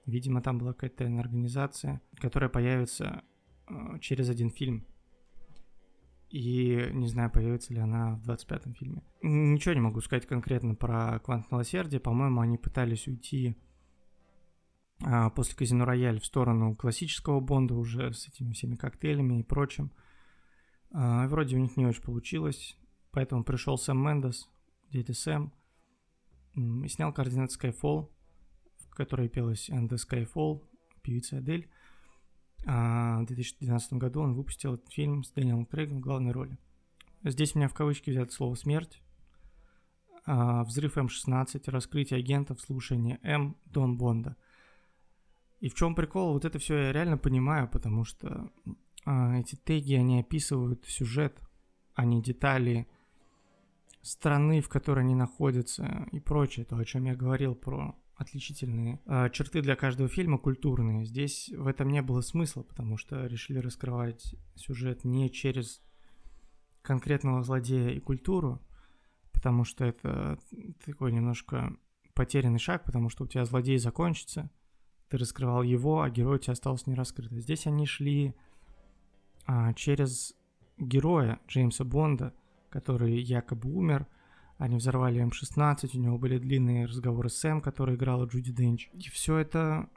Видимо, 0.06 0.40
там 0.42 0.58
была 0.58 0.72
какая-то 0.72 1.04
организация, 1.20 2.00
которая 2.16 2.50
появится 2.50 3.22
э, 3.68 3.98
через 4.00 4.28
один 4.30 4.50
фильм. 4.50 4.86
И 6.30 6.88
не 6.94 7.06
знаю, 7.08 7.30
появится 7.30 7.74
ли 7.74 7.80
она 7.80 8.16
в 8.16 8.28
25-м 8.28 8.74
фильме. 8.74 9.02
Ничего 9.20 9.74
не 9.74 9.80
могу 9.80 10.00
сказать 10.00 10.26
конкретно 10.26 10.74
про 10.74 11.20
Квант 11.20 11.50
Милосердия. 11.52 12.00
По-моему, 12.00 12.40
они 12.40 12.56
пытались 12.56 13.06
уйти 13.06 13.58
после 15.34 15.56
Казино 15.56 15.84
Рояль 15.84 16.20
в 16.20 16.26
сторону 16.26 16.74
классического 16.76 17.40
Бонда 17.40 17.74
уже 17.74 18.12
с 18.12 18.28
этими 18.28 18.52
всеми 18.52 18.76
коктейлями 18.76 19.40
и 19.40 19.42
прочим. 19.42 19.92
А, 20.92 21.26
вроде 21.28 21.56
у 21.56 21.58
них 21.58 21.76
не 21.76 21.86
очень 21.86 22.02
получилось, 22.02 22.76
поэтому 23.10 23.44
пришел 23.44 23.78
Сэм 23.78 23.98
Мендес, 23.98 24.48
дядя 24.90 25.14
Сэм, 25.14 25.52
и 26.54 26.88
снял 26.88 27.12
координат 27.12 27.50
Skyfall, 27.50 28.10
в 28.90 28.94
которой 28.94 29.28
пелась 29.28 29.70
And 29.70 29.88
the 29.88 29.96
Skyfall, 29.96 30.62
певица 31.02 31.38
Адель. 31.38 31.70
А 32.66 33.22
в 33.22 33.26
2012 33.26 33.94
году 33.94 34.20
он 34.20 34.34
выпустил 34.34 34.74
этот 34.74 34.92
фильм 34.92 35.24
с 35.24 35.32
Дэниелом 35.32 35.66
Крейгом 35.66 35.98
в 35.98 36.02
главной 36.02 36.32
роли. 36.32 36.58
Здесь 37.24 37.54
у 37.54 37.58
меня 37.58 37.68
в 37.68 37.74
кавычки 37.74 38.10
взято 38.10 38.32
слово 38.32 38.54
«смерть», 38.54 39.02
а, 40.24 40.62
взрыв 40.64 40.96
М-16, 40.98 41.70
раскрытие 41.70 42.18
агентов, 42.18 42.60
слушание 42.60 43.18
М, 43.22 43.56
Дон 43.64 43.96
Бонда. 43.96 44.36
И 45.62 45.68
в 45.68 45.74
чем 45.74 45.94
прикол? 45.94 46.32
Вот 46.32 46.44
это 46.44 46.58
все 46.58 46.76
я 46.76 46.92
реально 46.92 47.16
понимаю, 47.16 47.68
потому 47.68 48.04
что 48.04 48.50
а, 49.04 49.38
эти 49.38 49.54
теги, 49.54 49.94
они 49.94 50.18
описывают 50.18 50.84
сюжет, 50.86 51.40
а 51.94 52.04
не 52.04 52.20
детали 52.20 52.88
страны, 54.02 54.60
в 54.60 54.68
которой 54.68 55.04
они 55.04 55.14
находятся 55.14 56.08
и 56.10 56.18
прочее, 56.18 56.66
то, 56.66 56.76
о 56.76 56.84
чем 56.84 57.04
я 57.04 57.14
говорил 57.14 57.54
про 57.54 57.96
отличительные 58.16 59.00
э, 59.06 59.30
черты 59.30 59.62
для 59.62 59.76
каждого 59.76 60.08
фильма 60.08 60.36
культурные. 60.38 61.04
Здесь 61.04 61.48
в 61.56 61.68
этом 61.68 61.90
не 61.90 62.02
было 62.02 62.22
смысла, 62.22 62.62
потому 62.62 62.96
что 62.96 63.24
решили 63.26 63.58
раскрывать 63.58 64.34
сюжет 64.56 65.04
не 65.04 65.30
через 65.30 65.80
конкретного 66.82 67.44
злодея 67.44 67.90
и 67.90 68.00
культуру, 68.00 68.60
потому 69.32 69.62
что 69.62 69.84
это 69.84 70.40
такой 70.84 71.12
немножко 71.12 71.76
потерянный 72.14 72.58
шаг, 72.58 72.82
потому 72.82 73.08
что 73.10 73.22
у 73.22 73.26
тебя 73.28 73.44
злодей 73.44 73.78
закончится, 73.78 74.50
ты 75.12 75.18
раскрывал 75.18 75.62
его, 75.62 76.00
а 76.00 76.08
герой 76.08 76.36
у 76.36 76.38
тебя 76.38 76.54
остался 76.54 76.88
не 76.88 76.96
раскрыт. 76.96 77.30
Здесь 77.32 77.66
они 77.66 77.84
шли 77.84 78.34
а, 79.44 79.74
через 79.74 80.34
героя 80.78 81.38
Джеймса 81.46 81.84
Бонда, 81.84 82.32
который 82.70 83.20
якобы 83.20 83.70
умер. 83.70 84.06
Они 84.56 84.76
взорвали 84.76 85.22
М16, 85.22 85.90
у 85.92 85.98
него 85.98 86.16
были 86.16 86.38
длинные 86.38 86.86
разговоры 86.86 87.28
с 87.28 87.36
Сэм, 87.36 87.60
который 87.60 87.96
играла 87.96 88.24
Джуди 88.24 88.52
Денч. 88.52 88.88
И 88.94 89.10
все 89.10 89.36
это... 89.36 89.90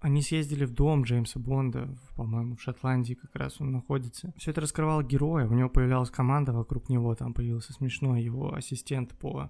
Они 0.00 0.20
съездили 0.20 0.66
в 0.66 0.74
дом 0.74 1.04
Джеймса 1.04 1.38
Бонда, 1.38 1.88
по-моему, 2.16 2.56
в 2.56 2.60
Шотландии 2.60 3.14
как 3.14 3.34
раз 3.36 3.58
он 3.60 3.70
находится. 3.70 4.34
Все 4.36 4.50
это 4.50 4.60
раскрывало 4.60 5.02
героя, 5.02 5.46
у 5.46 5.54
него 5.54 5.70
появлялась 5.70 6.10
команда 6.10 6.52
вокруг 6.52 6.90
него, 6.90 7.14
там 7.14 7.32
появился 7.32 7.72
смешной 7.72 8.20
его 8.22 8.52
ассистент 8.52 9.16
по 9.16 9.48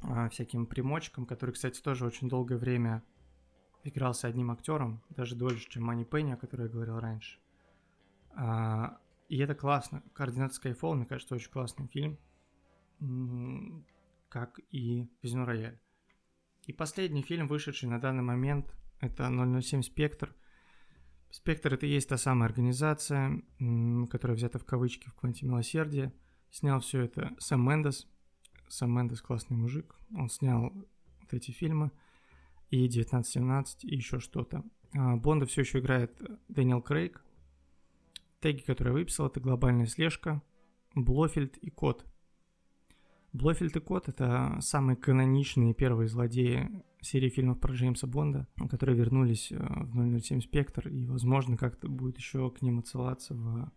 а, 0.00 0.28
всяким 0.30 0.66
примочкам, 0.66 1.26
который, 1.26 1.50
кстати, 1.50 1.82
тоже 1.82 2.06
очень 2.06 2.28
долгое 2.28 2.56
время 2.56 3.02
игрался 3.84 4.28
одним 4.28 4.50
актером, 4.50 5.02
даже 5.10 5.34
дольше, 5.34 5.68
чем 5.68 5.84
Мани 5.84 6.04
Пенни, 6.04 6.32
о 6.32 6.36
которой 6.36 6.62
я 6.62 6.68
говорил 6.68 6.98
раньше. 6.98 7.38
А, 8.30 8.98
и 9.28 9.38
это 9.38 9.54
классно. 9.54 10.02
Координат 10.12 10.52
Skyfall, 10.52 10.94
мне 10.94 11.06
кажется, 11.06 11.34
очень 11.34 11.50
классный 11.50 11.86
фильм. 11.86 12.18
Как 14.28 14.60
и 14.70 15.08
Казино 15.22 15.44
Рояль. 15.44 15.78
И 16.66 16.72
последний 16.72 17.22
фильм, 17.22 17.48
вышедший 17.48 17.88
на 17.88 17.98
данный 18.00 18.22
момент 18.22 18.74
Это 19.00 19.30
007 19.60 19.82
Спектр. 19.82 20.34
Спектр 21.30 21.74
это 21.74 21.86
и 21.86 21.90
есть 21.90 22.08
та 22.08 22.16
самая 22.16 22.48
организация, 22.48 23.42
которая 24.10 24.36
взята 24.36 24.58
в 24.58 24.64
кавычки 24.64 25.08
в 25.08 25.14
кванте 25.14 25.46
милосердия. 25.46 26.12
Снял 26.50 26.80
все 26.80 27.02
это 27.02 27.34
Сэм 27.38 27.60
Мендес. 27.68 28.06
Сэм 28.68 28.90
Мендес 28.90 29.20
классный 29.20 29.56
мужик. 29.56 29.94
Он 30.16 30.30
снял 30.30 30.72
вот 30.72 31.32
эти 31.32 31.50
фильмы 31.50 31.90
и 32.70 32.86
1917 32.86 33.84
и 33.84 33.94
еще 33.94 34.20
что-то. 34.20 34.64
А, 34.94 35.16
Бонда 35.16 35.46
все 35.46 35.62
еще 35.62 35.78
играет 35.78 36.20
Дэниел 36.48 36.82
Крейг. 36.82 37.24
Теги, 38.40 38.60
которые 38.60 38.92
я 38.92 38.98
выписал, 38.98 39.26
это 39.26 39.40
глобальная 39.40 39.86
слежка, 39.86 40.42
Блофельд 40.94 41.56
и 41.58 41.70
Кот. 41.70 42.04
Блофельд 43.32 43.76
и 43.76 43.80
Кот— 43.80 44.08
это 44.10 44.58
самые 44.60 44.96
каноничные 44.96 45.74
первые 45.74 46.08
злодеи 46.08 46.70
серии 47.00 47.28
фильмов 47.28 47.60
про 47.60 47.72
Джеймса 47.72 48.06
Бонда, 48.06 48.46
которые 48.70 48.96
вернулись 48.96 49.52
э, 49.52 49.56
в 49.58 50.20
007 50.20 50.40
Спектр, 50.40 50.88
и, 50.88 51.06
возможно, 51.06 51.56
как-то 51.56 51.88
будет 51.88 52.18
еще 52.18 52.50
к 52.50 52.62
ним 52.62 52.78
отсылаться 52.80 53.34
в 53.34 53.70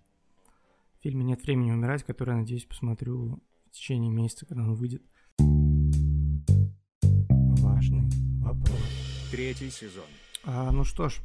фильме 1.01 1.23
«Нет 1.23 1.43
времени 1.43 1.71
умирать», 1.71 2.03
который, 2.03 2.35
надеюсь, 2.35 2.65
посмотрю 2.65 3.41
в 3.67 3.71
течение 3.71 4.11
месяца, 4.11 4.45
когда 4.45 4.63
он 4.63 4.73
выйдет. 4.73 5.03
Важный 7.61 8.20
вопрос. 8.41 8.79
Третий 9.31 9.69
сезон. 9.69 10.05
А, 10.43 10.71
ну 10.71 10.83
что 10.83 11.09
ж, 11.09 11.21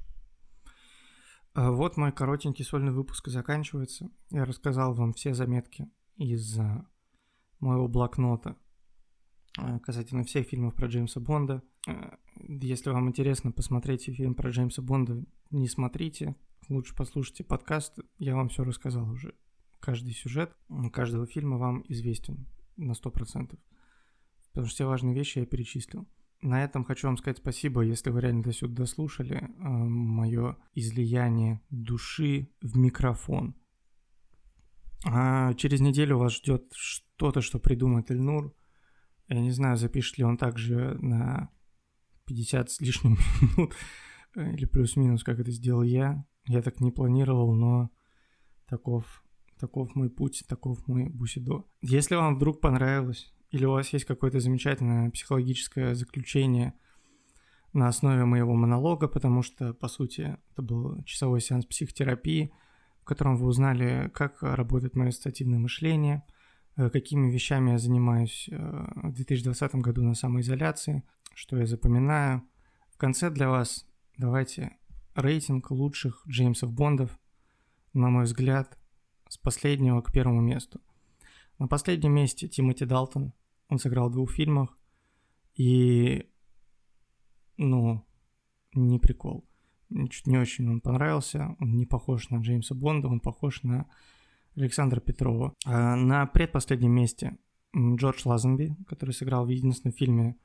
а, 1.55 1.71
вот 1.71 1.97
мой 1.97 2.13
коротенький 2.13 2.65
сольный 2.65 2.93
выпуск 2.93 3.29
заканчивается. 3.29 4.11
Я 4.31 4.45
рассказал 4.45 4.95
вам 4.95 5.13
все 5.13 5.35
заметки 5.35 5.89
из 6.17 6.59
моего 7.61 7.89
блокнота 7.89 8.57
а, 9.59 9.79
касательно 9.79 10.25
всех 10.25 10.47
фильмов 10.47 10.75
про 10.75 10.87
Джеймса 10.89 11.21
Бонда. 11.21 11.63
А, 11.89 12.19
если 12.49 12.91
вам 12.91 13.09
интересно 13.09 13.53
посмотреть 13.53 14.05
фильм 14.05 14.35
про 14.35 14.51
Джеймса 14.51 14.83
Бонда, 14.83 15.25
не 15.51 15.69
смотрите. 15.69 16.37
Лучше 16.69 16.95
послушайте 16.95 17.43
подкаст. 17.45 17.99
Я 18.19 18.37
вам 18.37 18.51
все 18.51 18.65
рассказал 18.65 19.09
уже. 19.11 19.35
Каждый 19.81 20.13
сюжет 20.13 20.55
каждого 20.93 21.27
фильма 21.27 21.59
вам 21.59 21.85
известен 21.89 22.47
на 22.77 22.93
100%. 22.93 23.59
Потому 24.49 24.67
что 24.67 24.75
все 24.75 24.87
важные 24.87 25.15
вещи 25.15 25.39
я 25.39 25.47
перечислил. 25.47 26.07
На 26.47 26.63
этом 26.63 26.85
хочу 26.85 27.09
вам 27.09 27.17
сказать 27.17 27.39
спасибо, 27.39 27.81
если 27.81 28.11
вы 28.11 28.21
реально 28.21 28.45
до 28.45 28.53
сюда 28.53 28.83
дослушали 28.83 29.37
э, 29.39 29.49
мое 29.69 30.57
излияние 30.75 31.61
души 31.71 32.53
в 32.63 32.77
микрофон. 32.77 33.57
А 35.05 35.55
через 35.55 35.81
неделю 35.81 36.19
вас 36.19 36.37
ждет 36.37 36.73
что-то, 36.73 37.41
что 37.41 37.59
придумает 37.59 38.13
Эльнур. 38.13 38.55
Я 39.27 39.41
не 39.41 39.51
знаю, 39.51 39.77
запишет 39.77 40.19
ли 40.19 40.25
он 40.25 40.37
также 40.37 40.97
на 41.01 41.51
50 42.27 42.71
с 42.71 42.81
лишним 42.81 43.19
минут 43.41 43.75
э, 44.37 44.53
или 44.53 44.67
плюс-минус, 44.67 45.25
как 45.25 45.41
это 45.41 45.51
сделал 45.51 45.83
я. 45.83 46.25
Я 46.47 46.63
так 46.63 46.79
не 46.79 46.93
планировал, 46.93 47.57
но 47.57 47.91
таков, 48.69 49.25
таков 49.59 49.97
мой 49.97 50.11
путь, 50.11 50.45
таков 50.49 50.87
мой 50.87 51.09
бусидо. 51.09 51.65
Если 51.81 52.15
вам 52.15 52.37
вдруг 52.37 52.61
понравилось, 52.61 53.35
или 53.57 53.65
у 53.65 53.73
вас 53.73 53.93
есть 53.93 54.05
какое-то 54.05 54.39
замечательное 54.39 55.11
психологическое 55.11 55.95
заключение 55.95 56.75
на 57.73 57.89
основе 57.89 58.25
моего 58.25 58.55
монолога, 58.55 59.09
потому 59.09 59.43
что, 59.43 59.73
по 59.73 59.89
сути, 59.89 60.37
это 60.53 60.63
был 60.63 61.03
часовой 61.05 61.41
сеанс 61.41 61.65
психотерапии, 61.65 62.53
в 63.01 63.05
котором 63.05 63.37
вы 63.37 63.47
узнали, 63.47 64.11
как 64.15 64.43
работает 64.43 64.95
мое 64.95 65.09
ассоциативное 65.09 65.59
мышление, 65.59 66.23
э, 66.77 66.91
какими 66.91 67.31
вещами 67.31 67.71
я 67.71 67.79
занимаюсь 67.79 68.49
э, 68.51 68.57
в 68.57 69.13
2020 69.15 69.77
году 69.77 70.03
на 70.03 70.15
самоизоляции, 70.15 71.03
что 71.35 71.57
я 71.57 71.67
запоминаю. 71.67 72.43
В 72.91 72.99
конце 72.99 73.31
для 73.31 73.49
вас 73.49 73.87
давайте 74.19 74.77
рейтинг 75.15 75.71
лучших 75.71 76.23
Джеймсов 76.29 76.73
Бондов, 76.73 77.19
на 77.95 78.11
мой 78.11 78.25
взгляд, 78.25 78.79
с 79.29 79.39
последнего 79.39 80.03
к 80.03 80.13
первому 80.13 80.41
месту. 80.41 80.81
На 81.59 81.69
последнем 81.69 82.13
месте 82.13 82.49
Тимоти 82.49 82.85
Далтон. 82.85 83.33
Он 83.69 83.79
сыграл 83.79 84.09
в 84.09 84.13
двух 84.13 84.31
фильмах. 84.31 84.79
И, 85.55 86.29
ну, 87.57 88.07
не 88.75 88.99
прикол. 88.99 89.49
Чуть 90.11 90.27
не 90.27 90.39
очень 90.39 90.69
он 90.69 90.81
понравился. 90.81 91.57
Он 91.61 91.77
не 91.77 91.87
похож 91.87 92.31
на 92.31 92.41
Джеймса 92.41 92.75
Бонда, 92.75 93.09
он 93.09 93.21
похож 93.21 93.63
на 93.63 93.87
Александра 94.57 95.01
Петрова. 95.01 95.55
А 95.65 95.97
на 95.97 96.27
предпоследнем 96.27 96.93
месте 96.93 97.39
Джордж 97.77 98.23
Лазенби, 98.25 98.77
который 98.87 99.13
сыграл 99.13 99.47
в 99.47 99.51
единственном 99.51 99.95
фильме 99.95 100.37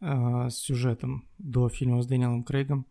э, 0.00 0.48
с 0.48 0.56
сюжетом 0.56 1.28
до 1.38 1.68
фильма 1.68 2.02
с 2.02 2.06
Дэниелом 2.06 2.44
Крейгом. 2.44 2.86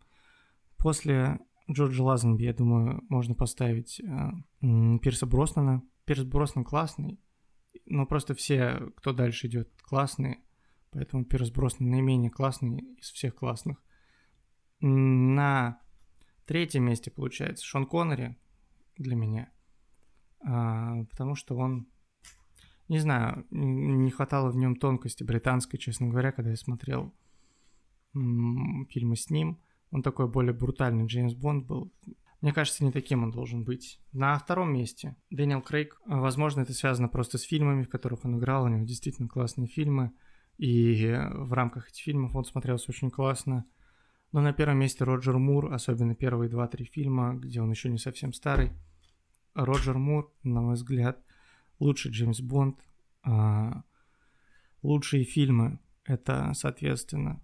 После 0.76 1.40
Джорджа 1.70 2.02
Лазенби, 2.02 2.44
я 2.44 2.54
думаю, 2.54 3.02
можно 3.08 3.34
поставить 3.34 4.00
э, 4.00 4.98
Пирса 5.02 5.26
Броснана. 5.26 5.82
Пирс 6.04 6.24
Броснан 6.24 6.64
классный, 6.64 7.20
но 7.90 8.06
просто 8.06 8.34
все, 8.34 8.90
кто 8.96 9.12
дальше 9.12 9.46
идет, 9.46 9.70
классные. 9.82 10.40
Поэтому 10.90 11.24
Пирс 11.24 11.52
наименее 11.80 12.30
классный 12.30 12.78
из 12.98 13.10
всех 13.10 13.34
классных. 13.34 13.82
На 14.80 15.80
третьем 16.46 16.84
месте 16.84 17.10
получается 17.10 17.64
Шон 17.64 17.86
Коннери 17.86 18.36
для 18.96 19.16
меня. 19.16 19.52
А, 20.40 21.04
потому 21.10 21.34
что 21.34 21.56
он, 21.56 21.88
не 22.88 22.98
знаю, 22.98 23.46
не 23.50 24.10
хватало 24.10 24.50
в 24.50 24.56
нем 24.56 24.76
тонкости 24.76 25.24
британской, 25.24 25.78
честно 25.78 26.08
говоря, 26.08 26.32
когда 26.32 26.50
я 26.50 26.56
смотрел 26.56 27.14
фильмы 28.12 29.16
с 29.16 29.30
ним. 29.30 29.60
Он 29.90 30.02
такой 30.02 30.28
более 30.28 30.54
брутальный 30.54 31.06
Джеймс 31.06 31.34
Бонд 31.34 31.66
был. 31.66 31.92
Мне 32.40 32.52
кажется, 32.52 32.84
не 32.84 32.92
таким 32.92 33.24
он 33.24 33.30
должен 33.32 33.64
быть. 33.64 34.00
На 34.12 34.38
втором 34.38 34.72
месте 34.72 35.16
Дэниел 35.30 35.60
Крейг. 35.60 36.00
Возможно, 36.06 36.60
это 36.60 36.72
связано 36.72 37.08
просто 37.08 37.36
с 37.36 37.42
фильмами, 37.42 37.82
в 37.82 37.88
которых 37.88 38.24
он 38.24 38.38
играл. 38.38 38.64
У 38.64 38.68
него 38.68 38.84
действительно 38.84 39.28
классные 39.28 39.66
фильмы. 39.66 40.12
И 40.56 41.16
в 41.32 41.52
рамках 41.52 41.88
этих 41.88 42.02
фильмов 42.02 42.34
он 42.36 42.44
смотрелся 42.44 42.90
очень 42.90 43.10
классно. 43.10 43.64
Но 44.30 44.40
на 44.40 44.52
первом 44.52 44.78
месте 44.78 45.04
Роджер 45.04 45.38
Мур, 45.38 45.72
особенно 45.72 46.14
первые 46.14 46.48
два-три 46.48 46.84
фильма, 46.84 47.34
где 47.34 47.60
он 47.60 47.70
еще 47.70 47.88
не 47.88 47.98
совсем 47.98 48.32
старый. 48.32 48.72
Роджер 49.54 49.98
Мур, 49.98 50.32
на 50.44 50.60
мой 50.60 50.74
взгляд, 50.74 51.20
лучший 51.80 52.12
Джеймс 52.12 52.40
Бонд. 52.40 52.78
А, 53.22 53.82
лучшие 54.82 55.24
фильмы— 55.24 55.80
это, 56.04 56.52
соответственно, 56.54 57.42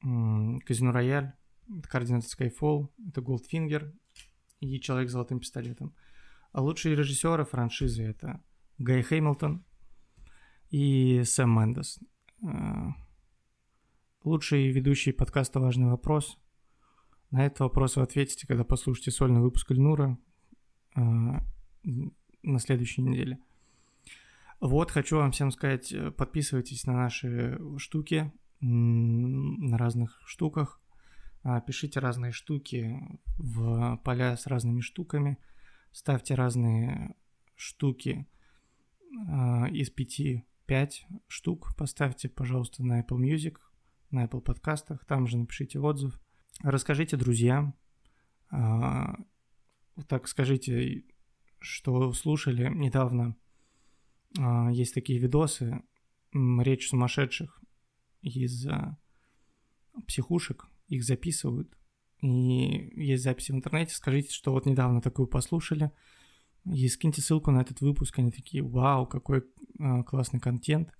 Казино 0.00 0.92
Рояль, 0.92 1.32
Координаты 1.88 2.26
Skyfall, 2.26 2.88
это 3.08 3.20
Goldfinger 3.20 3.92
и 4.60 4.80
Человек 4.80 5.08
с 5.08 5.12
золотым 5.12 5.40
пистолетом. 5.40 5.94
А 6.52 6.62
лучшие 6.62 6.94
режиссеры 6.94 7.44
франшизы 7.44 8.04
это 8.04 8.42
Гай 8.78 9.02
Хэмилтон 9.02 9.64
и 10.70 11.22
Сэм 11.24 11.50
Мендес. 11.50 11.98
А, 12.42 12.90
лучший 14.24 14.70
ведущий 14.70 15.12
подкаста 15.12 15.60
«Важный 15.60 15.88
вопрос». 15.88 16.38
На 17.30 17.46
этот 17.46 17.60
вопрос 17.60 17.96
вы 17.96 18.02
ответите, 18.02 18.46
когда 18.46 18.64
послушаете 18.64 19.12
сольный 19.12 19.40
выпуск 19.40 19.70
Ильнура 19.70 20.18
а, 20.94 21.44
на 22.42 22.58
следующей 22.58 23.02
неделе. 23.02 23.38
Вот, 24.60 24.90
хочу 24.90 25.16
вам 25.16 25.30
всем 25.32 25.50
сказать, 25.50 25.90
э, 25.92 26.10
подписывайтесь 26.10 26.84
на 26.84 26.92
наши 26.92 27.58
штуки, 27.78 28.30
на 28.60 29.78
разных 29.78 30.20
штуках. 30.26 30.79
А, 31.42 31.60
пишите 31.60 32.00
разные 32.00 32.32
штуки 32.32 33.00
в 33.38 33.96
поля 34.04 34.36
с 34.36 34.46
разными 34.46 34.80
штуками, 34.80 35.38
ставьте 35.90 36.34
разные 36.34 37.14
штуки 37.56 38.28
а, 39.28 39.66
из 39.70 39.90
пяти 39.90 40.44
пять 40.66 41.06
штук, 41.28 41.74
поставьте, 41.76 42.28
пожалуйста, 42.28 42.84
на 42.84 43.00
Apple 43.00 43.18
Music, 43.18 43.56
на 44.10 44.26
Apple 44.26 44.42
подкастах, 44.42 45.04
там 45.06 45.26
же 45.26 45.38
напишите 45.38 45.80
отзыв, 45.80 46.20
расскажите 46.62 47.16
друзьям, 47.16 47.74
а, 48.50 49.16
так 50.08 50.28
скажите, 50.28 51.04
что 51.58 52.12
слушали 52.12 52.68
недавно, 52.68 53.36
есть 54.70 54.94
такие 54.94 55.18
видосы, 55.18 55.82
речь 56.32 56.88
сумасшедших 56.88 57.60
из 58.22 58.66
психушек, 60.06 60.69
их 60.90 61.04
записывают. 61.04 61.76
И 62.20 62.92
есть 62.96 63.22
записи 63.22 63.52
в 63.52 63.54
интернете. 63.54 63.94
Скажите, 63.94 64.34
что 64.34 64.52
вот 64.52 64.66
недавно 64.66 65.00
такую 65.00 65.26
послушали. 65.26 65.90
И 66.66 66.88
скиньте 66.88 67.22
ссылку 67.22 67.50
на 67.50 67.62
этот 67.62 67.80
выпуск. 67.80 68.18
Они 68.18 68.30
такие, 68.30 68.62
вау, 68.62 69.06
какой 69.06 69.38
э, 69.78 70.02
классный 70.04 70.40
контент. 70.40 70.92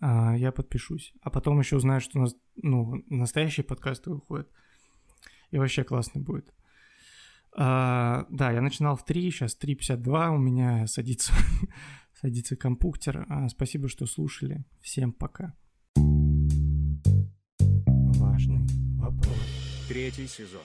А, 0.00 0.36
я 0.36 0.50
подпишусь. 0.50 1.12
А 1.22 1.30
потом 1.30 1.60
еще 1.60 1.76
узнаю, 1.76 2.00
что 2.00 2.18
у 2.18 2.22
нас 2.22 2.34
ну, 2.56 3.04
настоящие 3.08 3.62
подкасты 3.62 4.10
выходят. 4.10 4.50
И 5.52 5.58
вообще 5.58 5.84
классно 5.84 6.20
будет. 6.20 6.52
А, 7.52 8.26
да, 8.30 8.50
я 8.50 8.60
начинал 8.60 8.96
в 8.96 9.04
3, 9.04 9.30
сейчас 9.30 9.56
3.52 9.62 10.34
у 10.34 10.38
меня 10.38 10.86
садится, 10.86 11.32
садится 12.20 12.56
компьютер. 12.56 13.26
А, 13.28 13.48
спасибо, 13.48 13.88
что 13.88 14.06
слушали. 14.06 14.64
Всем 14.80 15.12
пока. 15.12 15.54
Третий 19.96 20.28
сезон. 20.28 20.60